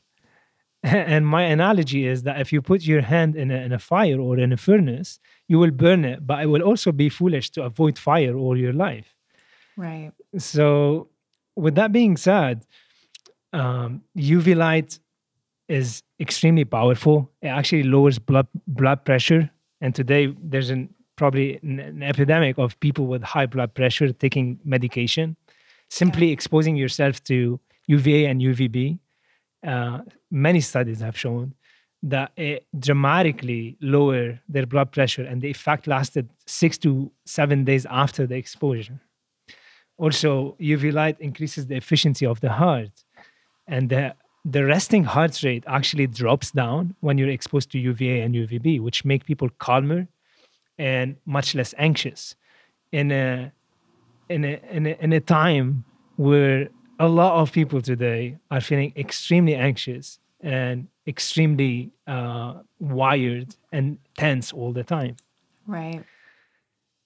And 1.13 1.27
my 1.27 1.43
analogy 1.43 2.07
is 2.07 2.23
that 2.23 2.39
if 2.39 2.53
you 2.53 2.61
put 2.61 2.81
your 2.83 3.01
hand 3.01 3.35
in 3.35 3.51
a, 3.51 3.57
in 3.57 3.73
a 3.73 3.79
fire 3.79 4.19
or 4.19 4.37
in 4.37 4.53
a 4.53 4.57
furnace, 4.57 5.19
you 5.47 5.59
will 5.59 5.71
burn 5.71 6.05
it, 6.05 6.25
but 6.25 6.41
it 6.43 6.47
will 6.47 6.61
also 6.61 6.91
be 6.91 7.09
foolish 7.09 7.49
to 7.51 7.63
avoid 7.63 7.97
fire 7.97 8.35
all 8.37 8.57
your 8.57 8.73
life. 8.73 9.15
Right. 9.75 10.11
So, 10.37 11.09
with 11.55 11.75
that 11.75 11.91
being 11.91 12.15
said, 12.15 12.65
um, 13.53 14.01
UV 14.17 14.55
light 14.55 14.99
is 15.67 16.03
extremely 16.19 16.65
powerful. 16.65 17.31
It 17.41 17.47
actually 17.47 17.83
lowers 17.83 18.17
blood 18.19 18.47
blood 18.67 19.03
pressure, 19.03 19.49
and 19.81 19.93
today 19.93 20.33
there's 20.41 20.69
an 20.69 20.93
probably 21.15 21.59
an, 21.63 21.79
an 21.79 22.03
epidemic 22.03 22.57
of 22.57 22.79
people 22.79 23.07
with 23.07 23.23
high 23.23 23.47
blood 23.47 23.73
pressure 23.73 24.11
taking 24.13 24.59
medication. 24.63 25.35
Simply 25.89 26.27
yeah. 26.27 26.33
exposing 26.33 26.75
yourself 26.75 27.23
to 27.25 27.59
UVA 27.87 28.25
and 28.25 28.41
UVB 28.41 28.99
uh, 29.67 29.99
many 30.31 30.61
studies 30.61 31.01
have 31.01 31.17
shown 31.17 31.53
that 32.01 32.31
it 32.37 32.65
dramatically 32.79 33.77
lower 33.81 34.39
their 34.47 34.65
blood 34.65 34.91
pressure 34.91 35.23
and 35.23 35.41
the 35.41 35.49
effect 35.49 35.87
lasted 35.87 36.29
six 36.45 36.77
to 36.77 37.11
seven 37.25 37.65
days 37.65 37.85
after 37.87 38.25
the 38.25 38.35
exposure. 38.35 39.01
Also, 39.97 40.55
UV 40.61 40.93
light 40.93 41.19
increases 41.19 41.67
the 41.67 41.75
efficiency 41.75 42.25
of 42.25 42.39
the 42.39 42.51
heart 42.51 43.03
and 43.67 43.89
the, 43.89 44.15
the 44.45 44.63
resting 44.63 45.03
heart 45.03 45.43
rate 45.43 45.65
actually 45.67 46.07
drops 46.07 46.51
down 46.51 46.95
when 47.01 47.17
you're 47.17 47.29
exposed 47.29 47.71
to 47.71 47.79
UVA 47.79 48.21
and 48.21 48.33
UVB, 48.33 48.79
which 48.79 49.03
make 49.03 49.25
people 49.25 49.49
calmer 49.59 50.07
and 50.77 51.17
much 51.25 51.55
less 51.55 51.73
anxious 51.77 52.35
in 52.93 53.11
a, 53.11 53.51
in 54.29 54.45
a, 54.45 54.61
in 54.71 54.85
a, 54.85 54.97
in 55.01 55.13
a 55.13 55.19
time 55.19 55.83
where 56.15 56.69
a 56.99 57.07
lot 57.07 57.39
of 57.41 57.51
people 57.51 57.81
today 57.81 58.37
are 58.49 58.61
feeling 58.61 58.93
extremely 58.95 59.55
anxious 59.55 60.19
and 60.41 60.87
extremely 61.05 61.91
uh, 62.05 62.55
wired 62.79 63.55
and 63.71 63.97
tense 64.17 64.53
all 64.53 64.71
the 64.71 64.83
time. 64.83 65.15
Right. 65.65 66.03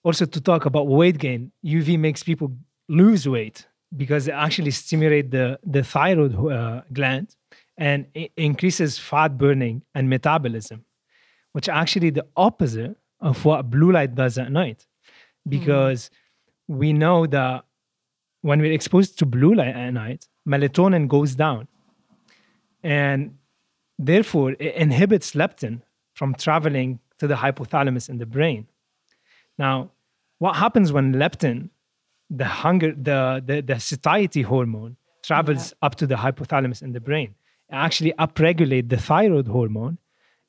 Also, 0.03 0.25
to 0.25 0.41
talk 0.41 0.65
about 0.65 0.87
weight 0.87 1.17
gain, 1.17 1.51
UV 1.63 1.99
makes 1.99 2.23
people 2.23 2.51
lose 2.87 3.27
weight 3.27 3.67
because 3.95 4.27
it 4.27 4.31
actually 4.31 4.71
stimulates 4.71 5.29
the, 5.31 5.59
the 5.65 5.83
thyroid 5.83 6.35
uh, 6.35 6.81
gland 6.91 7.35
and 7.77 8.05
it 8.13 8.31
increases 8.37 8.97
fat 8.97 9.37
burning 9.37 9.83
and 9.93 10.09
metabolism, 10.09 10.85
which 11.51 11.69
actually 11.69 12.09
the 12.09 12.25
opposite 12.35 12.95
of 13.19 13.43
what 13.45 13.69
blue 13.69 13.91
light 13.91 14.15
does 14.15 14.37
at 14.37 14.51
night. 14.51 14.85
Because 15.47 16.09
mm. 16.69 16.77
we 16.77 16.93
know 16.93 17.25
that 17.27 17.65
when 18.41 18.59
we're 18.59 18.71
exposed 18.71 19.19
to 19.19 19.25
blue 19.25 19.53
light 19.53 19.75
uh, 19.75 19.79
at 19.79 19.91
night, 19.91 20.27
melatonin 20.47 21.07
goes 21.07 21.35
down. 21.35 21.67
And 22.83 23.37
therefore, 23.99 24.51
it 24.51 24.75
inhibits 24.75 25.31
leptin 25.33 25.81
from 26.13 26.35
traveling 26.35 26.99
to 27.19 27.27
the 27.27 27.35
hypothalamus 27.35 28.09
in 28.09 28.17
the 28.17 28.25
brain. 28.25 28.67
Now, 29.57 29.91
what 30.39 30.55
happens 30.55 30.91
when 30.91 31.13
leptin, 31.13 31.69
the 32.29 32.45
hunger, 32.45 32.93
the, 32.93 33.43
the, 33.45 33.61
the 33.61 33.79
satiety 33.79 34.41
hormone, 34.41 34.97
travels 35.21 35.71
yeah. 35.71 35.85
up 35.85 35.95
to 35.95 36.07
the 36.07 36.15
hypothalamus 36.15 36.81
in 36.81 36.93
the 36.93 36.99
brain? 36.99 37.35
It 37.69 37.75
actually 37.75 38.13
upregulate 38.13 38.89
the 38.89 38.97
thyroid 38.97 39.47
hormone 39.47 39.99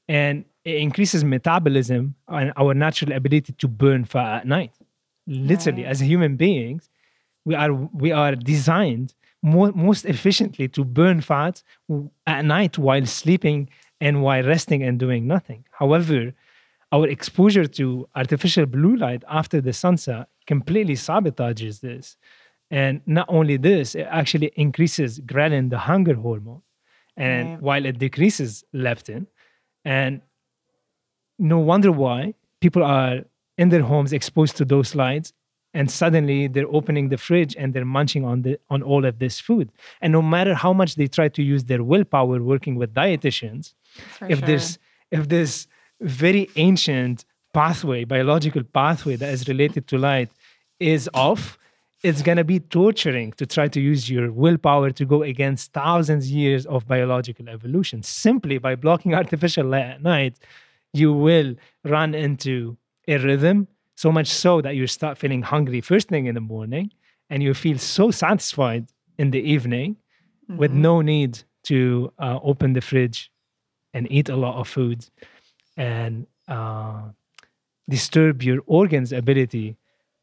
and 0.09 0.47
it 0.65 0.77
increases 0.77 1.25
metabolism 1.25 2.15
and 2.29 2.53
our 2.57 2.73
natural 2.73 3.13
ability 3.13 3.53
to 3.53 3.69
burn 3.69 4.05
fat 4.05 4.41
at 4.41 4.47
night. 4.47 4.73
Literally, 5.27 5.85
as 5.85 6.01
human 6.01 6.37
beings, 6.37 6.89
we 7.45 7.55
are 7.55 7.73
we 7.73 8.13
are 8.13 8.35
designed 8.35 9.15
more, 9.43 9.73
most 9.73 10.05
efficiently 10.05 10.69
to 10.69 10.85
burn 10.85 11.21
fat 11.21 11.63
at 12.27 12.45
night 12.45 12.79
while 12.79 13.05
sleeping 13.07 13.69
and 14.01 14.23
while 14.23 14.43
resting 14.45 14.83
and 14.83 14.99
doing 14.99 15.27
nothing. 15.27 15.65
However, 15.71 16.33
our 16.93 17.09
exposure 17.09 17.67
to 17.67 18.09
artificial 18.15 18.67
blue 18.67 18.97
light 18.97 19.25
after 19.29 19.61
the 19.61 19.73
sunset 19.73 20.29
completely 20.47 20.95
sabotages 20.95 21.81
this. 21.81 22.17
And 22.71 23.01
not 23.07 23.27
only 23.29 23.57
this, 23.57 23.95
it 23.95 24.07
actually 24.11 24.53
increases 24.57 25.21
ghrelin, 25.21 25.71
the 25.71 25.79
hunger 25.79 26.15
hormone, 26.15 26.63
and 27.17 27.51
right. 27.51 27.63
while 27.63 27.85
it 27.85 27.99
decreases 27.99 28.65
leptin. 28.75 29.27
And 29.85 30.23
no 31.39 31.59
wonder 31.59 31.93
why 31.93 32.35
people 32.61 32.83
are 32.83 33.21
in 33.59 33.69
their 33.69 33.83
homes 33.83 34.13
exposed 34.13 34.57
to 34.57 34.65
those 34.65 34.95
lights 34.95 35.33
and 35.75 35.91
suddenly 35.91 36.47
they're 36.47 36.69
opening 36.69 37.09
the 37.09 37.17
fridge 37.17 37.57
and 37.57 37.75
they're 37.75 37.85
munching 37.85 38.25
on 38.25 38.43
the 38.43 38.59
on 38.71 38.83
all 38.83 39.05
of 39.05 39.19
this 39.19 39.41
food 39.41 39.71
and 40.01 40.13
no 40.13 40.23
matter 40.23 40.55
how 40.55 40.73
much 40.73 40.95
they 40.97 41.07
try 41.07 41.29
to 41.29 41.43
use 41.43 41.65
their 41.65 41.83
willpower 41.83 42.43
working 42.43 42.75
with 42.77 42.95
dietitians 42.95 43.75
if 44.29 44.39
sure. 44.39 44.47
there's 44.47 44.79
if 45.11 45.29
this 45.29 45.67
very 46.01 46.49
ancient 46.57 47.25
pathway 47.53 48.05
biological 48.05 48.63
pathway 48.63 49.17
that 49.17 49.33
is 49.33 49.49
related 49.49 49.87
to 49.87 49.99
light 49.99 50.31
is 50.81 51.09
off 51.15 51.59
it's 52.03 52.21
going 52.21 52.37
to 52.37 52.45
be 52.45 52.59
torturing 52.59 53.31
to 53.33 53.47
try 53.47 53.69
to 53.69 53.81
use 53.81 54.11
your 54.11 54.33
willpower 54.33 54.91
to 54.91 55.05
go 55.05 55.23
against 55.23 55.73
thousands 55.73 56.33
years 56.33 56.67
of 56.67 56.87
biological 56.89 57.49
evolution 57.49 58.03
simply 58.03 58.59
by 58.59 58.75
blocking 58.75 59.15
artificial 59.23 59.67
light 59.67 59.87
at 59.87 60.03
night 60.03 60.37
you 60.93 61.13
will 61.13 61.55
run 61.85 62.15
into 62.15 62.77
a 63.09 63.17
rhythm 63.19 63.67
so 63.97 64.11
much 64.13 64.29
so 64.29 64.61
that 64.61 64.75
you 64.77 64.87
start 64.87 65.19
feeling 65.19 65.43
hungry 65.43 65.81
first 65.81 66.09
thing 66.09 66.27
in 66.27 66.35
the 66.35 66.41
morning 66.41 66.91
and 67.31 67.43
you 67.43 67.55
feel 67.55 67.79
so 67.79 68.11
satisfied 68.11 68.87
in 69.19 69.31
the 69.31 69.41
evening 69.41 69.97
with 70.49 70.71
Mhm. 70.73 70.77
no 70.89 71.01
need 71.03 71.43
to 71.65 72.13
uh, 72.19 72.39
open 72.43 72.73
the 72.73 72.81
fridge 72.81 73.31
and 73.95 74.11
eat 74.11 74.29
a 74.29 74.37
lot 74.37 74.57
of 74.59 74.69
food 74.69 75.07
and 75.77 76.27
uh, 76.49 77.03
disturb 77.89 78.43
your 78.43 78.61
organs 78.67 79.13
ability 79.13 79.77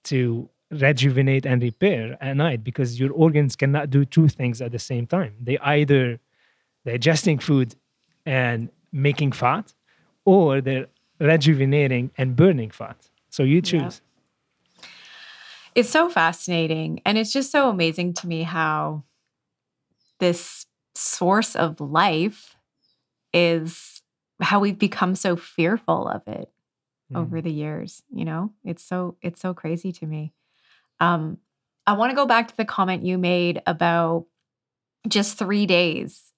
to 0.04 0.50
rejuvenate 0.72 1.46
and 1.46 1.62
repair 1.64 2.18
at 2.22 2.36
night 2.38 2.64
because 2.64 3.00
your 3.00 3.12
organs 3.14 3.56
cannot 3.56 3.90
do 3.90 4.06
two 4.06 4.28
things 4.28 4.62
at 4.62 4.72
the 4.72 4.80
same 4.80 5.08
time 5.08 5.34
they 5.42 5.58
either 5.60 6.20
digesting 6.86 7.40
food 7.40 7.76
and 8.26 8.70
making 8.92 9.32
fat 9.32 9.74
or 10.26 10.62
they're 10.62 10.88
rejuvenating 11.20 12.12
and 12.18 12.36
burning 12.36 12.70
fat 12.70 13.09
so 13.30 13.44
you 13.44 13.58
Yeah. 13.58 13.62
choose 13.62 14.02
It's 15.76 15.90
so 15.90 16.10
fascinating. 16.10 17.02
And 17.06 17.18
it's 17.18 17.32
just 17.32 17.52
so 17.52 17.70
amazing 17.70 18.14
to 18.16 18.28
me 18.28 18.44
how 18.44 19.04
this 20.20 20.66
source 20.96 21.56
of 21.56 21.80
life 21.80 22.58
is 23.34 24.02
how 24.42 24.60
we've 24.60 24.80
become 24.80 25.16
so 25.16 25.36
fearful 25.36 26.08
of 26.08 26.28
it 26.28 26.52
over 27.16 27.42
the 27.42 27.52
years. 27.52 28.04
You 28.14 28.26
know, 28.26 28.54
it's 28.66 28.84
so, 28.84 29.16
it's 29.22 29.40
so 29.40 29.54
crazy 29.54 29.92
to 29.94 30.06
me. 30.06 30.34
Um, 31.00 31.38
I 31.88 31.94
want 31.94 32.12
to 32.12 32.16
go 32.16 32.26
back 32.26 32.50
to 32.50 32.58
the 32.58 32.66
comment 32.66 33.06
you 33.06 33.18
made 33.18 33.62
about 33.66 34.26
just 35.08 35.38
three 35.38 35.66
days 35.66 36.34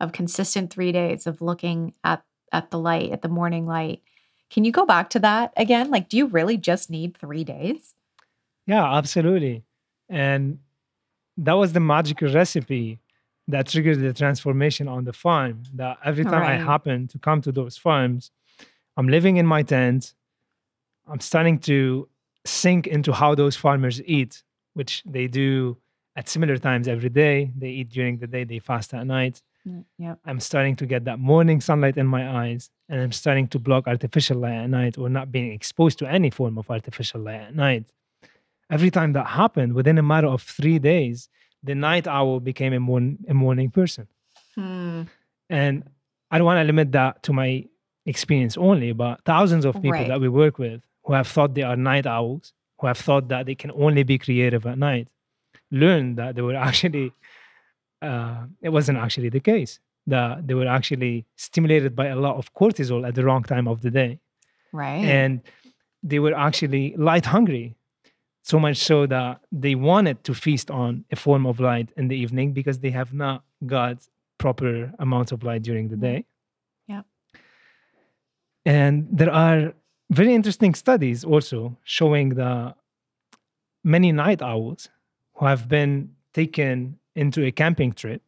of 0.00 0.12
consistent 0.12 0.72
three 0.72 0.92
days 0.92 1.26
of 1.26 1.40
looking 1.40 1.94
at 2.02 2.24
at 2.52 2.70
the 2.70 2.78
light, 2.78 3.12
at 3.12 3.22
the 3.22 3.28
morning 3.28 3.66
light. 3.66 4.02
Can 4.50 4.64
you 4.64 4.72
go 4.72 4.84
back 4.84 5.10
to 5.10 5.18
that 5.20 5.52
again? 5.56 5.90
Like, 5.90 6.08
do 6.08 6.16
you 6.16 6.26
really 6.26 6.56
just 6.56 6.90
need 6.90 7.16
three 7.16 7.44
days? 7.44 7.94
Yeah, 8.66 8.84
absolutely. 8.96 9.64
And 10.08 10.58
that 11.36 11.54
was 11.54 11.72
the 11.72 11.80
magical 11.80 12.32
recipe 12.32 12.98
that 13.48 13.68
triggered 13.68 14.00
the 14.00 14.12
transformation 14.12 14.88
on 14.88 15.04
the 15.04 15.12
farm. 15.12 15.62
That 15.74 15.98
every 16.04 16.24
time 16.24 16.42
I 16.42 16.56
happen 16.56 17.08
to 17.08 17.18
come 17.18 17.40
to 17.42 17.52
those 17.52 17.76
farms, 17.76 18.30
I'm 18.96 19.08
living 19.08 19.36
in 19.38 19.46
my 19.46 19.62
tent. 19.62 20.14
I'm 21.08 21.20
starting 21.20 21.58
to 21.60 22.08
sink 22.44 22.86
into 22.86 23.12
how 23.12 23.34
those 23.34 23.56
farmers 23.56 24.02
eat, 24.02 24.42
which 24.74 25.02
they 25.04 25.26
do 25.26 25.76
at 26.16 26.28
similar 26.28 26.58
times 26.58 26.88
every 26.88 27.08
day. 27.08 27.50
They 27.56 27.70
eat 27.70 27.90
during 27.90 28.18
the 28.18 28.26
day, 28.26 28.44
they 28.44 28.58
fast 28.58 28.94
at 28.94 29.06
night. 29.06 29.42
Mm, 29.68 29.84
Yep. 29.98 30.18
I'm 30.24 30.40
starting 30.40 30.76
to 30.76 30.86
get 30.86 31.04
that 31.04 31.18
morning 31.18 31.60
sunlight 31.60 31.96
in 31.96 32.06
my 32.06 32.44
eyes, 32.44 32.70
and 32.88 33.00
I'm 33.00 33.12
starting 33.12 33.46
to 33.48 33.58
block 33.58 33.86
artificial 33.86 34.38
light 34.38 34.54
at 34.54 34.70
night 34.70 34.96
or 34.98 35.08
not 35.08 35.30
being 35.30 35.52
exposed 35.52 35.98
to 36.00 36.06
any 36.10 36.30
form 36.30 36.56
of 36.58 36.70
artificial 36.70 37.20
light 37.20 37.40
at 37.40 37.54
night. 37.54 37.84
Every 38.70 38.90
time 38.90 39.12
that 39.14 39.26
happened, 39.26 39.74
within 39.74 39.98
a 39.98 40.02
matter 40.02 40.28
of 40.28 40.42
three 40.42 40.78
days, 40.78 41.28
the 41.62 41.74
night 41.74 42.06
owl 42.06 42.40
became 42.40 42.72
a, 42.72 42.80
morn- 42.80 43.18
a 43.28 43.34
morning 43.34 43.70
person. 43.70 44.06
Hmm. 44.54 45.02
And 45.50 45.84
I 46.30 46.38
don't 46.38 46.46
want 46.46 46.58
to 46.60 46.64
limit 46.64 46.92
that 46.92 47.22
to 47.24 47.32
my 47.32 47.64
experience 48.06 48.56
only, 48.56 48.92
but 48.92 49.20
thousands 49.24 49.64
of 49.64 49.74
people 49.74 49.90
Right. 49.92 50.08
that 50.08 50.20
we 50.20 50.28
work 50.28 50.58
with 50.58 50.80
who 51.04 51.12
have 51.12 51.26
thought 51.28 51.54
they 51.54 51.62
are 51.62 51.76
night 51.76 52.06
owls, 52.06 52.52
who 52.80 52.86
have 52.86 52.96
thought 52.98 53.28
that 53.28 53.46
they 53.46 53.54
can 53.54 53.72
only 53.72 54.04
be 54.04 54.16
creative 54.16 54.64
at 54.64 54.78
night, 54.78 55.08
learned 55.70 56.16
that 56.16 56.34
they 56.36 56.42
were 56.42 56.54
actually, 56.68 57.12
uh, 58.02 58.44
it 58.62 58.70
wasn't 58.70 58.98
actually 58.98 59.28
the 59.28 59.40
case, 59.40 59.78
that 60.06 60.46
they 60.46 60.54
were 60.54 60.66
actually 60.68 61.26
stimulated 61.36 61.94
by 61.94 62.06
a 62.06 62.16
lot 62.16 62.36
of 62.36 62.52
cortisol 62.54 63.06
at 63.06 63.14
the 63.14 63.24
wrong 63.24 63.42
time 63.42 63.68
of 63.68 63.82
the 63.82 63.90
day. 63.90 64.18
Right. 64.72 65.04
And 65.04 65.42
they 66.02 66.18
were 66.18 66.34
actually 66.34 66.94
light 66.96 67.26
hungry, 67.26 67.76
so 68.42 68.58
much 68.58 68.78
so 68.78 69.06
that 69.06 69.40
they 69.52 69.74
wanted 69.74 70.24
to 70.24 70.34
feast 70.34 70.70
on 70.70 71.04
a 71.12 71.16
form 71.16 71.44
of 71.46 71.60
light 71.60 71.90
in 71.96 72.08
the 72.08 72.16
evening 72.16 72.52
because 72.52 72.78
they 72.78 72.90
have 72.90 73.12
not 73.12 73.44
got 73.66 73.98
proper 74.38 74.90
amounts 74.98 75.30
of 75.32 75.42
light 75.42 75.62
during 75.62 75.88
the 75.88 75.96
Mm. 75.96 76.00
day. 76.00 76.24
Yeah. 76.88 77.02
And 78.64 79.06
there 79.12 79.30
are 79.30 79.74
very 80.10 80.34
interesting 80.34 80.74
studies 80.74 81.24
also 81.24 81.76
showing 81.84 82.30
that 82.30 82.76
many 83.84 84.12
night 84.12 84.42
owls 84.42 84.88
who 85.34 85.46
have 85.46 85.68
been 85.68 86.14
taken 86.32 86.98
into 87.14 87.44
a 87.44 87.50
camping 87.50 87.92
trip 87.92 88.22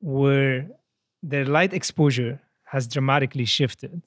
where 0.00 0.68
their 1.22 1.44
light 1.44 1.72
exposure 1.72 2.40
has 2.64 2.86
dramatically 2.86 3.44
shifted 3.44 4.02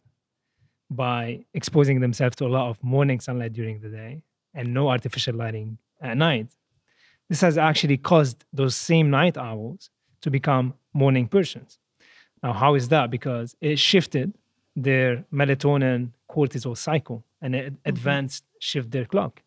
by 0.90 1.44
exposing 1.54 2.00
themselves 2.00 2.36
to 2.38 2.46
a 2.46 2.48
lot 2.48 2.70
of 2.70 2.84
morning 2.84 3.20
sunlight 3.20 3.54
during 3.54 3.80
the 3.80 3.90
day 3.90 4.24
and 4.54 4.74
no 4.74 4.90
artificial 4.90 5.36
lighting 5.36 5.78
at 6.02 6.18
night. 6.18 6.48
This 7.30 7.42
has 7.42 7.58
actually 7.58 7.98
caused 7.98 8.46
those 8.54 8.76
same 8.76 9.10
night 9.10 9.38
owls 9.38 9.90
to 10.22 10.30
become 10.30 10.74
morning 10.94 11.28
persons. 11.28 11.80
Now, 12.42 12.54
how 12.54 12.76
is 12.76 12.90
that? 12.90 13.10
Because 13.10 13.56
it 13.62 13.80
shifted 13.80 14.34
their 14.76 15.26
melatonin 15.34 16.12
cortisol 16.30 16.78
cycle 16.78 17.24
and 17.42 17.56
it 17.56 17.66
mm-hmm. 17.66 17.90
advanced 17.90 18.44
shift 18.60 18.92
their 18.92 19.06
clock. 19.06 19.42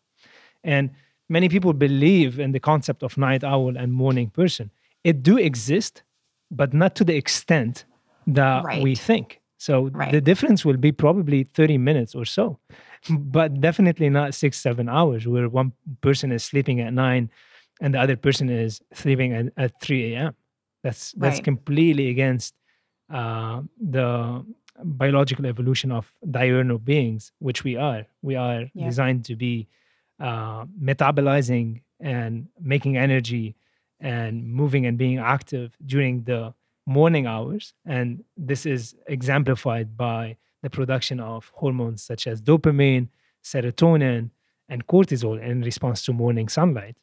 And 0.63 0.91
many 1.29 1.49
people 1.49 1.73
believe 1.73 2.39
in 2.39 2.51
the 2.51 2.59
concept 2.59 3.03
of 3.03 3.17
night 3.17 3.43
owl 3.43 3.75
and 3.77 3.91
morning 3.93 4.29
person. 4.29 4.71
It 5.03 5.23
do 5.23 5.37
exist, 5.37 6.03
but 6.51 6.73
not 6.73 6.95
to 6.95 7.03
the 7.03 7.15
extent 7.15 7.85
that 8.27 8.63
we 8.81 8.95
think. 8.95 9.41
So 9.59 9.89
the 10.11 10.21
difference 10.21 10.63
will 10.65 10.77
be 10.77 10.91
probably 10.91 11.43
30 11.43 11.77
minutes 11.79 12.13
or 12.13 12.25
so, 12.25 12.59
but 13.09 13.59
definitely 13.59 14.09
not 14.09 14.33
six, 14.35 14.57
seven 14.59 14.87
hours 14.89 15.27
where 15.27 15.49
one 15.49 15.71
person 16.01 16.31
is 16.31 16.43
sleeping 16.43 16.79
at 16.81 16.93
nine 16.93 17.29
and 17.81 17.93
the 17.93 17.99
other 17.99 18.15
person 18.15 18.49
is 18.49 18.81
sleeping 18.93 19.33
at, 19.33 19.45
at 19.57 19.81
3 19.81 20.13
a.m. 20.13 20.35
That's 20.83 21.11
that's 21.13 21.37
Right. 21.37 21.43
completely 21.43 22.09
against 22.09 22.53
uh, 23.11 23.61
the 23.79 24.45
biological 24.83 25.45
evolution 25.45 25.91
of 25.91 26.11
diurnal 26.29 26.77
beings, 26.77 27.31
which 27.39 27.63
we 27.63 27.75
are. 27.77 28.05
We 28.21 28.35
are 28.35 28.69
Yeah. 28.73 28.85
designed 28.89 29.25
to 29.25 29.35
be 29.35 29.67
uh, 30.19 30.65
metabolizing 30.81 31.81
and 31.99 32.47
making 32.59 32.97
energy 32.97 33.55
and 33.99 34.45
moving 34.47 34.85
and 34.85 34.97
being 34.97 35.19
active 35.19 35.75
during 35.85 36.23
the 36.23 36.53
morning 36.85 37.27
hours. 37.27 37.73
And 37.85 38.23
this 38.35 38.65
is 38.65 38.95
exemplified 39.07 39.97
by 39.97 40.37
the 40.63 40.69
production 40.69 41.19
of 41.19 41.51
hormones 41.53 42.03
such 42.03 42.27
as 42.27 42.41
dopamine, 42.41 43.09
serotonin, 43.43 44.31
and 44.69 44.85
cortisol 44.87 45.41
in 45.41 45.61
response 45.61 46.03
to 46.05 46.13
morning 46.13 46.49
sunlight. 46.49 46.97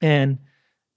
And 0.00 0.38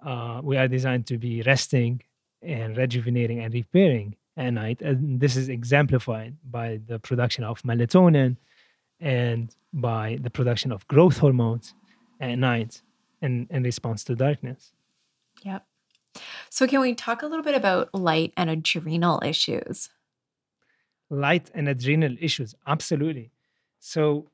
uh, 0.06 0.42
we 0.44 0.58
are 0.58 0.68
designed 0.68 1.08
to 1.08 1.18
be 1.18 1.42
resting 1.42 2.02
and 2.42 2.78
rejuvenating 2.78 3.40
and 3.40 3.54
repairing 3.54 4.16
at 4.36 4.54
night. 4.54 4.82
And 4.82 5.20
this 5.20 5.36
is 5.36 5.50
exemplified 5.50 6.36
by 6.50 6.80
the 6.86 7.00
production 7.00 7.44
of 7.44 7.62
melatonin 7.64 8.38
and 9.00 9.56
by 9.74 10.18
the 10.22 10.30
production 10.30 10.72
of 10.72 10.88
growth 10.88 11.18
hormones 11.20 11.74
at 12.20 12.36
night 12.38 12.82
in, 13.22 13.48
in 13.50 13.64
response 13.64 14.04
to 14.06 14.16
darkness. 14.16 14.74
Yep. 15.44 15.66
So, 16.50 16.66
can 16.68 16.80
we 16.82 16.96
talk 16.96 17.22
a 17.22 17.28
little 17.28 17.44
bit 17.44 17.54
about 17.56 17.94
light 17.94 18.34
and 18.38 18.50
adrenal 18.50 19.22
issues? 19.24 19.90
light 21.10 21.50
and 21.54 21.70
adrenal 21.70 22.14
issues 22.20 22.54
absolutely 22.66 23.32
so 23.80 24.30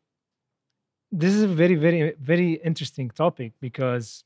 this 1.12 1.32
is 1.32 1.44
a 1.44 1.48
very 1.48 1.76
very 1.76 2.16
very 2.20 2.54
interesting 2.64 3.12
topic 3.12 3.52
because 3.62 4.24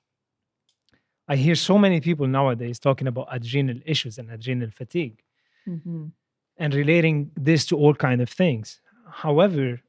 i 1.28 1.36
hear 1.36 1.56
so 1.56 1.78
many 1.78 2.00
people 2.00 2.26
nowadays 2.26 2.80
talking 2.80 3.06
about 3.06 3.28
adrenal 3.32 3.78
issues 3.86 4.18
and 4.18 4.32
adrenal 4.32 4.70
fatigue 4.72 5.22
Mm-hmm. 5.68 6.06
and 6.58 6.74
relating 6.74 7.32
this 7.36 7.66
to 7.66 7.76
all 7.76 7.94
kind 7.94 8.22
of 8.22 8.30
things 8.30 8.80
however 9.12 9.82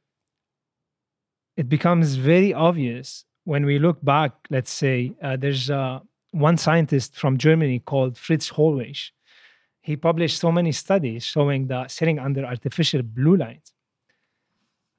it 1.59 1.67
becomes 1.75 2.07
very 2.31 2.51
obvious 2.53 3.07
when 3.51 3.63
we 3.69 3.75
look 3.85 3.99
back 4.13 4.31
let's 4.55 4.73
say 4.83 4.95
uh, 5.21 5.35
there's 5.43 5.69
uh, 5.69 5.99
one 6.49 6.57
scientist 6.65 7.09
from 7.21 7.37
germany 7.45 7.77
called 7.91 8.13
fritz 8.25 8.47
hollwich 8.55 9.01
he 9.89 9.95
published 9.95 10.37
so 10.39 10.51
many 10.51 10.71
studies 10.71 11.23
showing 11.23 11.67
that 11.67 11.91
sitting 11.97 12.19
under 12.19 12.43
artificial 12.45 13.01
blue 13.01 13.37
light 13.45 13.65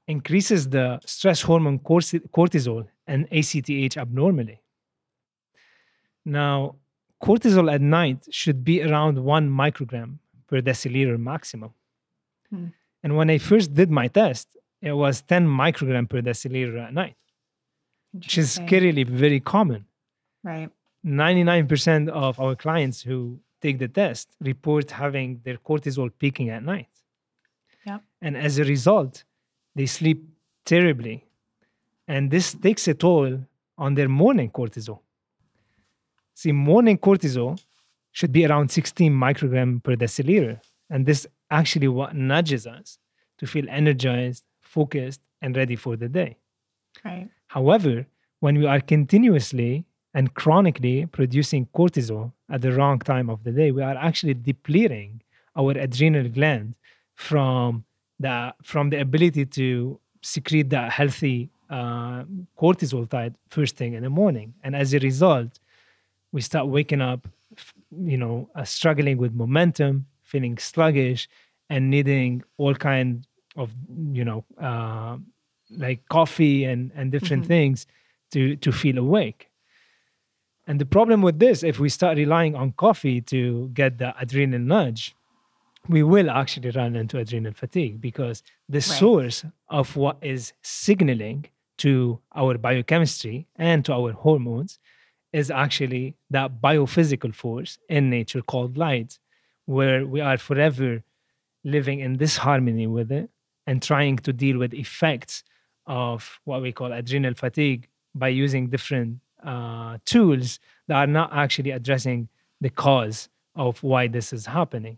increases 0.07 0.69
the 0.69 0.99
stress 1.05 1.41
hormone 1.41 1.79
cortisol 1.79 2.87
and 3.07 3.27
ACTH 3.31 3.97
abnormally. 3.97 4.59
Now, 6.25 6.75
cortisol 7.23 7.71
at 7.73 7.81
night 7.81 8.27
should 8.31 8.63
be 8.63 8.83
around 8.83 9.17
one 9.17 9.49
microgram 9.49 10.17
per 10.47 10.61
deciliter 10.61 11.17
maximum. 11.17 11.73
Hmm. 12.49 12.67
And 13.03 13.17
when 13.17 13.29
I 13.29 13.37
first 13.37 13.73
did 13.73 13.89
my 13.89 14.07
test, 14.07 14.47
it 14.81 14.93
was 14.93 15.21
10 15.21 15.47
microgram 15.47 16.09
per 16.09 16.21
deciliter 16.21 16.81
at 16.81 16.93
night, 16.93 17.15
which 18.13 18.37
is 18.37 18.57
scarily 18.57 19.07
very 19.07 19.39
common. 19.39 19.85
Right. 20.43 20.69
99% 21.05 22.09
of 22.09 22.39
our 22.39 22.55
clients 22.55 23.01
who 23.01 23.39
take 23.61 23.79
the 23.79 23.87
test 23.87 24.29
report 24.39 24.91
having 24.91 25.41
their 25.43 25.57
cortisol 25.57 26.11
peaking 26.17 26.49
at 26.49 26.63
night. 26.63 26.87
Yep. 27.85 28.01
And 28.21 28.37
as 28.37 28.59
a 28.59 28.63
result, 28.63 29.23
they 29.75 29.85
sleep 29.85 30.23
terribly. 30.65 31.25
And 32.07 32.29
this 32.29 32.53
takes 32.53 32.87
a 32.87 32.93
toll 32.93 33.39
on 33.77 33.95
their 33.95 34.09
morning 34.09 34.49
cortisol. 34.49 34.99
See, 36.33 36.51
morning 36.51 36.97
cortisol 36.97 37.61
should 38.11 38.31
be 38.31 38.45
around 38.45 38.71
16 38.71 39.11
microgram 39.11 39.83
per 39.83 39.95
deciliter. 39.95 40.59
And 40.89 41.05
this 41.05 41.25
actually 41.49 41.87
what 41.87 42.15
nudges 42.15 42.67
us 42.67 42.99
to 43.37 43.47
feel 43.47 43.65
energized, 43.69 44.43
focused, 44.77 45.21
and 45.41 45.49
ready 45.61 45.75
for 45.75 45.93
the 45.95 46.09
day. 46.21 46.31
Right. 47.03 47.29
However, 47.47 48.05
when 48.39 48.55
we 48.61 48.65
are 48.73 48.81
continuously 48.95 49.85
and 50.13 50.25
chronically 50.41 51.05
producing 51.17 51.67
cortisol 51.77 52.31
at 52.49 52.61
the 52.61 52.71
wrong 52.77 52.99
time 52.99 53.29
of 53.29 53.43
the 53.45 53.51
day, 53.51 53.69
we 53.71 53.81
are 53.89 53.97
actually 54.07 54.35
depleting 54.51 55.21
our 55.59 55.71
adrenal 55.85 56.27
gland 56.37 56.75
from 57.15 57.83
the 58.19 58.35
from 58.71 58.89
the 58.91 58.99
ability 59.07 59.45
to 59.59 59.65
secrete 60.21 60.69
that 60.69 60.91
healthy 60.99 61.49
uh, 61.69 62.23
cortisol 62.61 63.09
type 63.09 63.33
first 63.49 63.73
thing 63.79 63.93
in 63.97 64.03
the 64.03 64.13
morning, 64.21 64.53
and 64.63 64.75
as 64.75 64.93
a 64.93 64.99
result, 64.99 65.51
we 66.31 66.41
start 66.41 66.67
waking 66.67 67.01
up, 67.01 67.27
you 68.13 68.17
know, 68.17 68.49
uh, 68.55 68.63
struggling 68.63 69.17
with 69.17 69.33
momentum, 69.33 70.05
feeling 70.23 70.57
sluggish, 70.57 71.27
and 71.69 71.89
needing 71.89 72.43
all 72.57 72.75
kind 72.75 73.25
of 73.55 73.71
you 74.13 74.25
know 74.25 74.43
uh, 74.59 75.17
like 75.69 76.07
coffee 76.09 76.63
and 76.63 76.91
and 76.95 77.11
different 77.11 77.43
mm-hmm. 77.43 77.53
things 77.53 77.87
to 78.31 78.55
to 78.57 78.71
feel 78.71 78.97
awake 78.97 79.51
and 80.67 80.79
the 80.79 80.85
problem 80.85 81.21
with 81.21 81.39
this, 81.39 81.63
if 81.63 81.79
we 81.79 81.89
start 81.89 82.17
relying 82.17 82.55
on 82.55 82.71
coffee 82.73 83.19
to 83.21 83.69
get 83.73 83.97
the 83.97 84.13
adrenal 84.19 84.59
nudge, 84.59 85.15
we 85.89 86.03
will 86.03 86.29
actually 86.29 86.69
run 86.69 86.95
into 86.95 87.17
adrenal 87.17 87.53
fatigue 87.53 87.99
because 87.99 88.43
the 88.69 88.77
right. 88.77 88.83
source 88.83 89.43
of 89.69 89.95
what 89.95 90.17
is 90.21 90.53
signaling 90.61 91.47
to 91.79 92.19
our 92.35 92.57
biochemistry 92.57 93.47
and 93.55 93.83
to 93.85 93.93
our 93.93 94.11
hormones 94.11 94.79
is 95.33 95.49
actually 95.49 96.15
that 96.29 96.61
biophysical 96.61 97.33
force 97.33 97.79
in 97.89 98.09
nature 98.09 98.41
called 98.41 98.77
light, 98.77 99.17
where 99.65 100.05
we 100.05 100.21
are 100.21 100.37
forever 100.37 101.03
living 101.63 101.99
in 101.99 102.17
this 102.17 102.37
harmony 102.37 102.85
with 102.85 103.11
it 103.11 103.29
and 103.67 103.81
trying 103.81 104.17
to 104.17 104.33
deal 104.33 104.57
with 104.57 104.73
effects 104.73 105.43
of 105.85 106.39
what 106.45 106.61
we 106.61 106.71
call 106.71 106.91
adrenal 106.91 107.33
fatigue 107.33 107.87
by 108.15 108.27
using 108.27 108.67
different 108.67 109.19
uh, 109.43 109.97
tools 110.05 110.59
that 110.87 110.95
are 110.95 111.07
not 111.07 111.31
actually 111.33 111.71
addressing 111.71 112.27
the 112.59 112.69
cause 112.69 113.29
of 113.55 113.81
why 113.83 114.07
this 114.07 114.33
is 114.33 114.45
happening. 114.45 114.97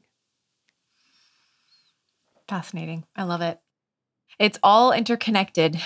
Fascinating. 2.48 3.06
I 3.16 3.24
love 3.24 3.42
it. 3.42 3.60
It's 4.40 4.60
all 4.62 4.92
interconnected. 4.92 5.80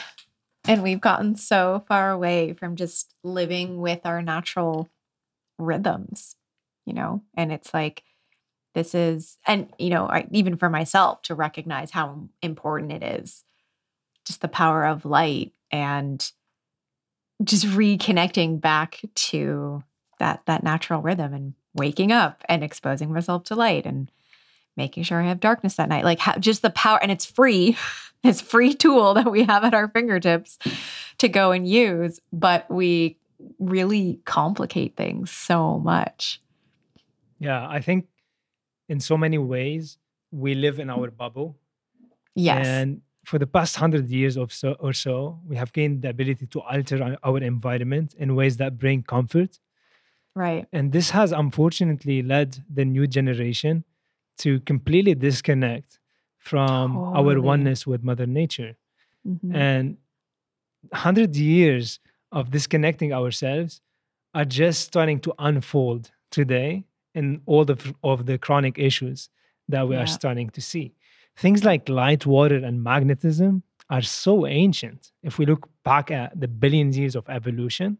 And 0.65 0.83
we've 0.83 0.99
gotten 0.99 1.35
so 1.35 1.85
far 1.87 2.11
away 2.11 2.51
from 2.51 2.75
just 2.75 3.13
living 3.23 3.79
with 3.79 4.01
our 4.05 4.21
natural 4.21 4.89
rhythms, 5.57 6.35
you 6.85 6.93
know? 6.93 7.21
And 7.35 7.53
it's 7.53 7.73
like, 7.73 8.03
this 8.73 8.93
is, 8.93 9.37
and, 9.47 9.71
you 9.79 9.89
know, 9.89 10.07
I, 10.07 10.27
even 10.31 10.57
for 10.57 10.69
myself 10.69 11.21
to 11.23 11.35
recognize 11.35 11.91
how 11.91 12.29
important 12.41 12.91
it 12.91 13.03
is, 13.21 13.43
just 14.25 14.41
the 14.41 14.47
power 14.47 14.85
of 14.85 15.05
light 15.05 15.53
and 15.71 16.31
just 17.43 17.65
reconnecting 17.65 18.59
back 18.59 19.01
to 19.15 19.83
that 20.19 20.41
that 20.47 20.63
natural 20.63 21.01
rhythm 21.01 21.33
and 21.33 21.53
waking 21.75 22.11
up 22.11 22.43
and 22.49 22.63
exposing 22.63 23.13
myself 23.13 23.43
to 23.45 23.55
light 23.55 23.85
and 23.85 24.11
making 24.75 25.03
sure 25.03 25.21
I 25.21 25.27
have 25.27 25.39
darkness 25.39 25.75
that 25.75 25.89
night. 25.89 26.03
Like 26.03 26.19
just 26.39 26.61
the 26.61 26.69
power, 26.69 26.99
and 27.01 27.11
it's 27.11 27.25
free. 27.25 27.77
It's 28.23 28.41
free 28.41 28.73
tool 28.73 29.13
that 29.13 29.31
we 29.31 29.43
have 29.43 29.63
at 29.63 29.75
our 29.75 29.87
fingertips 29.89 30.57
to 31.19 31.29
go 31.29 31.51
and 31.51 31.67
use, 31.67 32.19
but 32.33 32.69
we 32.69 33.19
really 33.59 34.19
complicate 34.25 34.97
things 34.97 35.29
so 35.29 35.77
much. 35.77 36.41
Yeah, 37.39 37.65
I 37.69 37.79
think 37.79 38.07
in 38.89 38.99
so 38.99 39.17
many 39.17 39.37
ways 39.37 39.97
we 40.31 40.55
live 40.55 40.79
in 40.79 40.89
our 40.89 41.09
bubble. 41.11 41.57
Yes. 42.35 42.65
And 42.67 43.01
for 43.25 43.37
the 43.37 43.47
past 43.47 43.75
hundred 43.75 44.09
years 44.09 44.37
or 44.37 44.49
so, 44.49 44.75
or 44.79 44.93
so, 44.93 45.39
we 45.45 45.55
have 45.55 45.73
gained 45.73 46.01
the 46.01 46.09
ability 46.09 46.47
to 46.47 46.61
alter 46.61 47.17
our 47.23 47.37
environment 47.39 48.13
in 48.17 48.35
ways 48.35 48.57
that 48.57 48.77
bring 48.77 49.03
comfort. 49.03 49.59
Right. 50.35 50.65
And 50.71 50.91
this 50.91 51.09
has 51.09 51.31
unfortunately 51.31 52.21
led 52.21 52.63
the 52.73 52.85
new 52.85 53.07
generation 53.07 53.83
to 54.39 54.59
completely 54.61 55.15
disconnect 55.15 55.99
from 56.37 56.93
totally. 56.93 57.17
our 57.17 57.41
oneness 57.41 57.87
with 57.87 58.03
Mother 58.03 58.27
Nature. 58.27 58.77
Mm-hmm. 59.27 59.55
And 59.55 59.97
100 60.89 61.35
years 61.35 61.99
of 62.31 62.51
disconnecting 62.51 63.11
ourselves 63.13 63.81
are 64.33 64.45
just 64.45 64.81
starting 64.81 65.19
to 65.21 65.33
unfold 65.39 66.11
today 66.31 66.85
in 67.13 67.41
all 67.45 67.65
the, 67.65 67.77
of 68.03 68.25
the 68.25 68.37
chronic 68.37 68.77
issues 68.77 69.29
that 69.69 69.87
we 69.87 69.95
yeah. 69.95 70.03
are 70.03 70.07
starting 70.07 70.49
to 70.51 70.61
see. 70.61 70.93
Things 71.35 71.63
like 71.63 71.87
light, 71.89 72.25
water, 72.25 72.55
and 72.55 72.83
magnetism 72.83 73.63
are 73.89 74.01
so 74.01 74.45
ancient. 74.47 75.11
If 75.23 75.37
we 75.37 75.45
look 75.45 75.69
back 75.83 76.11
at 76.11 76.39
the 76.39 76.47
billions 76.47 76.97
years 76.97 77.15
of 77.15 77.29
evolution, 77.29 77.97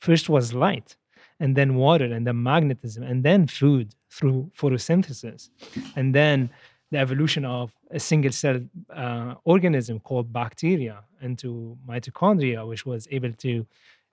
first 0.00 0.28
was 0.28 0.54
light, 0.54 0.96
and 1.40 1.56
then 1.56 1.74
water, 1.74 2.06
and 2.06 2.26
then 2.26 2.42
magnetism, 2.42 3.02
and 3.02 3.24
then 3.24 3.46
food 3.46 3.94
through 4.10 4.50
photosynthesis, 4.56 5.50
and 5.96 6.14
then 6.14 6.50
the 6.90 6.98
evolution 6.98 7.44
of 7.44 7.72
a 7.90 8.00
single 8.00 8.32
cell 8.32 8.60
uh, 8.94 9.34
organism 9.44 10.00
called 10.00 10.32
bacteria 10.32 11.04
into 11.20 11.76
mitochondria, 11.86 12.66
which 12.66 12.86
was 12.86 13.06
able 13.10 13.32
to 13.32 13.66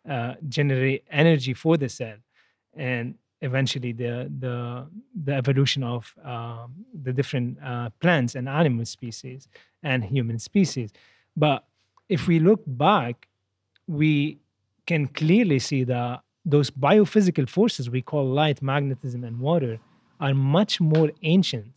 uh, 0.09 0.33
generate 0.49 1.03
energy 1.09 1.53
for 1.53 1.77
the 1.77 1.89
cell. 1.89 2.17
And 2.75 3.15
eventually 3.41 3.91
the 3.91 4.31
the 4.39 4.88
the 5.23 5.33
evolution 5.33 5.83
of 5.83 6.13
uh, 6.23 6.67
the 7.03 7.13
different 7.13 7.57
uh, 7.63 7.89
plants 7.99 8.36
and 8.36 8.47
animal 8.47 8.86
species 8.86 9.47
and 9.83 10.03
human 10.03 10.39
species. 10.39 10.91
But 11.36 11.65
if 12.09 12.27
we 12.27 12.39
look 12.39 12.61
back, 12.65 13.27
we 13.88 14.39
can 14.86 15.07
clearly 15.07 15.59
see 15.59 15.83
that 15.83 16.21
those 16.45 16.69
biophysical 16.69 17.49
forces 17.49 17.89
we 17.89 18.01
call 18.01 18.25
light, 18.25 18.61
magnetism, 18.61 19.23
and 19.23 19.39
water 19.39 19.79
are 20.19 20.33
much 20.33 20.79
more 20.79 21.11
ancient 21.23 21.73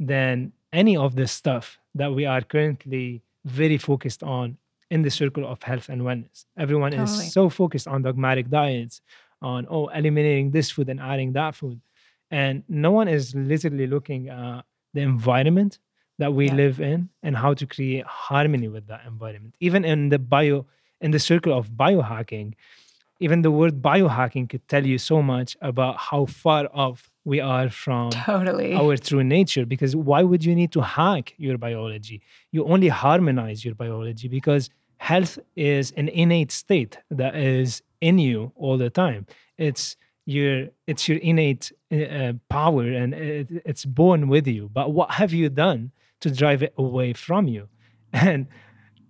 than 0.00 0.52
any 0.72 0.96
of 0.96 1.14
the 1.14 1.26
stuff 1.26 1.78
that 1.94 2.12
we 2.12 2.24
are 2.26 2.40
currently 2.40 3.22
very 3.44 3.78
focused 3.78 4.22
on 4.22 4.56
in 4.90 5.02
the 5.02 5.10
circle 5.10 5.46
of 5.46 5.62
health 5.62 5.88
and 5.88 6.02
wellness. 6.02 6.46
Everyone 6.58 6.92
totally. 6.92 7.26
is 7.26 7.32
so 7.32 7.48
focused 7.48 7.88
on 7.88 8.02
dogmatic 8.02 8.48
diets, 8.48 9.00
on 9.42 9.66
oh 9.68 9.88
eliminating 9.88 10.50
this 10.50 10.70
food 10.70 10.88
and 10.88 11.00
adding 11.00 11.32
that 11.32 11.54
food 11.54 11.80
and 12.30 12.64
no 12.68 12.90
one 12.90 13.08
is 13.08 13.34
literally 13.34 13.86
looking 13.86 14.28
at 14.28 14.62
the 14.94 15.00
environment 15.00 15.78
that 16.18 16.32
we 16.32 16.46
yeah. 16.46 16.54
live 16.54 16.80
in 16.80 17.08
and 17.22 17.36
how 17.36 17.52
to 17.54 17.66
create 17.66 18.04
harmony 18.06 18.68
with 18.68 18.86
that 18.86 19.02
environment 19.06 19.54
even 19.60 19.84
in 19.84 20.08
the 20.08 20.18
bio 20.18 20.66
in 21.00 21.10
the 21.10 21.18
circle 21.18 21.52
of 21.52 21.70
biohacking 21.70 22.54
even 23.20 23.42
the 23.42 23.50
word 23.50 23.80
biohacking 23.80 24.48
could 24.48 24.66
tell 24.68 24.84
you 24.84 24.98
so 24.98 25.22
much 25.22 25.56
about 25.62 25.96
how 25.96 26.26
far 26.26 26.68
off 26.74 27.10
we 27.24 27.40
are 27.40 27.68
from 27.68 28.10
totally. 28.10 28.74
our 28.74 28.96
true 28.96 29.24
nature 29.24 29.66
because 29.66 29.96
why 29.96 30.22
would 30.22 30.44
you 30.44 30.54
need 30.54 30.72
to 30.72 30.80
hack 30.80 31.34
your 31.36 31.58
biology 31.58 32.22
you 32.52 32.64
only 32.64 32.88
harmonize 32.88 33.64
your 33.64 33.74
biology 33.74 34.28
because 34.28 34.70
health 34.98 35.38
is 35.56 35.92
an 35.92 36.08
innate 36.08 36.50
state 36.50 36.98
that 37.10 37.36
is 37.36 37.82
in 38.00 38.18
you 38.18 38.52
all 38.56 38.78
the 38.78 38.90
time. 38.90 39.26
It's 39.58 39.96
your 40.26 40.68
it's 40.86 41.08
your 41.08 41.18
innate 41.18 41.72
uh, 41.92 42.32
power 42.48 42.82
and 42.82 43.14
it, 43.14 43.48
it's 43.64 43.84
born 43.84 44.28
with 44.28 44.46
you. 44.46 44.70
But 44.72 44.92
what 44.92 45.12
have 45.12 45.32
you 45.32 45.48
done 45.48 45.92
to 46.20 46.30
drive 46.30 46.62
it 46.62 46.74
away 46.76 47.12
from 47.12 47.48
you? 47.48 47.68
And 48.12 48.46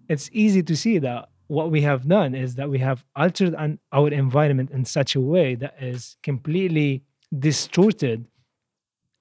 it's 0.08 0.28
easy 0.32 0.62
to 0.64 0.76
see 0.76 0.98
that 0.98 1.28
what 1.48 1.70
we 1.70 1.82
have 1.82 2.08
done 2.08 2.34
is 2.34 2.56
that 2.56 2.68
we 2.68 2.78
have 2.78 3.04
altered 3.14 3.54
an, 3.54 3.78
our 3.92 4.08
environment 4.08 4.70
in 4.70 4.84
such 4.84 5.14
a 5.14 5.20
way 5.20 5.54
that 5.54 5.74
is 5.80 6.16
completely 6.22 7.02
distorted 7.38 8.26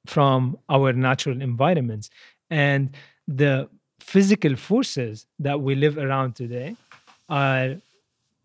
from 0.06 0.58
our 0.70 0.94
natural 0.94 1.42
environments 1.42 2.10
and 2.50 2.96
the 3.28 3.70
physical 4.00 4.56
forces 4.56 5.28
that 5.40 5.60
we 5.62 5.76
live 5.76 5.98
around 5.98 6.36
today 6.36 6.76
are 7.30 7.76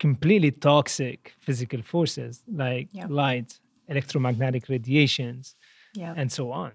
completely 0.01 0.51
toxic 0.51 1.19
physical 1.47 1.83
forces 1.83 2.43
like 2.65 2.89
Yep. 2.93 3.11
light, 3.11 3.51
electromagnetic 3.93 4.69
radiations, 4.69 5.55
Yeah. 5.95 6.15
and 6.21 6.29
so 6.39 6.45
on. 6.63 6.73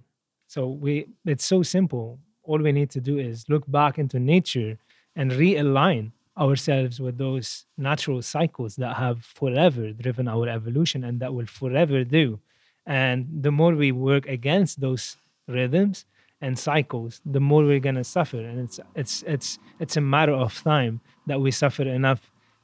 So 0.47 0.61
we 0.83 0.93
it's 1.33 1.45
so 1.53 1.59
simple. 1.77 2.07
All 2.43 2.59
we 2.67 2.71
need 2.79 2.91
to 2.97 3.01
do 3.01 3.15
is 3.29 3.35
look 3.53 3.65
back 3.79 3.93
into 4.03 4.17
nature 4.35 4.71
and 5.17 5.31
realign 5.31 6.03
ourselves 6.45 6.95
with 7.05 7.15
those 7.17 7.47
natural 7.89 8.21
cycles 8.21 8.75
that 8.81 8.93
have 9.05 9.17
forever 9.39 9.85
driven 10.03 10.27
our 10.27 10.47
evolution 10.57 11.03
and 11.07 11.19
that 11.21 11.33
will 11.33 11.47
forever 11.61 12.03
do. 12.03 12.39
And 12.85 13.17
the 13.45 13.51
more 13.59 13.73
we 13.73 13.91
work 14.11 14.27
against 14.37 14.73
those 14.85 15.03
rhythms 15.47 16.05
and 16.41 16.53
cycles, 16.59 17.21
the 17.25 17.39
more 17.49 17.63
we're 17.69 17.79
gonna 17.87 18.03
suffer. 18.03 18.39
And 18.49 18.57
it's 18.65 18.79
it's 19.01 19.15
it's 19.33 19.49
it's 19.83 19.97
a 19.97 20.01
matter 20.15 20.33
of 20.45 20.51
time 20.75 20.99
that 21.29 21.39
we 21.43 21.49
suffer 21.51 21.83
enough 21.99 22.21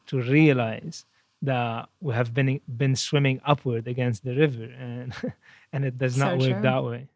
to 0.08 0.22
realize 0.22 1.06
that 1.42 1.90
we 2.02 2.14
have 2.14 2.34
been 2.34 2.60
been 2.78 2.96
swimming 2.96 3.42
upward 3.46 3.88
against 3.88 4.24
the 4.24 4.36
river 4.36 4.66
and 4.78 5.14
and 5.74 5.86
it 5.86 5.98
does 5.98 6.18
not 6.18 6.34
So 6.34 6.38
work 6.38 6.52
true. 6.54 6.62
that 6.62 6.84
way. 6.84 7.08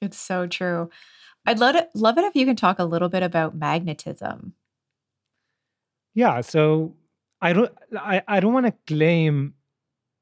It's 0.00 0.18
so 0.18 0.46
true. 0.46 0.90
I'd 1.46 1.58
love 1.58 1.76
it, 1.76 1.90
love 1.94 2.18
it 2.18 2.24
if 2.24 2.36
you 2.36 2.46
can 2.46 2.56
talk 2.56 2.78
a 2.78 2.84
little 2.84 3.08
bit 3.08 3.22
about 3.22 3.54
magnetism. 3.56 4.54
Yeah, 6.14 6.40
so 6.40 6.94
I 7.40 7.52
don't 7.52 7.72
I, 7.96 8.22
I 8.26 8.40
don't 8.40 8.52
want 8.52 8.66
to 8.66 8.74
claim 8.86 9.54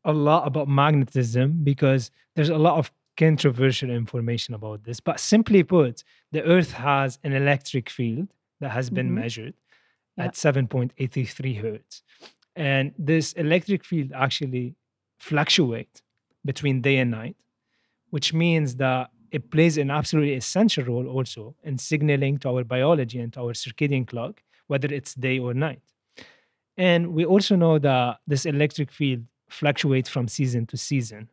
a 0.05 0.13
lot 0.13 0.47
about 0.47 0.69
magnetism 0.69 1.61
because 1.65 2.11
there's 2.35 2.49
a 2.51 2.59
lot 2.59 2.79
of 2.79 2.93
controversial 3.17 3.91
information 3.91 4.55
about 4.55 4.85
this. 4.85 5.01
But 5.01 5.21
simply 5.21 5.63
put, 5.63 6.05
the 6.33 6.43
Earth 6.45 6.73
has 6.73 7.19
an 7.25 7.33
electric 7.33 7.91
field 7.91 8.29
that 8.61 8.71
has 8.71 8.91
been 8.91 9.11
Mhm. 9.11 9.15
measured 9.15 9.55
At 10.19 10.35
7.83 10.35 11.61
hertz. 11.61 12.03
And 12.55 12.95
this 12.99 13.33
electric 13.35 13.85
field 13.85 14.13
actually 14.15 14.77
fluctuates 15.19 16.03
between 16.45 16.81
day 16.81 16.97
and 16.99 17.11
night, 17.11 17.37
which 18.11 18.33
means 18.33 18.77
that 18.77 19.11
it 19.31 19.51
plays 19.51 19.77
an 19.77 19.91
absolutely 19.91 20.35
essential 20.35 20.85
role 20.85 21.09
also 21.09 21.55
in 21.65 21.77
signaling 21.77 22.39
to 22.39 22.49
our 22.49 22.65
biology 22.65 23.19
and 23.19 23.33
to 23.35 23.41
our 23.41 23.53
circadian 23.53 24.07
clock, 24.07 24.43
whether 24.69 24.89
it's 24.89 25.15
day 25.15 25.39
or 25.39 25.53
night. 25.53 25.83
And 26.77 27.13
we 27.13 27.25
also 27.25 27.57
know 27.57 27.79
that 27.79 28.19
this 28.27 28.47
electric 28.47 28.91
field 28.91 29.25
fluctuates 29.49 30.09
from 30.09 30.29
season 30.29 30.67
to 30.67 30.77
season. 30.77 31.29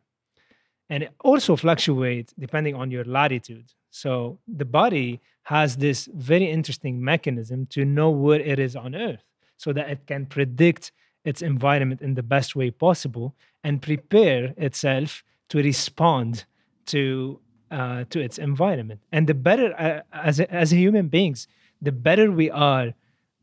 And 0.90 1.04
it 1.04 1.12
also 1.20 1.56
fluctuates 1.56 2.34
depending 2.38 2.74
on 2.74 2.90
your 2.90 3.04
latitude. 3.04 3.72
So 3.90 4.38
the 4.46 4.64
body 4.64 5.20
has 5.44 5.76
this 5.76 6.08
very 6.14 6.50
interesting 6.50 7.02
mechanism 7.02 7.66
to 7.66 7.84
know 7.84 8.10
where 8.10 8.40
it 8.40 8.58
is 8.58 8.74
on 8.74 8.94
Earth 8.94 9.24
so 9.56 9.72
that 9.72 9.90
it 9.90 10.06
can 10.06 10.26
predict 10.26 10.92
its 11.24 11.42
environment 11.42 12.00
in 12.02 12.14
the 12.14 12.22
best 12.22 12.54
way 12.56 12.70
possible 12.70 13.34
and 13.62 13.80
prepare 13.80 14.54
itself 14.56 15.22
to 15.48 15.58
respond 15.58 16.44
to 16.86 17.38
uh, 17.70 18.04
to 18.10 18.20
its 18.20 18.38
environment. 18.38 19.00
And 19.10 19.26
the 19.26 19.34
better, 19.34 19.74
uh, 19.78 20.02
as 20.12 20.38
a, 20.38 20.52
as 20.52 20.70
human 20.70 21.08
beings, 21.08 21.48
the 21.82 21.92
better 21.92 22.30
we 22.30 22.50
are 22.50 22.94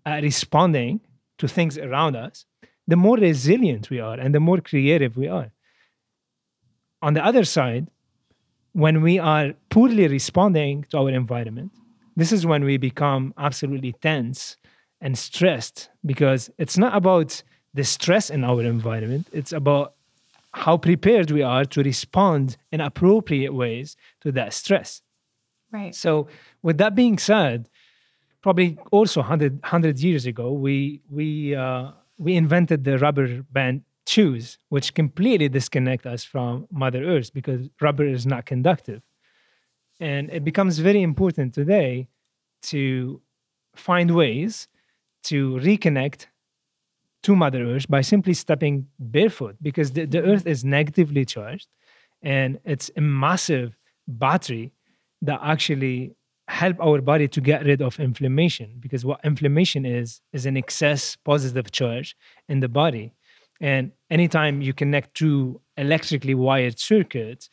at 0.06 0.24
responding 0.24 1.02
to 1.38 1.48
things 1.48 1.78
around 1.78 2.16
us, 2.16 2.46
the 2.88 2.96
more 2.96 3.18
resilient 3.18 3.90
we 3.90 4.00
are 4.00 4.18
and 4.18 4.34
the 4.34 4.40
more 4.40 4.62
creative 4.62 5.18
we 5.18 5.28
are. 5.28 5.52
On 7.02 7.14
the 7.14 7.26
other 7.26 7.44
side, 7.44 7.88
when 8.74 9.02
we 9.02 9.20
are 9.20 9.54
poorly 9.70 10.08
responding 10.08 10.86
to 10.92 11.00
our 11.00 11.10
environment, 11.10 11.72
this 12.22 12.32
is 12.32 12.46
when 12.46 12.64
we 12.64 12.78
become 12.78 13.34
absolutely 13.38 13.94
tense 13.94 14.56
and 15.02 15.18
stressed 15.18 15.90
because 16.06 16.52
it's 16.60 16.78
not 16.78 16.96
about 16.96 17.42
the 17.74 17.84
stress 17.84 18.30
in 18.30 18.44
our 18.44 18.62
environment, 18.62 19.28
it's 19.34 19.52
about 19.52 19.96
how 20.54 20.78
prepared 20.78 21.32
we 21.32 21.42
are 21.42 21.66
to 21.66 21.82
respond 21.82 22.58
in 22.72 22.80
appropriate 22.80 23.54
ways 23.54 23.98
to 24.22 24.32
that 24.34 24.54
stress. 24.54 25.02
Right. 25.72 25.96
So, 25.96 26.28
with 26.62 26.78
that 26.78 26.94
being 26.94 27.18
said, 27.18 27.70
probably 28.44 28.78
also 28.92 29.22
100, 29.22 29.64
100 29.64 30.00
years 30.00 30.28
ago, 30.28 30.52
we 30.52 31.02
we 31.10 31.56
uh, 31.56 31.92
we 32.20 32.36
invented 32.36 32.84
the 32.84 33.00
rubber 33.00 33.42
band 33.52 33.82
shoes, 34.06 34.60
which 34.70 34.94
completely 34.94 35.50
disconnect 35.50 36.06
us 36.06 36.24
from 36.24 36.68
Mother 36.72 37.04
Earth 37.04 37.34
because 37.34 37.68
rubber 37.80 38.06
is 38.06 38.28
not 38.28 38.46
conductive, 38.46 39.02
and 40.00 40.30
it 40.30 40.44
becomes 40.44 40.78
very 40.78 41.02
important 41.02 41.56
today 41.56 42.10
to 42.64 43.22
find 43.76 44.16
ways 44.16 44.68
to 45.24 45.56
reconnect 45.58 46.28
to 47.24 47.36
Mother 47.36 47.64
Earth 47.64 47.88
by 47.88 48.02
simply 48.02 48.34
stepping 48.34 48.88
barefoot 49.00 49.56
because 49.62 49.92
the, 49.92 50.06
the 50.06 50.22
Earth 50.24 50.48
is 50.48 50.66
negatively 50.66 51.26
charged, 51.26 51.68
and 52.22 52.60
it's 52.66 52.90
a 52.98 53.02
massive 53.02 53.78
battery 54.08 54.74
that 55.22 55.40
actually 55.44 56.16
help 56.48 56.78
our 56.82 57.00
body 57.00 57.28
to 57.28 57.40
get 57.40 57.64
rid 57.64 57.82
of 57.82 58.00
inflammation 58.00 58.76
because 58.80 59.06
what 59.06 59.20
inflammation 59.24 59.86
is 59.86 60.22
is 60.34 60.46
an 60.46 60.58
excess 60.58 61.16
positive 61.16 61.72
charge 61.72 62.18
in 62.50 62.60
the 62.60 62.68
body. 62.68 63.14
And 63.62 63.92
anytime 64.10 64.62
you 64.62 64.74
connect 64.74 65.14
two 65.14 65.62
electrically 65.78 66.34
wired 66.34 66.80
circuits 66.80 67.50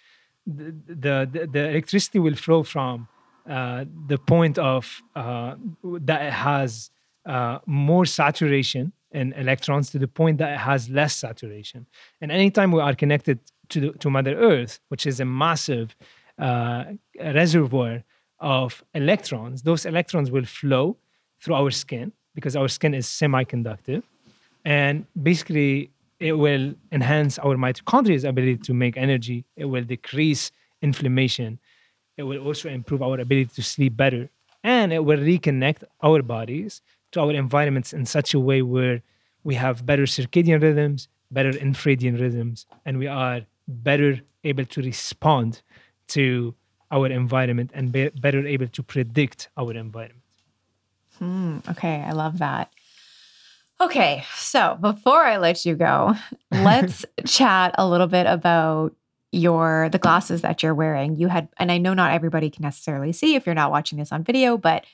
the 0.47 0.75
the, 0.87 1.29
the, 1.31 1.47
the 1.47 1.69
electricity 1.69 2.19
will 2.19 2.35
flow 2.35 2.63
from 2.63 3.09
the 3.49 4.19
point 4.27 4.59
of 4.59 5.03
uh, 5.17 5.55
that 5.83 6.23
it 6.23 6.33
has 6.33 6.91
uh, 7.27 7.59
more 7.67 8.07
saturation 8.07 8.93
in 9.13 9.33
electrons 9.35 9.91
to 9.91 9.99
the 9.99 10.09
point 10.09 10.39
that 10.39 10.53
it 10.53 10.59
has 10.59 10.89
less 10.91 11.17
saturation 11.17 11.87
and 12.21 12.31
anytime 12.31 12.71
we 12.73 12.81
are 12.81 12.95
connected 12.95 13.39
to 13.69 13.81
the, 13.81 13.93
to 13.93 14.11
mother 14.11 14.35
earth 14.37 14.81
which 14.89 15.07
is 15.07 15.19
a 15.21 15.25
massive 15.25 15.97
uh, 16.39 16.85
reservoir 17.19 18.05
of 18.41 18.85
electrons, 18.95 19.63
those 19.63 19.85
electrons 19.85 20.31
will 20.31 20.45
flow 20.45 20.97
through 21.41 21.55
our 21.55 21.71
skin 21.71 22.13
because 22.35 22.57
our 22.57 22.69
skin 22.69 22.95
is 22.95 23.07
semiconductive. 23.07 24.03
And 24.65 25.07
basically, 25.21 25.91
it 26.21 26.33
will 26.33 26.75
enhance 26.93 27.39
our 27.39 27.57
mitochondria's 27.57 28.25
ability 28.25 28.59
to 28.59 28.75
make 28.75 28.97
energy. 28.97 29.45
It 29.57 29.67
will 29.67 29.85
decrease 29.85 30.51
inflammation. 30.83 31.59
It 32.19 32.25
will 32.25 32.45
also 32.45 32.69
improve 32.69 33.01
our 33.01 33.19
ability 33.21 33.53
to 33.55 33.63
sleep 33.63 33.97
better. 33.97 34.29
And 34.65 34.93
it 34.93 35.05
will 35.05 35.19
reconnect 35.19 35.85
our 36.03 36.21
bodies 36.21 36.83
to 37.13 37.21
our 37.21 37.33
environments 37.33 37.93
in 37.93 38.05
such 38.05 38.35
a 38.35 38.41
way 38.41 38.61
where 38.61 39.03
we 39.45 39.55
have 39.55 39.87
better 39.87 40.03
circadian 40.03 40.61
rhythms, 40.61 41.09
better 41.31 41.53
infradian 41.53 42.21
rhythms, 42.21 42.67
and 42.85 42.99
we 42.99 43.07
are 43.07 43.43
better 43.69 44.21
able 44.45 44.65
to 44.65 44.83
respond 44.83 45.63
to 46.09 46.55
our 46.91 47.07
environment 47.07 47.71
and 47.73 47.93
be 47.93 48.09
better 48.09 48.47
able 48.47 48.67
to 48.69 48.83
predict 48.83 49.49
our 49.57 49.73
environment. 49.73 50.23
Hmm, 51.19 51.59
okay, 51.69 52.03
I 52.05 52.13
love 52.13 52.39
that. 52.39 52.73
Okay, 53.81 54.25
so 54.35 54.77
before 54.81 55.23
I 55.23 55.37
let 55.37 55.65
you 55.65 55.77
go, 55.77 56.15
let's 56.51 57.05
chat 57.27 57.77
a 57.79 57.89
little 57.89 58.09
bit 58.09 58.27
about 58.27 58.95
your 59.33 59.89
the 59.91 59.99
glasses 59.99 60.43
that 60.43 60.63
you're 60.63 60.75
wearing. 60.75 61.17
You 61.17 61.29
had 61.29 61.49
and 61.59 61.71
I 61.71 61.79
know 61.79 61.95
not 61.95 62.13
everybody 62.13 62.51
can 62.51 62.63
necessarily 62.63 63.13
see 63.13 63.35
if 63.35 63.47
you're 63.47 63.55
not 63.55 63.71
watching 63.71 63.99
this 63.99 64.13
on 64.13 64.25
video, 64.25 64.57
but 64.57 64.85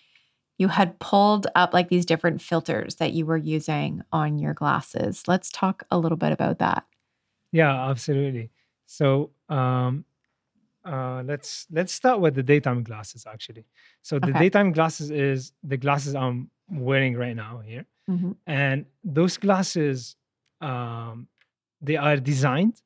you 0.58 0.68
had 0.68 0.98
pulled 0.98 1.46
up 1.54 1.72
like 1.74 1.88
these 1.88 2.06
different 2.06 2.40
filters 2.40 2.96
that 2.96 3.12
you 3.12 3.26
were 3.26 3.36
using 3.36 4.02
on 4.12 4.38
your 4.38 4.54
glasses. 4.54 5.26
Let's 5.26 5.50
talk 5.50 5.84
a 5.90 5.98
little 5.98 6.18
bit 6.18 6.32
about 6.32 6.58
that. 6.60 6.84
Yeah, 7.52 7.88
absolutely. 7.90 8.50
So 8.86 9.30
um, 9.48 10.04
uh, 10.84 11.22
let's 11.24 11.66
let's 11.70 11.92
start 11.92 12.20
with 12.20 12.34
the 12.34 12.42
daytime 12.42 12.82
glasses 12.82 13.26
actually. 13.30 13.64
So 14.02 14.18
the 14.18 14.30
Okay. 14.30 14.38
daytime 14.40 14.72
glasses 14.72 15.10
is 15.10 15.52
the 15.62 15.76
glasses 15.76 16.14
I'm 16.14 16.50
wearing 16.70 17.16
right 17.16 17.36
now 17.36 17.58
here, 17.64 17.86
Mhm. 18.10 18.36
and 18.46 18.86
those 19.04 19.36
glasses 19.36 20.16
um, 20.60 21.28
they 21.80 21.96
are 21.96 22.16
designed 22.16 22.80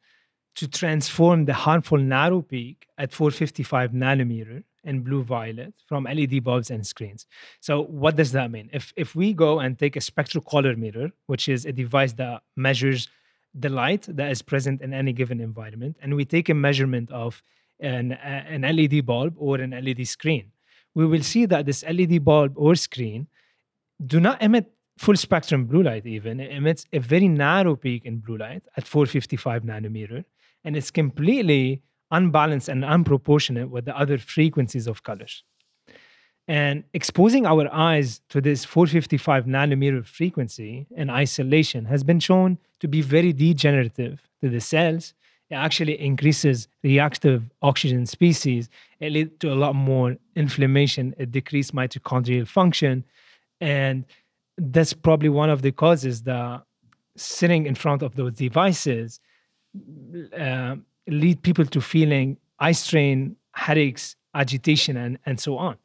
to 0.59 0.67
transform 0.67 1.45
the 1.45 1.55
harmful 1.55 1.99
narrow 1.99 2.43
peak 2.43 2.89
at 2.99 3.13
455 3.13 3.93
nanometer 3.93 4.65
in 4.83 5.03
blue 5.03 5.23
violet 5.23 5.73
from 5.87 6.03
LED 6.03 6.43
bulbs 6.43 6.69
and 6.73 6.85
screens. 6.85 7.27
So 7.61 7.85
what 7.85 8.17
does 8.17 8.33
that 8.33 8.51
mean? 8.51 8.69
If 8.73 8.93
if 8.97 9.15
we 9.15 9.33
go 9.33 9.61
and 9.61 9.79
take 9.79 9.95
a 9.95 10.01
spectrocolorimeter, 10.01 11.13
which 11.27 11.49
is 11.49 11.65
a 11.65 11.71
device 11.71 12.13
that 12.15 12.43
measures 12.57 13.07
the 13.55 13.69
light 13.69 14.05
that 14.09 14.33
is 14.33 14.43
present 14.43 14.83
in 14.83 14.93
any 14.93 15.13
given 15.13 15.41
environment, 15.41 15.97
and 16.03 16.17
we 16.17 16.25
take 16.25 16.49
a 16.49 16.55
measurement 16.55 17.09
of 17.13 17.41
an, 17.79 18.13
an 18.13 18.63
LED 18.63 19.07
bulb 19.07 19.35
or 19.37 19.61
an 19.61 19.71
LED 19.71 20.09
screen, 20.09 20.51
we 20.93 21.07
will 21.07 21.23
see 21.23 21.47
that 21.47 21.67
this 21.67 21.85
LED 21.85 22.25
bulb 22.25 22.55
or 22.57 22.75
screen 22.75 23.29
do 24.05 24.19
not 24.19 24.43
emit 24.43 24.67
full 24.97 25.15
spectrum 25.15 25.67
blue 25.67 25.85
light 25.85 26.05
even 26.05 26.41
it 26.41 26.51
emits 26.51 26.85
a 26.93 26.99
very 26.99 27.29
narrow 27.29 27.77
peak 27.77 28.05
in 28.05 28.19
blue 28.19 28.37
light 28.37 28.65
at 28.77 28.85
455 28.85 29.63
nanometer 29.63 30.25
and 30.65 30.77
it's 30.77 30.91
completely 30.91 31.83
unbalanced 32.11 32.69
and 32.69 32.85
unproportionate 32.85 33.71
with 33.71 33.85
the 33.85 33.97
other 33.97 34.19
frequencies 34.19 34.87
of 34.87 35.03
colors 35.03 35.45
And 36.49 36.85
exposing 36.95 37.45
our 37.45 37.73
eyes 37.73 38.23
to 38.31 38.41
this 38.41 38.65
455 38.65 39.45
nanometer 39.45 40.05
frequency 40.05 40.87
in 40.97 41.11
isolation 41.11 41.85
has 41.85 42.03
been 42.03 42.21
shown 42.21 42.59
to 42.81 42.89
be 42.89 43.03
very 43.03 43.35
degenerative 43.35 44.23
to 44.41 44.49
the 44.49 44.61
cells. 44.61 45.13
It 45.51 45.57
actually 45.57 46.01
increases 46.01 46.69
reactive 46.83 47.51
oxygen 47.61 48.07
species. 48.07 48.71
It 48.99 49.13
leads 49.13 49.33
to 49.41 49.53
a 49.53 49.57
lot 49.57 49.75
more 49.75 50.17
inflammation. 50.37 51.15
It 51.19 51.33
decreases 51.33 51.73
mitochondrial 51.73 52.49
function. 52.49 53.05
And 53.61 54.07
that's 54.57 54.95
probably 54.95 55.29
one 55.29 55.51
of 55.51 55.61
the 55.61 55.73
causes 55.73 56.23
that 56.23 56.63
sitting 57.17 57.67
in 57.67 57.75
front 57.75 58.03
of 58.03 58.17
those 58.17 58.37
devices 58.37 59.21
uh, 60.37 60.77
lead 61.07 61.43
people 61.43 61.65
to 61.67 61.81
feeling 61.81 62.37
eye 62.59 62.73
strain, 62.73 63.37
headaches, 63.53 64.17
agitation, 64.35 64.97
and, 64.97 65.19
and 65.27 65.41
so 65.41 65.57
on. 65.57 65.77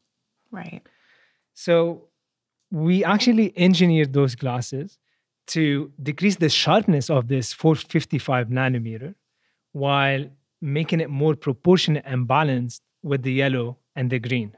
Right. 0.52 0.82
So 1.54 2.08
we 2.72 3.04
actually 3.04 3.54
engineered 3.56 4.14
those 4.14 4.36
glasses 4.36 4.98
to 5.48 5.92
decrease 6.02 6.38
the 6.38 6.50
sharpness 6.50 7.10
of 7.10 7.28
this 7.28 7.54
455 7.54 8.48
nanometer 8.48 9.16
while 9.74 10.26
making 10.62 11.02
it 11.02 11.10
more 11.10 11.36
proportionate 11.36 12.04
and 12.06 12.28
balanced 12.28 12.82
with 13.02 13.24
the 13.24 13.34
yellow 13.34 13.78
and 13.96 14.10
the 14.10 14.20
green. 14.20 14.56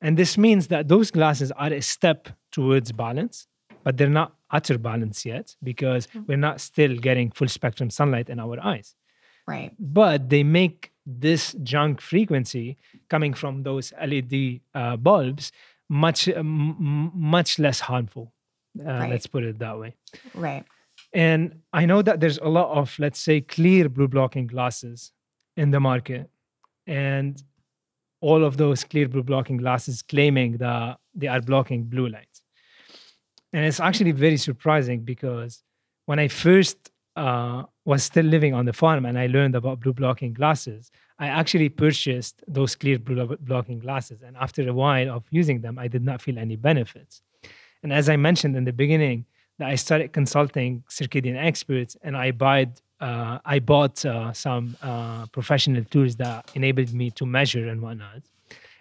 And 0.00 0.16
this 0.16 0.38
means 0.38 0.68
that 0.68 0.88
those 0.88 1.10
glasses 1.10 1.50
are 1.52 1.72
a 1.72 1.82
step 1.82 2.28
towards 2.52 2.92
balance, 2.92 3.48
but 3.82 3.96
they're 3.96 4.08
not 4.08 4.37
utter 4.50 4.78
balance 4.78 5.24
yet 5.26 5.56
because 5.62 6.06
mm. 6.08 6.26
we're 6.26 6.36
not 6.36 6.60
still 6.60 6.96
getting 6.96 7.30
full 7.30 7.48
spectrum 7.48 7.90
sunlight 7.90 8.28
in 8.28 8.40
our 8.40 8.58
eyes. 8.64 8.94
Right. 9.46 9.72
But 9.78 10.28
they 10.28 10.42
make 10.42 10.92
this 11.06 11.54
junk 11.62 12.00
frequency 12.00 12.76
coming 13.08 13.32
from 13.32 13.62
those 13.62 13.92
LED 14.06 14.60
uh, 14.74 14.96
bulbs 14.96 15.52
much 15.88 16.28
m- 16.28 17.10
much 17.14 17.58
less 17.58 17.80
harmful. 17.80 18.32
Uh, 18.78 18.84
right. 18.84 19.10
Let's 19.10 19.26
put 19.26 19.44
it 19.44 19.58
that 19.58 19.78
way. 19.78 19.94
Right. 20.34 20.64
And 21.12 21.62
I 21.72 21.86
know 21.86 22.02
that 22.02 22.20
there's 22.20 22.38
a 22.38 22.48
lot 22.48 22.76
of 22.76 22.94
let's 22.98 23.20
say 23.20 23.40
clear 23.40 23.88
blue 23.88 24.08
blocking 24.08 24.46
glasses 24.46 25.12
in 25.56 25.70
the 25.70 25.80
market, 25.80 26.28
and 26.86 27.42
all 28.20 28.44
of 28.44 28.56
those 28.56 28.84
clear 28.84 29.08
blue 29.08 29.22
blocking 29.22 29.56
glasses 29.56 30.02
claiming 30.02 30.58
that 30.58 30.98
they 31.14 31.26
are 31.26 31.40
blocking 31.40 31.84
blue 31.84 32.08
light. 32.08 32.42
And 33.52 33.64
it's 33.64 33.80
actually 33.80 34.12
very 34.12 34.36
surprising 34.36 35.00
because 35.00 35.62
when 36.06 36.18
I 36.18 36.28
first 36.28 36.90
uh, 37.16 37.64
was 37.84 38.02
still 38.02 38.24
living 38.24 38.54
on 38.54 38.66
the 38.66 38.72
farm 38.72 39.04
and 39.06 39.18
I 39.18 39.26
learned 39.26 39.54
about 39.54 39.80
blue 39.80 39.92
blocking 39.92 40.34
glasses, 40.34 40.90
I 41.18 41.28
actually 41.28 41.68
purchased 41.68 42.44
those 42.46 42.76
clear 42.76 42.98
blue 42.98 43.36
blocking 43.40 43.78
glasses. 43.78 44.22
And 44.22 44.36
after 44.36 44.68
a 44.68 44.72
while 44.72 45.10
of 45.10 45.24
using 45.30 45.60
them, 45.60 45.78
I 45.78 45.88
did 45.88 46.04
not 46.04 46.22
feel 46.22 46.38
any 46.38 46.56
benefits. 46.56 47.22
And 47.82 47.92
as 47.92 48.08
I 48.08 48.16
mentioned 48.16 48.56
in 48.56 48.64
the 48.64 48.72
beginning, 48.72 49.24
that 49.58 49.68
I 49.68 49.74
started 49.74 50.12
consulting 50.12 50.84
circadian 50.88 51.36
experts 51.36 51.96
and 52.02 52.16
I 52.16 52.30
bought, 52.30 52.80
uh, 53.00 53.38
I 53.44 53.58
bought 53.58 54.04
uh, 54.04 54.32
some 54.32 54.76
uh, 54.82 55.26
professional 55.26 55.84
tools 55.84 56.16
that 56.16 56.50
enabled 56.54 56.94
me 56.94 57.10
to 57.12 57.26
measure 57.26 57.68
and 57.68 57.82
whatnot. 57.82 58.22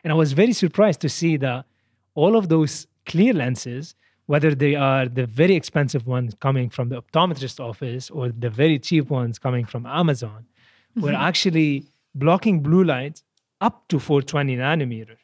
And 0.03 0.13
I 0.13 0.15
was 0.15 0.34
very 0.34 0.53
surprised 0.53 1.01
to 1.01 1.09
see 1.09 1.38
that 1.38 1.65
all 2.13 2.36
of 2.36 2.49
those 2.49 2.88
clear 3.05 3.34
lenses 3.34 3.95
whether 4.28 4.53
they 4.53 4.75
are 4.75 5.07
the 5.07 5.25
very 5.25 5.55
expensive 5.55 6.05
ones 6.05 6.36
coming 6.39 6.69
from 6.69 6.89
the 6.89 7.01
optometrist 7.01 7.59
office 7.59 8.09
or 8.09 8.30
the 8.30 8.49
very 8.49 8.78
cheap 8.78 9.09
ones 9.09 9.39
coming 9.39 9.65
from 9.65 9.86
Amazon, 9.86 10.45
mm-hmm. 10.45 11.01
we're 11.01 11.13
actually 11.13 11.86
blocking 12.13 12.61
blue 12.61 12.84
light 12.84 13.23
up 13.61 13.88
to 13.88 13.99
420 13.99 14.57
nanometer. 14.57 15.17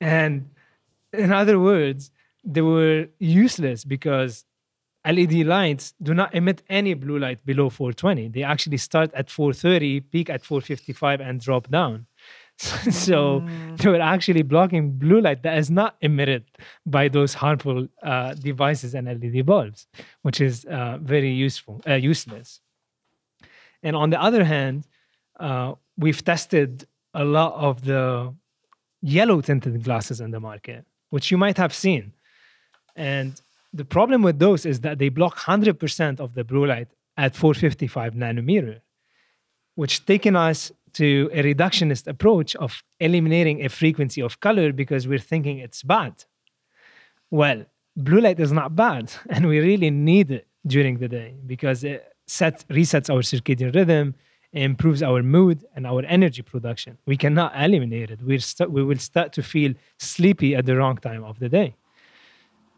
And 0.00 0.50
in 1.12 1.32
other 1.32 1.58
words, 1.58 2.10
they 2.44 2.62
were 2.62 3.08
useless 3.18 3.84
because 3.84 4.44
LED 5.06 5.46
lights 5.46 5.94
do 6.02 6.14
not 6.14 6.34
emit 6.34 6.62
any 6.68 6.94
blue 6.94 7.18
light 7.18 7.44
below 7.44 7.70
420. 7.70 8.28
They 8.28 8.42
actually 8.42 8.78
start 8.78 9.12
at 9.14 9.30
430, 9.30 10.00
peak 10.00 10.28
at 10.30 10.44
455, 10.44 11.20
and 11.20 11.40
drop 11.40 11.70
down. 11.70 12.06
so 12.90 13.40
mm. 13.40 13.76
they 13.78 13.88
were 13.88 14.00
actually 14.00 14.42
blocking 14.42 14.90
blue 14.90 15.20
light 15.20 15.44
that 15.44 15.56
is 15.58 15.70
not 15.70 15.96
emitted 16.00 16.44
by 16.84 17.06
those 17.08 17.34
harmful 17.34 17.86
uh, 18.02 18.34
devices 18.34 18.94
and 18.94 19.06
LED 19.06 19.46
bulbs, 19.46 19.86
which 20.22 20.40
is 20.40 20.64
uh, 20.64 20.98
very 21.00 21.30
useful, 21.30 21.80
uh, 21.86 21.94
useless. 21.94 22.60
And 23.82 23.94
on 23.94 24.10
the 24.10 24.20
other 24.20 24.42
hand, 24.44 24.88
uh, 25.38 25.74
we've 25.96 26.24
tested 26.24 26.86
a 27.14 27.24
lot 27.24 27.54
of 27.54 27.84
the 27.84 28.34
yellow 29.02 29.40
tinted 29.40 29.84
glasses 29.84 30.20
in 30.20 30.32
the 30.32 30.40
market, 30.40 30.84
which 31.10 31.30
you 31.30 31.38
might 31.38 31.58
have 31.58 31.72
seen. 31.72 32.12
And 32.96 33.40
the 33.72 33.84
problem 33.84 34.22
with 34.22 34.40
those 34.40 34.66
is 34.66 34.80
that 34.80 34.98
they 34.98 35.10
block 35.10 35.38
100% 35.38 36.18
of 36.18 36.34
the 36.34 36.42
blue 36.42 36.66
light 36.66 36.88
at 37.16 37.36
455 37.36 38.14
nanometer, 38.14 38.80
which 39.76 40.04
taken 40.06 40.34
us 40.34 40.72
to 40.94 41.30
a 41.32 41.42
reductionist 41.42 42.06
approach 42.06 42.56
of 42.56 42.82
eliminating 43.00 43.64
a 43.64 43.68
frequency 43.68 44.20
of 44.20 44.40
color 44.40 44.72
because 44.72 45.06
we're 45.06 45.18
thinking 45.18 45.58
it's 45.58 45.82
bad. 45.82 46.24
Well, 47.30 47.66
blue 47.96 48.20
light 48.20 48.40
is 48.40 48.52
not 48.52 48.74
bad, 48.74 49.12
and 49.28 49.46
we 49.48 49.60
really 49.60 49.90
need 49.90 50.30
it 50.30 50.46
during 50.66 50.98
the 50.98 51.08
day 51.08 51.34
because 51.46 51.84
it 51.84 52.12
sets, 52.26 52.64
resets 52.64 53.10
our 53.10 53.22
circadian 53.22 53.74
rhythm, 53.74 54.14
improves 54.52 55.02
our 55.02 55.22
mood 55.22 55.64
and 55.74 55.86
our 55.86 56.02
energy 56.06 56.42
production. 56.42 56.96
We 57.06 57.16
cannot 57.16 57.52
eliminate 57.54 58.10
it. 58.10 58.22
We're 58.22 58.38
st- 58.38 58.70
we 58.70 58.82
will 58.82 58.98
start 58.98 59.32
to 59.34 59.42
feel 59.42 59.74
sleepy 59.98 60.54
at 60.54 60.64
the 60.64 60.76
wrong 60.76 60.96
time 60.96 61.22
of 61.24 61.38
the 61.38 61.48
day. 61.48 61.74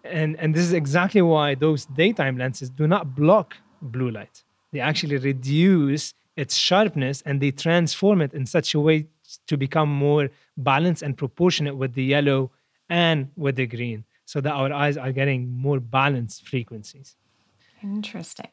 And, 0.02 0.36
and 0.40 0.54
this 0.54 0.64
is 0.64 0.72
exactly 0.72 1.22
why 1.22 1.54
those 1.54 1.86
daytime 1.86 2.38
lenses 2.38 2.70
do 2.70 2.88
not 2.88 3.14
block 3.14 3.56
blue 3.82 4.10
light. 4.10 4.42
They 4.72 4.80
actually 4.80 5.18
reduce 5.18 6.14
its 6.40 6.56
sharpness 6.56 7.22
and 7.26 7.40
they 7.42 7.50
transform 7.50 8.22
it 8.22 8.32
in 8.32 8.46
such 8.46 8.74
a 8.74 8.80
way 8.80 9.06
to 9.46 9.56
become 9.56 9.90
more 9.90 10.30
balanced 10.56 11.02
and 11.02 11.16
proportionate 11.16 11.76
with 11.76 11.92
the 11.92 12.02
yellow 12.02 12.50
and 12.88 13.28
with 13.36 13.56
the 13.56 13.66
green 13.66 14.04
so 14.24 14.40
that 14.40 14.52
our 14.52 14.72
eyes 14.72 14.96
are 14.96 15.12
getting 15.12 15.52
more 15.66 15.80
balanced 15.80 16.48
frequencies. 16.48 17.16
Interesting. 17.82 18.50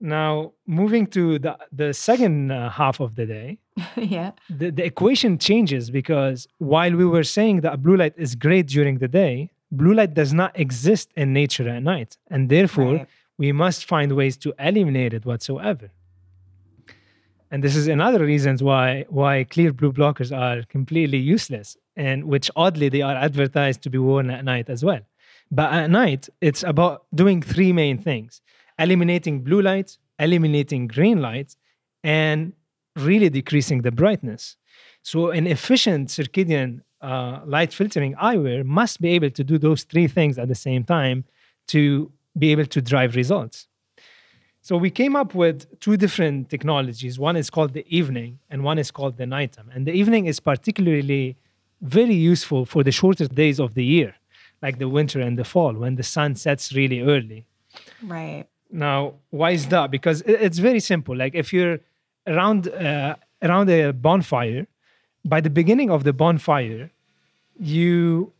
Now, 0.00 0.52
moving 0.66 1.06
to 1.08 1.38
the, 1.38 1.56
the 1.72 1.94
second 1.94 2.50
uh, 2.50 2.68
half 2.68 3.00
of 3.00 3.14
the 3.14 3.26
day, 3.26 3.58
yeah. 3.96 4.32
The, 4.50 4.70
the 4.70 4.84
equation 4.84 5.38
changes 5.38 5.90
because 5.90 6.48
while 6.58 6.94
we 6.94 7.06
were 7.06 7.24
saying 7.24 7.60
that 7.60 7.82
blue 7.82 7.96
light 7.96 8.14
is 8.16 8.34
great 8.34 8.66
during 8.66 8.98
the 8.98 9.08
day, 9.08 9.50
blue 9.70 9.94
light 9.94 10.14
does 10.14 10.32
not 10.34 10.58
exist 10.58 11.10
in 11.16 11.32
nature 11.32 11.68
at 11.68 11.82
night. 11.82 12.18
And 12.28 12.50
therefore, 12.50 12.94
right. 12.94 13.08
we 13.38 13.52
must 13.52 13.86
find 13.86 14.12
ways 14.12 14.36
to 14.38 14.52
eliminate 14.58 15.14
it 15.14 15.24
whatsoever 15.24 15.90
and 17.54 17.62
this 17.62 17.76
is 17.76 17.86
another 17.86 18.24
reasons 18.24 18.64
why 18.64 19.04
why 19.08 19.44
clear 19.44 19.72
blue 19.72 19.92
blockers 19.92 20.30
are 20.44 20.64
completely 20.76 21.18
useless 21.18 21.76
and 21.94 22.24
which 22.24 22.50
oddly 22.56 22.88
they 22.88 23.00
are 23.00 23.14
advertised 23.14 23.80
to 23.82 23.90
be 23.90 23.96
worn 23.96 24.28
at 24.28 24.44
night 24.44 24.68
as 24.68 24.84
well. 24.84 25.02
But 25.52 25.72
at 25.72 25.88
night 25.88 26.28
it's 26.40 26.64
about 26.64 27.06
doing 27.14 27.40
three 27.42 27.72
main 27.72 27.96
things 28.08 28.42
eliminating 28.76 29.44
blue 29.48 29.62
light 29.62 29.96
eliminating 30.18 30.88
green 30.88 31.22
light 31.22 31.54
and 32.02 32.54
really 32.96 33.30
decreasing 33.30 33.82
the 33.82 33.92
brightness. 33.92 34.56
So 35.02 35.30
an 35.30 35.46
efficient 35.46 36.08
circadian 36.08 36.80
uh, 37.02 37.38
light 37.46 37.72
filtering 37.72 38.14
eyewear 38.16 38.64
must 38.64 39.00
be 39.00 39.10
able 39.10 39.30
to 39.30 39.44
do 39.44 39.58
those 39.58 39.84
three 39.84 40.08
things 40.08 40.38
at 40.38 40.48
the 40.48 40.60
same 40.68 40.82
time 40.82 41.24
to 41.68 42.10
be 42.36 42.50
able 42.50 42.66
to 42.66 42.82
drive 42.82 43.14
results 43.14 43.68
so 44.66 44.78
we 44.78 44.88
came 44.88 45.14
up 45.14 45.34
with 45.34 45.56
two 45.78 45.98
different 45.98 46.48
technologies. 46.48 47.18
One 47.18 47.36
is 47.36 47.50
called 47.50 47.74
the 47.74 47.84
evening, 47.94 48.38
and 48.48 48.64
one 48.64 48.78
is 48.78 48.90
called 48.90 49.18
the 49.18 49.26
nighttime. 49.26 49.68
And 49.74 49.86
the 49.86 49.92
evening 49.92 50.24
is 50.24 50.40
particularly 50.40 51.36
very 51.82 52.14
useful 52.14 52.64
for 52.64 52.82
the 52.82 52.90
shortest 52.90 53.34
days 53.34 53.60
of 53.60 53.74
the 53.74 53.84
year, 53.84 54.14
like 54.62 54.78
the 54.78 54.88
winter 54.88 55.20
and 55.20 55.38
the 55.38 55.44
fall, 55.44 55.74
when 55.74 55.96
the 55.96 56.02
sun 56.02 56.34
sets 56.34 56.72
really 56.72 57.02
early. 57.02 57.44
Right. 58.02 58.46
Now, 58.70 59.16
why 59.28 59.50
is 59.50 59.68
that? 59.68 59.90
Because 59.90 60.22
it's 60.22 60.60
very 60.60 60.80
simple. 60.80 61.14
Like 61.14 61.34
if 61.34 61.52
you're 61.52 61.80
around 62.26 62.68
uh, 62.68 63.16
around 63.42 63.68
a 63.68 63.92
bonfire, 63.92 64.66
by 65.26 65.42
the 65.42 65.50
beginning 65.50 65.90
of 65.90 66.04
the 66.04 66.14
bonfire, 66.14 66.90
you 67.60 68.32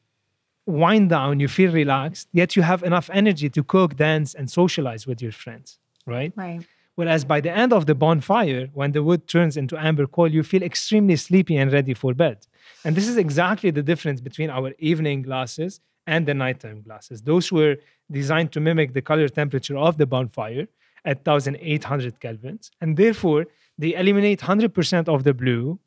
wind 0.64 1.11
down, 1.11 1.39
you 1.39 1.49
feel 1.49 1.70
relaxed, 1.70 2.29
yet 2.33 2.57
you 2.57 2.62
have 2.62 2.83
enough 2.83 3.11
energy 3.12 3.51
to 3.51 3.62
cook, 3.62 3.97
dance, 3.97 4.33
and 4.33 4.51
socialize 4.51 5.07
with 5.07 5.20
your 5.20 5.33
friends 5.33 5.79
right? 6.07 6.33
Right. 6.37 6.61
Whereas 6.97 7.25
by 7.25 7.41
the 7.41 7.51
end 7.51 7.73
of 7.73 7.87
the 7.87 7.95
bonfire, 7.95 8.69
when 8.73 8.93
the 8.93 9.03
wood 9.03 9.27
turns 9.27 9.57
into 9.57 9.77
amber 9.77 10.07
coal, 10.07 10.29
you 10.29 10.43
feel 10.43 10.63
extremely 10.63 11.17
sleepy 11.17 11.57
and 11.57 11.73
ready 11.73 11.93
for 11.93 12.15
bed. 12.15 12.47
And 12.85 12.95
this 12.95 13.09
is 13.09 13.17
exactly 13.17 13.71
the 13.71 13.83
difference 13.83 14.21
between 14.21 14.49
our 14.49 14.73
evening 14.79 15.23
glasses 15.23 15.81
and 16.07 16.27
the 16.27 16.35
nighttime 16.35 16.83
glasses. 16.83 17.23
Those 17.23 17.51
were 17.51 17.77
designed 18.11 18.53
to 18.53 18.61
mimic 18.61 18.93
the 18.93 19.03
color 19.03 19.29
temperature 19.29 19.77
of 19.77 19.97
the 19.97 20.07
bonfire 20.07 20.69
at 21.05 21.27
1800 21.27 22.21
kelvins. 22.21 22.71
And 22.81 22.97
therefore, 22.97 23.47
they 23.77 23.95
eliminate 23.95 24.41
100% 24.41 25.09
of 25.09 25.25
the 25.25 25.35
blue 25.35 25.81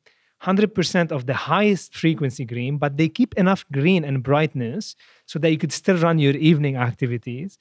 100% 0.44 1.12
of 1.12 1.26
the 1.26 1.34
highest 1.34 1.96
frequency 1.96 2.46
green, 2.46 2.78
but 2.78 2.98
they 2.98 3.10
keep 3.10 3.34
enough 3.36 3.66
green 3.72 4.04
and 4.04 4.22
brightness 4.22 4.96
so 5.26 5.40
that 5.40 5.50
you 5.50 5.58
could 5.58 5.74
still 5.74 5.98
run 5.98 6.20
your 6.20 6.36
evening 6.36 6.76
activities 6.76 7.58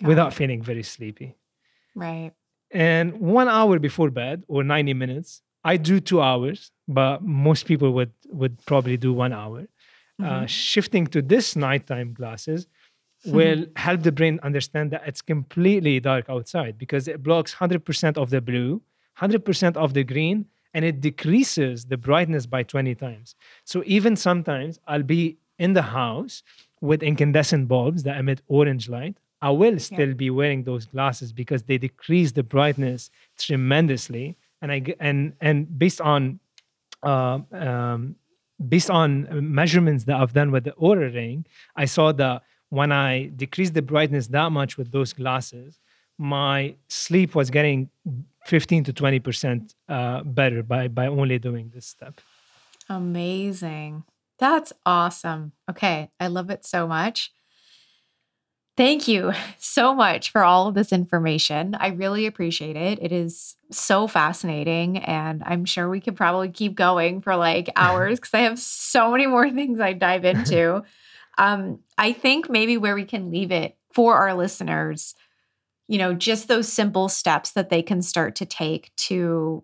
Got 0.00 0.08
without 0.08 0.32
it. 0.32 0.36
feeling 0.36 0.62
very 0.62 0.82
sleepy. 0.82 1.36
Right. 1.94 2.32
And 2.70 3.20
one 3.20 3.48
hour 3.48 3.78
before 3.78 4.10
bed 4.10 4.42
or 4.48 4.64
90 4.64 4.94
minutes, 4.94 5.42
I 5.64 5.76
do 5.76 6.00
two 6.00 6.20
hours, 6.20 6.70
but 6.88 7.22
most 7.22 7.66
people 7.66 7.92
would, 7.92 8.12
would 8.30 8.64
probably 8.66 8.96
do 8.96 9.12
one 9.12 9.32
hour. 9.32 9.66
Uh, 10.22 10.42
Mhm. 10.44 10.48
shifting 10.48 11.06
to 11.08 11.20
this 11.22 11.56
nighttime 11.56 12.12
glasses 12.14 12.66
Mm-hmm. 13.26 13.36
will 13.36 13.66
help 13.76 14.02
the 14.02 14.12
brain 14.12 14.38
understand 14.42 14.90
that 14.90 15.02
it's 15.06 15.22
completely 15.22 15.98
dark 15.98 16.28
outside 16.28 16.76
because 16.78 17.08
it 17.08 17.22
blocks 17.22 17.54
100% 17.54 18.18
of 18.18 18.28
the 18.30 18.40
blue, 18.42 18.82
100% 19.16 19.76
of 19.78 19.94
the 19.94 20.04
green, 20.04 20.44
and 20.74 20.84
it 20.84 21.00
decreases 21.00 21.86
the 21.86 21.96
brightness 21.96 22.44
by 22.46 22.62
20 22.62 22.94
times. 22.94 23.34
So 23.64 23.82
even 23.86 24.14
sometimes 24.16 24.78
I'll 24.86 25.02
be 25.02 25.38
in 25.58 25.72
the 25.72 25.82
house 26.00 26.42
with 26.82 27.02
incandescent 27.02 27.66
bulbs 27.66 28.02
that 28.02 28.18
emit 28.18 28.42
orange 28.46 28.88
light. 28.90 29.16
I 29.44 29.50
will 29.50 29.78
still 29.78 30.14
be 30.14 30.30
wearing 30.30 30.64
those 30.64 30.86
glasses 30.86 31.30
because 31.30 31.64
they 31.64 31.76
decrease 31.76 32.32
the 32.32 32.42
brightness 32.42 33.10
tremendously. 33.38 34.38
And 34.62 34.72
I 34.72 34.82
and 34.98 35.34
and 35.38 35.78
based 35.78 36.00
on 36.00 36.40
uh, 37.02 37.40
um, 37.52 38.16
based 38.66 38.88
on 38.88 39.10
measurements 39.54 40.04
that 40.04 40.16
I've 40.16 40.32
done 40.32 40.50
with 40.50 40.64
the 40.64 40.72
Oura 40.72 41.12
Ring, 41.14 41.44
I 41.76 41.84
saw 41.84 42.10
that 42.12 42.42
when 42.70 42.90
I 42.90 43.26
decreased 43.36 43.74
the 43.74 43.82
brightness 43.82 44.28
that 44.28 44.50
much 44.50 44.78
with 44.78 44.92
those 44.92 45.12
glasses, 45.12 45.78
my 46.16 46.74
sleep 46.88 47.34
was 47.34 47.50
getting 47.50 47.90
15 48.46 48.84
to 48.84 48.92
20 48.94 49.20
percent 49.20 49.74
uh, 49.90 50.22
better 50.22 50.62
by 50.62 50.88
by 50.88 51.06
only 51.06 51.38
doing 51.38 51.70
this 51.74 51.84
step. 51.84 52.22
Amazing. 52.88 54.04
That's 54.38 54.72
awesome. 54.86 55.52
Okay. 55.68 56.08
I 56.18 56.28
love 56.28 56.48
it 56.48 56.64
so 56.64 56.86
much. 56.88 57.30
Thank 58.76 59.06
you 59.06 59.32
so 59.58 59.94
much 59.94 60.30
for 60.30 60.42
all 60.42 60.68
of 60.68 60.74
this 60.74 60.92
information. 60.92 61.74
I 61.78 61.88
really 61.88 62.26
appreciate 62.26 62.76
it. 62.76 62.98
It 63.00 63.12
is 63.12 63.56
so 63.70 64.06
fascinating. 64.06 64.98
And 64.98 65.42
I'm 65.44 65.64
sure 65.64 65.88
we 65.88 66.00
could 66.00 66.16
probably 66.16 66.48
keep 66.50 66.74
going 66.74 67.20
for 67.20 67.36
like 67.36 67.70
hours 67.76 68.18
because 68.18 68.34
I 68.34 68.40
have 68.40 68.58
so 68.58 69.10
many 69.10 69.26
more 69.26 69.50
things 69.50 69.80
I 69.80 69.92
dive 69.92 70.24
into. 70.24 70.82
um, 71.38 71.80
I 71.98 72.12
think 72.12 72.48
maybe 72.50 72.76
where 72.76 72.94
we 72.94 73.04
can 73.04 73.30
leave 73.30 73.52
it 73.52 73.76
for 73.92 74.16
our 74.16 74.34
listeners, 74.34 75.14
you 75.86 75.98
know, 75.98 76.14
just 76.14 76.48
those 76.48 76.72
simple 76.72 77.08
steps 77.08 77.52
that 77.52 77.70
they 77.70 77.82
can 77.82 78.02
start 78.02 78.36
to 78.36 78.46
take 78.46 78.94
to 78.96 79.62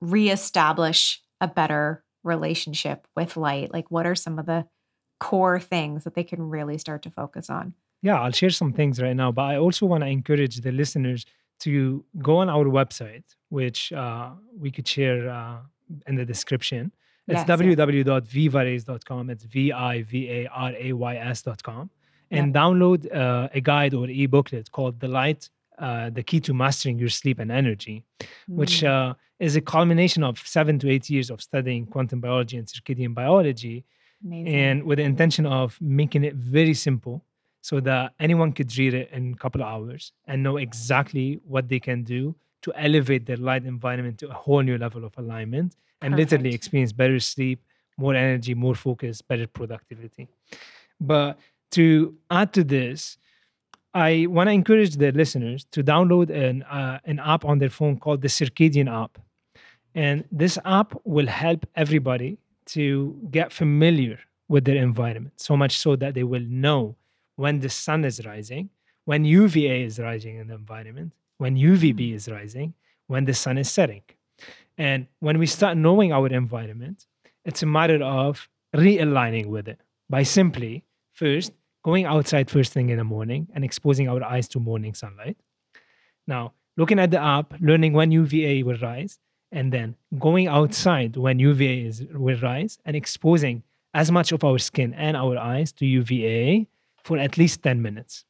reestablish 0.00 1.20
a 1.40 1.48
better 1.48 2.04
relationship 2.22 3.06
with 3.16 3.36
light. 3.36 3.72
Like, 3.72 3.90
what 3.90 4.06
are 4.06 4.14
some 4.14 4.38
of 4.38 4.46
the 4.46 4.66
core 5.18 5.58
things 5.58 6.04
that 6.04 6.14
they 6.14 6.24
can 6.24 6.42
really 6.42 6.78
start 6.78 7.02
to 7.02 7.10
focus 7.10 7.50
on? 7.50 7.74
Yeah, 8.06 8.18
I'll 8.22 8.36
share 8.42 8.54
some 8.62 8.72
things 8.78 8.94
right 9.06 9.16
now, 9.22 9.30
but 9.38 9.44
I 9.52 9.56
also 9.64 9.82
want 9.92 10.02
to 10.06 10.10
encourage 10.18 10.56
the 10.66 10.72
listeners 10.82 11.20
to 11.64 11.70
go 12.28 12.34
on 12.42 12.48
our 12.56 12.66
website, 12.80 13.24
which 13.58 13.80
uh, 14.02 14.30
we 14.62 14.68
could 14.74 14.86
share 14.96 15.20
uh, 15.38 15.58
in 16.08 16.14
the 16.20 16.26
description. 16.34 16.82
It's 17.26 17.38
Yes, 17.38 17.48
yeah. 17.48 17.56
www.vivarays.com. 17.56 19.30
It's 19.30 19.44
V 19.44 19.72
I 19.72 20.02
V 20.02 20.30
A 20.30 20.46
R 20.48 20.72
A 20.78 20.92
Y 20.92 21.16
S.com. 21.16 21.90
And 22.30 22.52
download 22.54 23.00
uh, 23.14 23.48
a 23.54 23.60
guide 23.70 23.94
or 23.94 24.06
e 24.08 24.26
booklet 24.26 24.66
called 24.72 24.98
The 24.98 25.08
Light, 25.08 25.48
uh, 25.78 26.10
The 26.10 26.22
Key 26.22 26.40
to 26.40 26.52
Mastering 26.54 26.98
Your 26.98 27.08
Sleep 27.20 27.38
and 27.38 27.50
Energy, 27.52 27.96
which 28.48 28.76
Mm, 28.82 29.10
uh, 29.10 29.14
is 29.38 29.56
a 29.56 29.60
culmination 29.60 30.22
of 30.24 30.34
seven 30.56 30.78
to 30.80 30.86
eight 30.90 31.06
years 31.14 31.30
of 31.30 31.38
studying 31.40 31.86
quantum 31.86 32.20
biology 32.20 32.56
and 32.56 32.66
circadian 32.66 33.14
biology 33.14 33.84
amazing. 34.24 34.54
and 34.54 34.82
with 34.84 34.98
the 34.98 35.04
intention 35.04 35.44
of 35.46 35.78
making 35.80 36.22
it 36.24 36.34
very 36.34 36.74
simple 36.74 37.16
so 37.64 37.80
that 37.80 38.12
anyone 38.20 38.52
could 38.52 38.76
read 38.76 38.92
it 38.92 39.08
in 39.10 39.32
a 39.32 39.36
couple 39.36 39.62
of 39.62 39.66
hours 39.66 40.12
and 40.26 40.42
know 40.42 40.58
exactly 40.58 41.40
what 41.46 41.66
they 41.66 41.80
can 41.80 42.02
do 42.02 42.34
to 42.60 42.70
elevate 42.76 43.24
their 43.24 43.38
light 43.38 43.64
environment 43.64 44.18
to 44.18 44.28
a 44.28 44.34
whole 44.34 44.60
new 44.60 44.76
level 44.76 45.02
of 45.02 45.14
alignment 45.16 45.74
and 46.02 46.14
literally 46.14 46.52
experience 46.52 46.92
better 46.92 47.18
sleep, 47.18 47.58
more 47.96 48.14
energy, 48.14 48.52
more 48.52 48.74
focus, 48.74 49.22
better 49.22 49.46
productivity. 49.46 50.28
But 51.00 51.38
to 51.70 52.14
add 52.30 52.52
to 52.52 52.64
this, 52.64 53.16
I 53.94 54.26
want 54.28 54.48
to 54.48 54.52
encourage 54.52 54.96
the 54.96 55.10
listeners 55.12 55.64
to 55.70 55.82
download 55.82 56.28
an, 56.28 56.64
uh, 56.64 56.98
an 57.06 57.18
app 57.18 57.46
on 57.46 57.60
their 57.60 57.70
phone 57.70 57.98
called 57.98 58.20
the 58.20 58.28
Circadian 58.28 58.92
app. 58.92 59.18
And 59.94 60.24
this 60.30 60.58
app 60.66 60.94
will 61.04 61.28
help 61.28 61.64
everybody 61.76 62.36
to 62.66 63.16
get 63.30 63.54
familiar 63.54 64.18
with 64.48 64.66
their 64.66 64.76
environment, 64.76 65.40
so 65.40 65.56
much 65.56 65.78
so 65.78 65.96
that 65.96 66.12
they 66.12 66.24
will 66.24 66.44
know 66.46 66.96
when 67.36 67.60
the 67.60 67.68
sun 67.68 68.04
is 68.04 68.24
rising, 68.24 68.70
when 69.04 69.24
UVA 69.24 69.82
is 69.82 69.98
rising 69.98 70.36
in 70.36 70.48
the 70.48 70.54
environment, 70.54 71.12
when 71.38 71.56
UVB 71.56 72.10
hmm. 72.10 72.16
is 72.16 72.28
rising, 72.28 72.74
when 73.06 73.24
the 73.24 73.34
sun 73.34 73.58
is 73.58 73.70
setting. 73.70 74.02
And 74.76 75.06
when 75.20 75.38
we 75.38 75.46
start 75.46 75.76
knowing 75.76 76.12
our 76.12 76.28
environment, 76.28 77.06
it's 77.44 77.62
a 77.62 77.66
matter 77.66 78.02
of 78.02 78.48
realigning 78.74 79.46
with 79.46 79.68
it 79.68 79.80
by 80.08 80.22
simply 80.22 80.84
first 81.12 81.52
going 81.84 82.06
outside 82.06 82.50
first 82.50 82.72
thing 82.72 82.88
in 82.88 82.98
the 82.98 83.04
morning 83.04 83.46
and 83.54 83.62
exposing 83.62 84.08
our 84.08 84.22
eyes 84.24 84.48
to 84.48 84.58
morning 84.58 84.94
sunlight. 84.94 85.36
Now, 86.26 86.54
looking 86.76 86.98
at 86.98 87.10
the 87.10 87.22
app, 87.22 87.54
learning 87.60 87.92
when 87.92 88.10
UVA 88.10 88.62
will 88.62 88.78
rise, 88.78 89.18
and 89.52 89.72
then 89.72 89.94
going 90.18 90.48
outside 90.48 91.16
when 91.16 91.38
UVA 91.38 91.82
is, 91.82 92.04
will 92.12 92.40
rise 92.40 92.78
and 92.84 92.96
exposing 92.96 93.62
as 93.92 94.10
much 94.10 94.32
of 94.32 94.42
our 94.42 94.58
skin 94.58 94.92
and 94.94 95.16
our 95.16 95.38
eyes 95.38 95.70
to 95.72 95.86
UVA 95.86 96.66
for 97.04 97.18
at 97.18 97.36
least 97.38 97.62
10 97.62 97.80
minutes. 97.82 98.24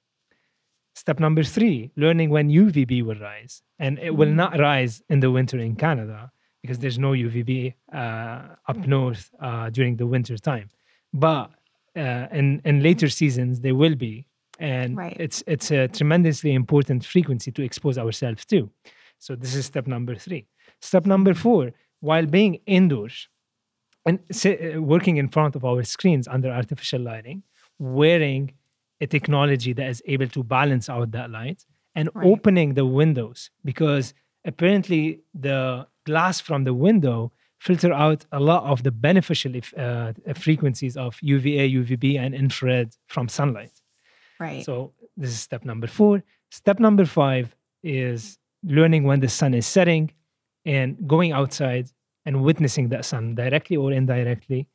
Step 0.95 1.19
number 1.21 1.43
three, 1.43 1.91
learning 1.97 2.31
when 2.31 2.49
UVB 2.51 3.03
will 3.03 3.19
rise. 3.31 3.63
And 3.79 3.99
it 3.99 4.13
will 4.19 4.29
Mm. 4.29 4.35
not 4.43 4.59
rise 4.59 5.03
in 5.09 5.21
the 5.21 5.31
winter 5.31 5.59
in 5.59 5.75
Canada 5.77 6.31
because 6.63 6.79
there's 6.79 6.99
no 6.99 7.13
UVB 7.13 7.75
uh, 7.93 8.43
up 8.71 8.79
north 8.87 9.31
uh, 9.41 9.71
during 9.71 9.97
the 9.97 10.07
winter 10.07 10.37
time. 10.39 10.69
But 11.13 11.51
uh, 11.97 12.27
in, 12.33 12.61
in 12.65 12.83
later 12.83 13.09
seasons, 13.09 13.61
there 13.61 13.75
will 13.75 13.97
be. 13.97 14.27
And 14.61 14.97
Right. 14.97 15.17
it's, 15.19 15.43
it's 15.47 15.71
a 15.73 15.89
tremendously 15.89 16.53
important 16.55 17.05
frequency 17.05 17.51
to 17.53 17.63
expose 17.63 17.99
ourselves 17.99 18.45
to. 18.47 18.71
So 19.19 19.35
this 19.37 19.55
is 19.55 19.67
step 19.67 19.87
number 19.87 20.15
three. 20.15 20.47
Step 20.81 21.07
number 21.07 21.35
four, 21.35 21.73
while 22.01 22.27
being 22.27 22.61
indoors 22.67 23.29
and 24.07 24.19
uh, 24.47 24.81
working 24.83 25.17
in 25.17 25.29
front 25.29 25.57
of 25.57 25.65
our 25.65 25.83
screens 25.83 26.29
under 26.29 26.51
artificial 26.51 27.01
lighting, 27.01 27.43
wearing 27.79 28.53
a 29.01 29.07
technology 29.07 29.73
that 29.73 29.89
is 29.89 30.03
able 30.07 30.29
to 30.29 30.43
balance 30.43 30.89
out 30.89 31.11
that 31.13 31.31
light 31.31 31.65
and 31.95 32.09
Right. 32.15 32.27
opening 32.27 32.75
the 32.75 32.87
windows 32.87 33.51
because 33.65 34.15
apparently 34.45 35.21
the 35.35 35.87
glass 36.05 36.41
from 36.41 36.65
the 36.65 36.75
window 36.75 37.33
filter 37.59 37.93
out 37.93 38.27
a 38.33 38.41
lot 38.41 38.63
of 38.65 38.83
the 38.83 38.91
beneficial 38.91 39.55
if- 39.55 39.73
uh, 39.79 40.13
frequencies 40.35 40.97
of 40.97 41.17
UVA, 41.23 41.67
UVB, 41.67 42.19
and 42.19 42.35
infrared 42.35 42.91
from 43.07 43.29
sunlight. 43.29 43.73
right. 44.41 44.65
So 44.65 44.93
this 45.17 45.31
is 45.31 45.41
step 45.41 45.65
number 45.65 45.87
four. 45.87 46.23
Step 46.51 46.79
number 46.81 47.05
five 47.07 47.55
is 47.83 48.39
learning 48.65 49.05
when 49.05 49.21
the 49.21 49.29
sun 49.29 49.55
is 49.55 49.67
setting 49.67 50.11
and 50.67 50.97
going 51.07 51.33
outside 51.33 51.87
and 52.27 52.43
witnessing 52.43 52.89
that 52.89 53.05
sun 53.05 53.35
directly 53.35 53.77
or 53.77 53.93
indirectly. 53.93 54.69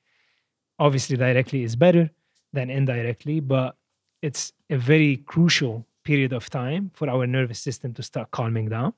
Obviously, 0.80 1.18
directly 1.18 1.64
is 1.64 1.76
better 1.76 2.10
than 2.54 2.70
indirectly, 2.70 3.40
but 3.42 3.76
it's 4.22 4.54
a 4.70 4.78
very 4.78 5.18
crucial 5.18 5.86
period 6.04 6.34
of 6.34 6.50
time 6.50 6.92
for 6.94 7.10
our 7.10 7.26
nervous 7.28 7.60
system 7.60 7.94
to 7.94 8.04
start 8.04 8.32
calming 8.32 8.70
down. 8.70 8.94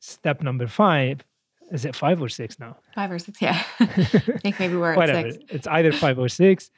Step 0.00 0.42
number 0.42 0.66
five 0.66 1.24
is 1.70 1.84
it 1.84 1.94
five 1.94 2.20
or 2.20 2.28
six 2.28 2.58
now? 2.58 2.76
Five 2.94 3.12
or 3.12 3.18
six. 3.18 3.40
Yeah. 3.40 3.62
I 3.80 3.86
think 3.86 4.58
maybe 4.58 4.76
we're 4.76 4.92
at 4.92 4.96
whatever. 4.96 5.30
six. 5.30 5.44
It's 5.48 5.66
either 5.66 5.92
five 5.92 6.18
or 6.18 6.28
six. 6.28 6.70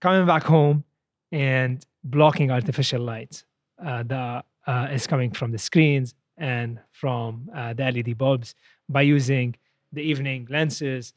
Coming 0.00 0.26
back 0.26 0.42
home 0.42 0.84
and 1.30 1.84
blocking 2.02 2.50
artificial 2.50 3.02
light 3.02 3.44
uh, 3.84 4.02
that 4.04 4.46
uh, 4.66 4.88
is 4.90 5.06
coming 5.06 5.30
from 5.30 5.52
the 5.52 5.58
screens 5.58 6.14
and 6.36 6.80
from 6.90 7.48
uh, 7.54 7.74
the 7.74 7.84
LED 7.84 8.18
bulbs 8.18 8.54
by 8.88 9.02
using 9.02 9.54
the 9.92 10.02
evening 10.02 10.46
lenses, 10.50 11.12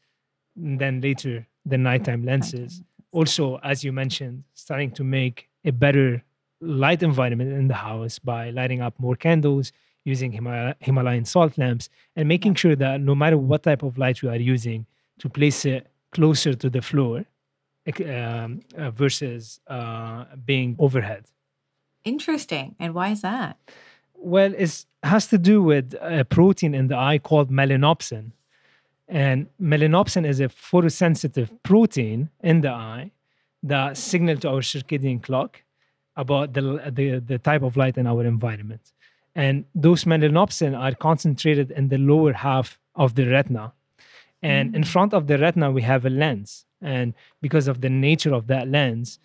and 0.56 0.78
then 0.78 1.00
later 1.00 1.46
the 1.64 1.78
nighttime 1.78 2.24
lenses. 2.24 2.82
Also, 3.10 3.58
as 3.62 3.82
you 3.82 3.92
mentioned, 3.92 4.44
starting 4.54 4.90
to 4.92 5.04
make 5.04 5.48
a 5.64 5.72
better 5.72 6.22
light 6.60 7.02
environment 7.02 7.52
in 7.52 7.68
the 7.68 7.74
house 7.74 8.18
by 8.18 8.50
lighting 8.50 8.80
up 8.80 8.98
more 8.98 9.16
candles, 9.16 9.72
using 10.04 10.32
Himal- 10.32 10.74
Himalayan 10.80 11.24
salt 11.24 11.56
lamps, 11.58 11.88
and 12.16 12.28
making 12.28 12.54
sure 12.54 12.76
that 12.76 13.00
no 13.00 13.14
matter 13.14 13.38
what 13.38 13.62
type 13.62 13.82
of 13.82 13.98
light 13.98 14.22
you 14.22 14.30
are 14.30 14.36
using, 14.36 14.86
to 15.18 15.28
place 15.28 15.64
it 15.64 15.86
closer 16.12 16.54
to 16.54 16.70
the 16.70 16.82
floor 16.82 17.24
um, 18.06 18.60
uh, 18.76 18.90
versus 18.90 19.60
uh, 19.66 20.24
being 20.44 20.76
overhead. 20.78 21.24
Interesting. 22.04 22.74
And 22.78 22.94
why 22.94 23.10
is 23.10 23.22
that? 23.22 23.58
Well, 24.14 24.54
it 24.56 24.84
has 25.02 25.26
to 25.28 25.38
do 25.38 25.62
with 25.62 25.94
a 26.00 26.24
protein 26.24 26.74
in 26.74 26.88
the 26.88 26.96
eye 26.96 27.18
called 27.18 27.50
melanopsin. 27.50 28.32
And 29.06 29.48
melanopsin 29.60 30.26
is 30.26 30.40
a 30.40 30.48
photosensitive 30.48 31.50
protein 31.62 32.30
in 32.42 32.62
the 32.62 32.70
eye 32.70 33.10
that 33.64 33.96
signal 33.96 34.36
to 34.36 34.48
our 34.50 34.60
circadian 34.60 35.22
clock 35.22 35.62
about 36.16 36.52
the, 36.52 36.60
the, 36.92 37.18
the 37.26 37.38
type 37.38 37.62
of 37.62 37.76
light 37.76 37.96
in 37.96 38.06
our 38.06 38.24
environment. 38.24 38.92
And 39.34 39.64
those 39.74 40.04
melanopsin 40.04 40.78
are 40.78 40.94
concentrated 40.94 41.72
in 41.72 41.88
the 41.88 41.98
lower 41.98 42.32
half 42.32 42.78
of 42.94 43.16
the 43.16 43.26
retina. 43.26 43.72
And 44.42 44.72
mm. 44.72 44.76
in 44.76 44.84
front 44.84 45.12
of 45.14 45.26
the 45.26 45.38
retina, 45.38 45.72
we 45.72 45.82
have 45.82 46.04
a 46.04 46.10
lens. 46.10 46.66
And 46.82 47.14
because 47.40 47.66
of 47.66 47.80
the 47.80 47.88
nature 47.88 48.34
of 48.34 48.46
that 48.48 48.68
lens, 48.68 49.18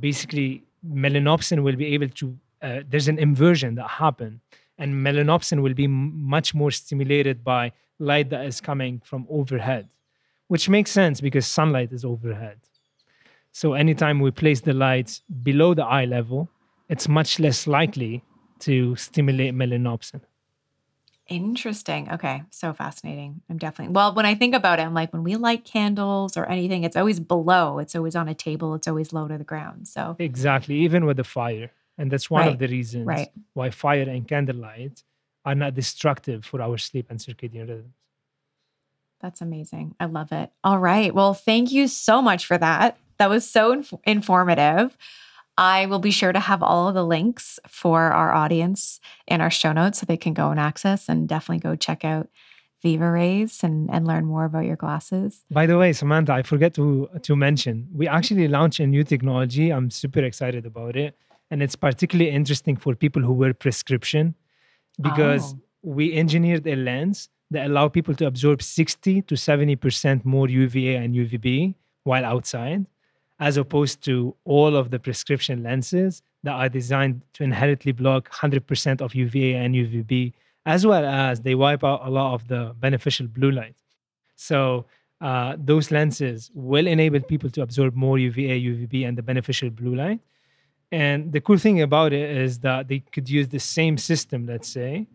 basically 0.00 0.62
melanopsin 0.86 1.62
will 1.62 1.76
be 1.76 1.86
able 1.94 2.08
to, 2.10 2.38
uh, 2.60 2.80
there's 2.88 3.08
an 3.08 3.18
inversion 3.18 3.74
that 3.76 3.88
happen. 3.88 4.40
And 4.78 4.94
melanopsin 4.94 5.62
will 5.62 5.74
be 5.74 5.84
m- 5.84 6.12
much 6.14 6.54
more 6.54 6.70
stimulated 6.70 7.42
by 7.42 7.72
light 7.98 8.30
that 8.30 8.44
is 8.44 8.60
coming 8.60 9.00
from 9.04 9.26
overhead, 9.30 9.88
which 10.48 10.68
makes 10.68 10.90
sense 10.90 11.20
because 11.20 11.46
sunlight 11.46 11.92
is 11.92 12.04
overhead. 12.04 12.58
So 13.52 13.74
anytime 13.74 14.18
we 14.20 14.30
place 14.30 14.62
the 14.62 14.72
lights 14.72 15.22
below 15.42 15.74
the 15.74 15.84
eye 15.84 16.06
level, 16.06 16.48
it's 16.88 17.08
much 17.08 17.38
less 17.38 17.66
likely 17.66 18.24
to 18.60 18.96
stimulate 18.96 19.54
melanopsin. 19.54 20.22
Interesting. 21.28 22.10
Okay. 22.10 22.42
So 22.50 22.72
fascinating. 22.72 23.42
I'm 23.48 23.58
definitely, 23.58 23.92
well, 23.92 24.14
when 24.14 24.26
I 24.26 24.34
think 24.34 24.54
about 24.54 24.78
it, 24.78 24.82
I'm 24.82 24.94
like, 24.94 25.12
when 25.12 25.22
we 25.22 25.36
light 25.36 25.64
candles 25.64 26.36
or 26.36 26.46
anything, 26.46 26.84
it's 26.84 26.96
always 26.96 27.20
below, 27.20 27.78
it's 27.78 27.94
always 27.94 28.16
on 28.16 28.28
a 28.28 28.34
table, 28.34 28.74
it's 28.74 28.88
always 28.88 29.12
low 29.12 29.28
to 29.28 29.38
the 29.38 29.44
ground. 29.44 29.88
So, 29.88 30.16
exactly. 30.18 30.76
Even 30.76 31.06
with 31.06 31.16
the 31.18 31.24
fire. 31.24 31.70
And 31.96 32.10
that's 32.10 32.30
one 32.30 32.42
right. 32.42 32.52
of 32.52 32.58
the 32.58 32.68
reasons 32.68 33.06
right. 33.06 33.28
why 33.54 33.70
fire 33.70 34.08
and 34.08 34.26
candlelight 34.26 35.02
are 35.44 35.54
not 35.54 35.74
destructive 35.74 36.44
for 36.44 36.60
our 36.60 36.78
sleep 36.78 37.06
and 37.10 37.18
circadian 37.18 37.68
rhythms. 37.68 37.94
That's 39.20 39.40
amazing. 39.40 39.94
I 40.00 40.06
love 40.06 40.32
it. 40.32 40.50
All 40.64 40.78
right. 40.78 41.14
Well, 41.14 41.32
thank 41.32 41.70
you 41.70 41.86
so 41.86 42.20
much 42.20 42.44
for 42.46 42.58
that. 42.58 42.98
That 43.18 43.30
was 43.30 43.48
so 43.48 43.72
inf- 43.72 43.94
informative. 44.04 44.96
I 45.58 45.86
will 45.86 45.98
be 45.98 46.10
sure 46.10 46.32
to 46.32 46.40
have 46.40 46.62
all 46.62 46.88
of 46.88 46.94
the 46.94 47.04
links 47.04 47.58
for 47.68 48.12
our 48.12 48.32
audience 48.32 49.00
in 49.26 49.40
our 49.40 49.50
show 49.50 49.72
notes 49.72 50.00
so 50.00 50.06
they 50.06 50.16
can 50.16 50.32
go 50.32 50.50
and 50.50 50.58
access 50.58 51.08
and 51.08 51.28
definitely 51.28 51.60
go 51.60 51.76
check 51.76 52.04
out 52.04 52.28
Viva 52.82 53.10
Rays 53.10 53.62
and, 53.62 53.88
and 53.90 54.06
learn 54.06 54.24
more 54.24 54.44
about 54.44 54.64
your 54.64 54.76
glasses. 54.76 55.44
By 55.50 55.66
the 55.66 55.78
way, 55.78 55.92
Samantha, 55.92 56.32
I 56.32 56.42
forget 56.42 56.74
to 56.74 57.08
to 57.22 57.36
mention, 57.36 57.88
we 57.94 58.08
actually 58.08 58.48
launched 58.48 58.80
a 58.80 58.86
new 58.86 59.04
technology. 59.04 59.70
I'm 59.70 59.90
super 59.90 60.20
excited 60.20 60.66
about 60.66 60.96
it. 60.96 61.16
And 61.50 61.62
it's 61.62 61.76
particularly 61.76 62.30
interesting 62.30 62.76
for 62.76 62.94
people 62.94 63.22
who 63.22 63.34
wear 63.34 63.52
prescription 63.52 64.34
because 65.00 65.54
oh. 65.54 65.58
we 65.82 66.14
engineered 66.14 66.66
a 66.66 66.76
lens 66.76 67.28
that 67.50 67.66
allow 67.66 67.88
people 67.88 68.14
to 68.14 68.26
absorb 68.26 68.62
60 68.62 69.22
to 69.22 69.34
70% 69.34 70.24
more 70.24 70.48
UVA 70.48 70.96
and 70.96 71.14
UVB 71.14 71.74
while 72.04 72.24
outside 72.24 72.86
as 73.46 73.56
opposed 73.56 73.96
to 74.04 74.14
all 74.44 74.76
of 74.76 74.92
the 74.92 75.00
prescription 75.00 75.64
lenses 75.64 76.22
that 76.44 76.52
are 76.52 76.68
designed 76.68 77.22
to 77.32 77.42
inherently 77.42 77.90
block 77.90 78.30
100% 78.30 79.00
of 79.00 79.16
UVA 79.16 79.54
and 79.54 79.74
UVB, 79.74 80.32
as 80.64 80.86
well 80.86 81.04
as 81.04 81.40
they 81.40 81.56
wipe 81.56 81.82
out 81.82 82.00
a 82.04 82.10
lot 82.18 82.34
of 82.34 82.46
the 82.46 82.62
beneficial 82.78 83.26
blue 83.26 83.50
light. 83.50 83.74
So 84.36 84.86
uh, 85.20 85.56
those 85.58 85.90
lenses 85.90 86.52
will 86.54 86.86
enable 86.86 87.18
people 87.32 87.50
to 87.50 87.62
absorb 87.62 87.96
more 87.96 88.16
UVA, 88.16 88.60
UVB, 88.60 89.08
and 89.08 89.18
the 89.18 89.24
beneficial 89.24 89.70
blue 89.70 89.96
light. 89.96 90.20
And 90.92 91.32
the 91.32 91.40
cool 91.40 91.58
thing 91.58 91.82
about 91.82 92.12
it 92.12 92.30
is 92.46 92.60
that 92.60 92.86
they 92.86 93.00
could 93.00 93.28
use 93.28 93.48
the 93.48 93.58
same 93.58 93.98
system, 93.98 94.46
let's 94.46 94.68
say, 94.68 95.08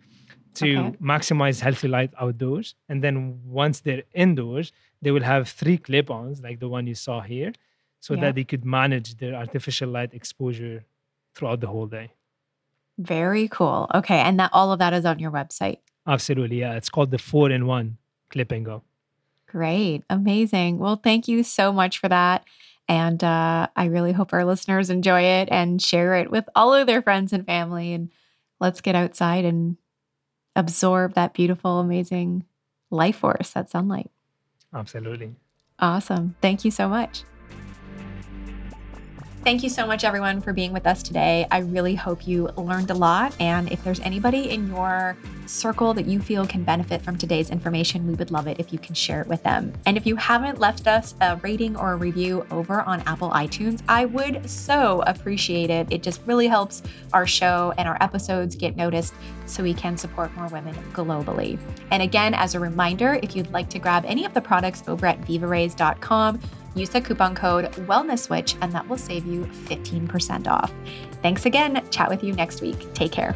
to 0.55 0.77
okay. 0.77 0.97
maximize 1.01 1.61
healthy 1.61 1.87
light 1.87 2.11
outdoors. 2.19 2.75
And 2.89 3.01
then 3.01 3.39
once 3.45 3.79
they're 3.79 4.03
indoors, 4.13 4.73
they 5.01 5.11
will 5.11 5.27
have 5.33 5.47
three 5.47 5.77
clip 5.77 6.09
ons, 6.11 6.41
like 6.41 6.59
the 6.59 6.67
one 6.67 6.87
you 6.87 6.95
saw 6.95 7.21
here, 7.21 7.53
so 7.99 8.13
yeah. 8.13 8.21
that 8.21 8.35
they 8.35 8.43
could 8.43 8.65
manage 8.65 9.17
their 9.17 9.35
artificial 9.35 9.89
light 9.89 10.13
exposure 10.13 10.85
throughout 11.35 11.59
the 11.59 11.67
whole 11.67 11.87
day. 11.87 12.11
Very 12.97 13.47
cool. 13.47 13.87
Okay. 13.93 14.17
And 14.17 14.39
that 14.39 14.49
all 14.53 14.71
of 14.71 14.79
that 14.79 14.93
is 14.93 15.05
on 15.05 15.19
your 15.19 15.31
website. 15.31 15.79
Absolutely. 16.07 16.59
Yeah. 16.59 16.75
It's 16.75 16.89
called 16.89 17.11
the 17.11 17.17
four 17.17 17.51
in 17.51 17.67
one 17.67 17.97
clip 18.29 18.51
and 18.51 18.65
go. 18.65 18.83
Great. 19.47 20.03
Amazing. 20.09 20.79
Well, 20.79 20.99
thank 21.01 21.27
you 21.27 21.43
so 21.43 21.71
much 21.71 21.99
for 21.99 22.09
that. 22.09 22.43
And 22.89 23.23
uh, 23.23 23.67
I 23.75 23.85
really 23.85 24.13
hope 24.13 24.33
our 24.33 24.45
listeners 24.45 24.89
enjoy 24.89 25.21
it 25.21 25.49
and 25.51 25.81
share 25.81 26.15
it 26.15 26.31
with 26.31 26.47
all 26.55 26.73
of 26.73 26.87
their 26.87 27.01
friends 27.01 27.33
and 27.33 27.45
family. 27.45 27.93
And 27.93 28.09
let's 28.59 28.81
get 28.81 28.95
outside 28.95 29.45
and 29.45 29.77
absorb 30.55 31.13
that 31.13 31.33
beautiful, 31.33 31.79
amazing 31.79 32.45
life 32.89 33.17
force, 33.17 33.51
that 33.51 33.69
sunlight. 33.69 34.09
Absolutely. 34.73 35.35
Awesome. 35.79 36.35
Thank 36.41 36.65
you 36.65 36.71
so 36.71 36.87
much. 36.89 37.23
Thank 39.47 39.63
you 39.63 39.69
so 39.69 39.87
much, 39.87 40.03
everyone, 40.03 40.41
for 40.41 40.51
being 40.51 40.73
with 40.73 40.85
us 40.85 41.01
today. 41.01 41.47
I 41.49 41.59
really 41.59 41.95
hope 41.95 42.27
you 42.27 42.49
learned 42.57 42.91
a 42.91 42.93
lot. 42.93 43.33
And 43.39 43.71
if 43.71 43.81
there's 43.81 44.01
anybody 44.01 44.49
in 44.49 44.67
your 44.67 45.15
circle 45.45 45.93
that 45.93 46.05
you 46.05 46.19
feel 46.19 46.45
can 46.45 46.65
benefit 46.65 47.01
from 47.01 47.17
today's 47.17 47.49
information, 47.49 48.05
we 48.05 48.13
would 48.15 48.29
love 48.29 48.47
it 48.47 48.59
if 48.59 48.73
you 48.73 48.79
can 48.79 48.93
share 48.93 49.21
it 49.21 49.27
with 49.27 49.41
them. 49.43 49.71
And 49.85 49.95
if 49.95 50.05
you 50.05 50.17
haven't 50.17 50.59
left 50.59 50.85
us 50.85 51.15
a 51.21 51.37
rating 51.37 51.77
or 51.77 51.93
a 51.93 51.95
review 51.95 52.45
over 52.51 52.81
on 52.81 52.99
Apple 53.03 53.29
iTunes, 53.29 53.81
I 53.87 54.03
would 54.03 54.49
so 54.49 55.01
appreciate 55.07 55.69
it. 55.69 55.87
It 55.93 56.03
just 56.03 56.19
really 56.25 56.47
helps 56.47 56.83
our 57.13 57.25
show 57.25 57.73
and 57.77 57.87
our 57.87 57.97
episodes 58.01 58.53
get 58.53 58.75
noticed 58.75 59.13
so 59.45 59.63
we 59.63 59.73
can 59.73 59.95
support 59.95 60.35
more 60.35 60.47
women 60.47 60.75
globally. 60.91 61.57
And 61.91 62.03
again, 62.03 62.33
as 62.33 62.53
a 62.53 62.59
reminder, 62.59 63.17
if 63.23 63.33
you'd 63.33 63.51
like 63.51 63.69
to 63.69 63.79
grab 63.79 64.03
any 64.05 64.25
of 64.25 64.33
the 64.33 64.41
products 64.41 64.83
over 64.89 65.05
at 65.05 65.21
vivarays.com, 65.21 66.41
use 66.77 66.89
the 66.89 67.01
coupon 67.01 67.35
code 67.35 67.71
WellnessWitch, 67.87 68.57
and 68.61 68.71
that 68.73 68.87
will 68.87 68.97
save 68.97 69.25
you 69.25 69.45
15% 69.65 70.47
off. 70.47 70.73
Thanks 71.21 71.45
again. 71.45 71.83
Chat 71.89 72.09
with 72.09 72.23
you 72.23 72.33
next 72.33 72.61
week. 72.61 72.93
Take 72.93 73.11
care. 73.11 73.35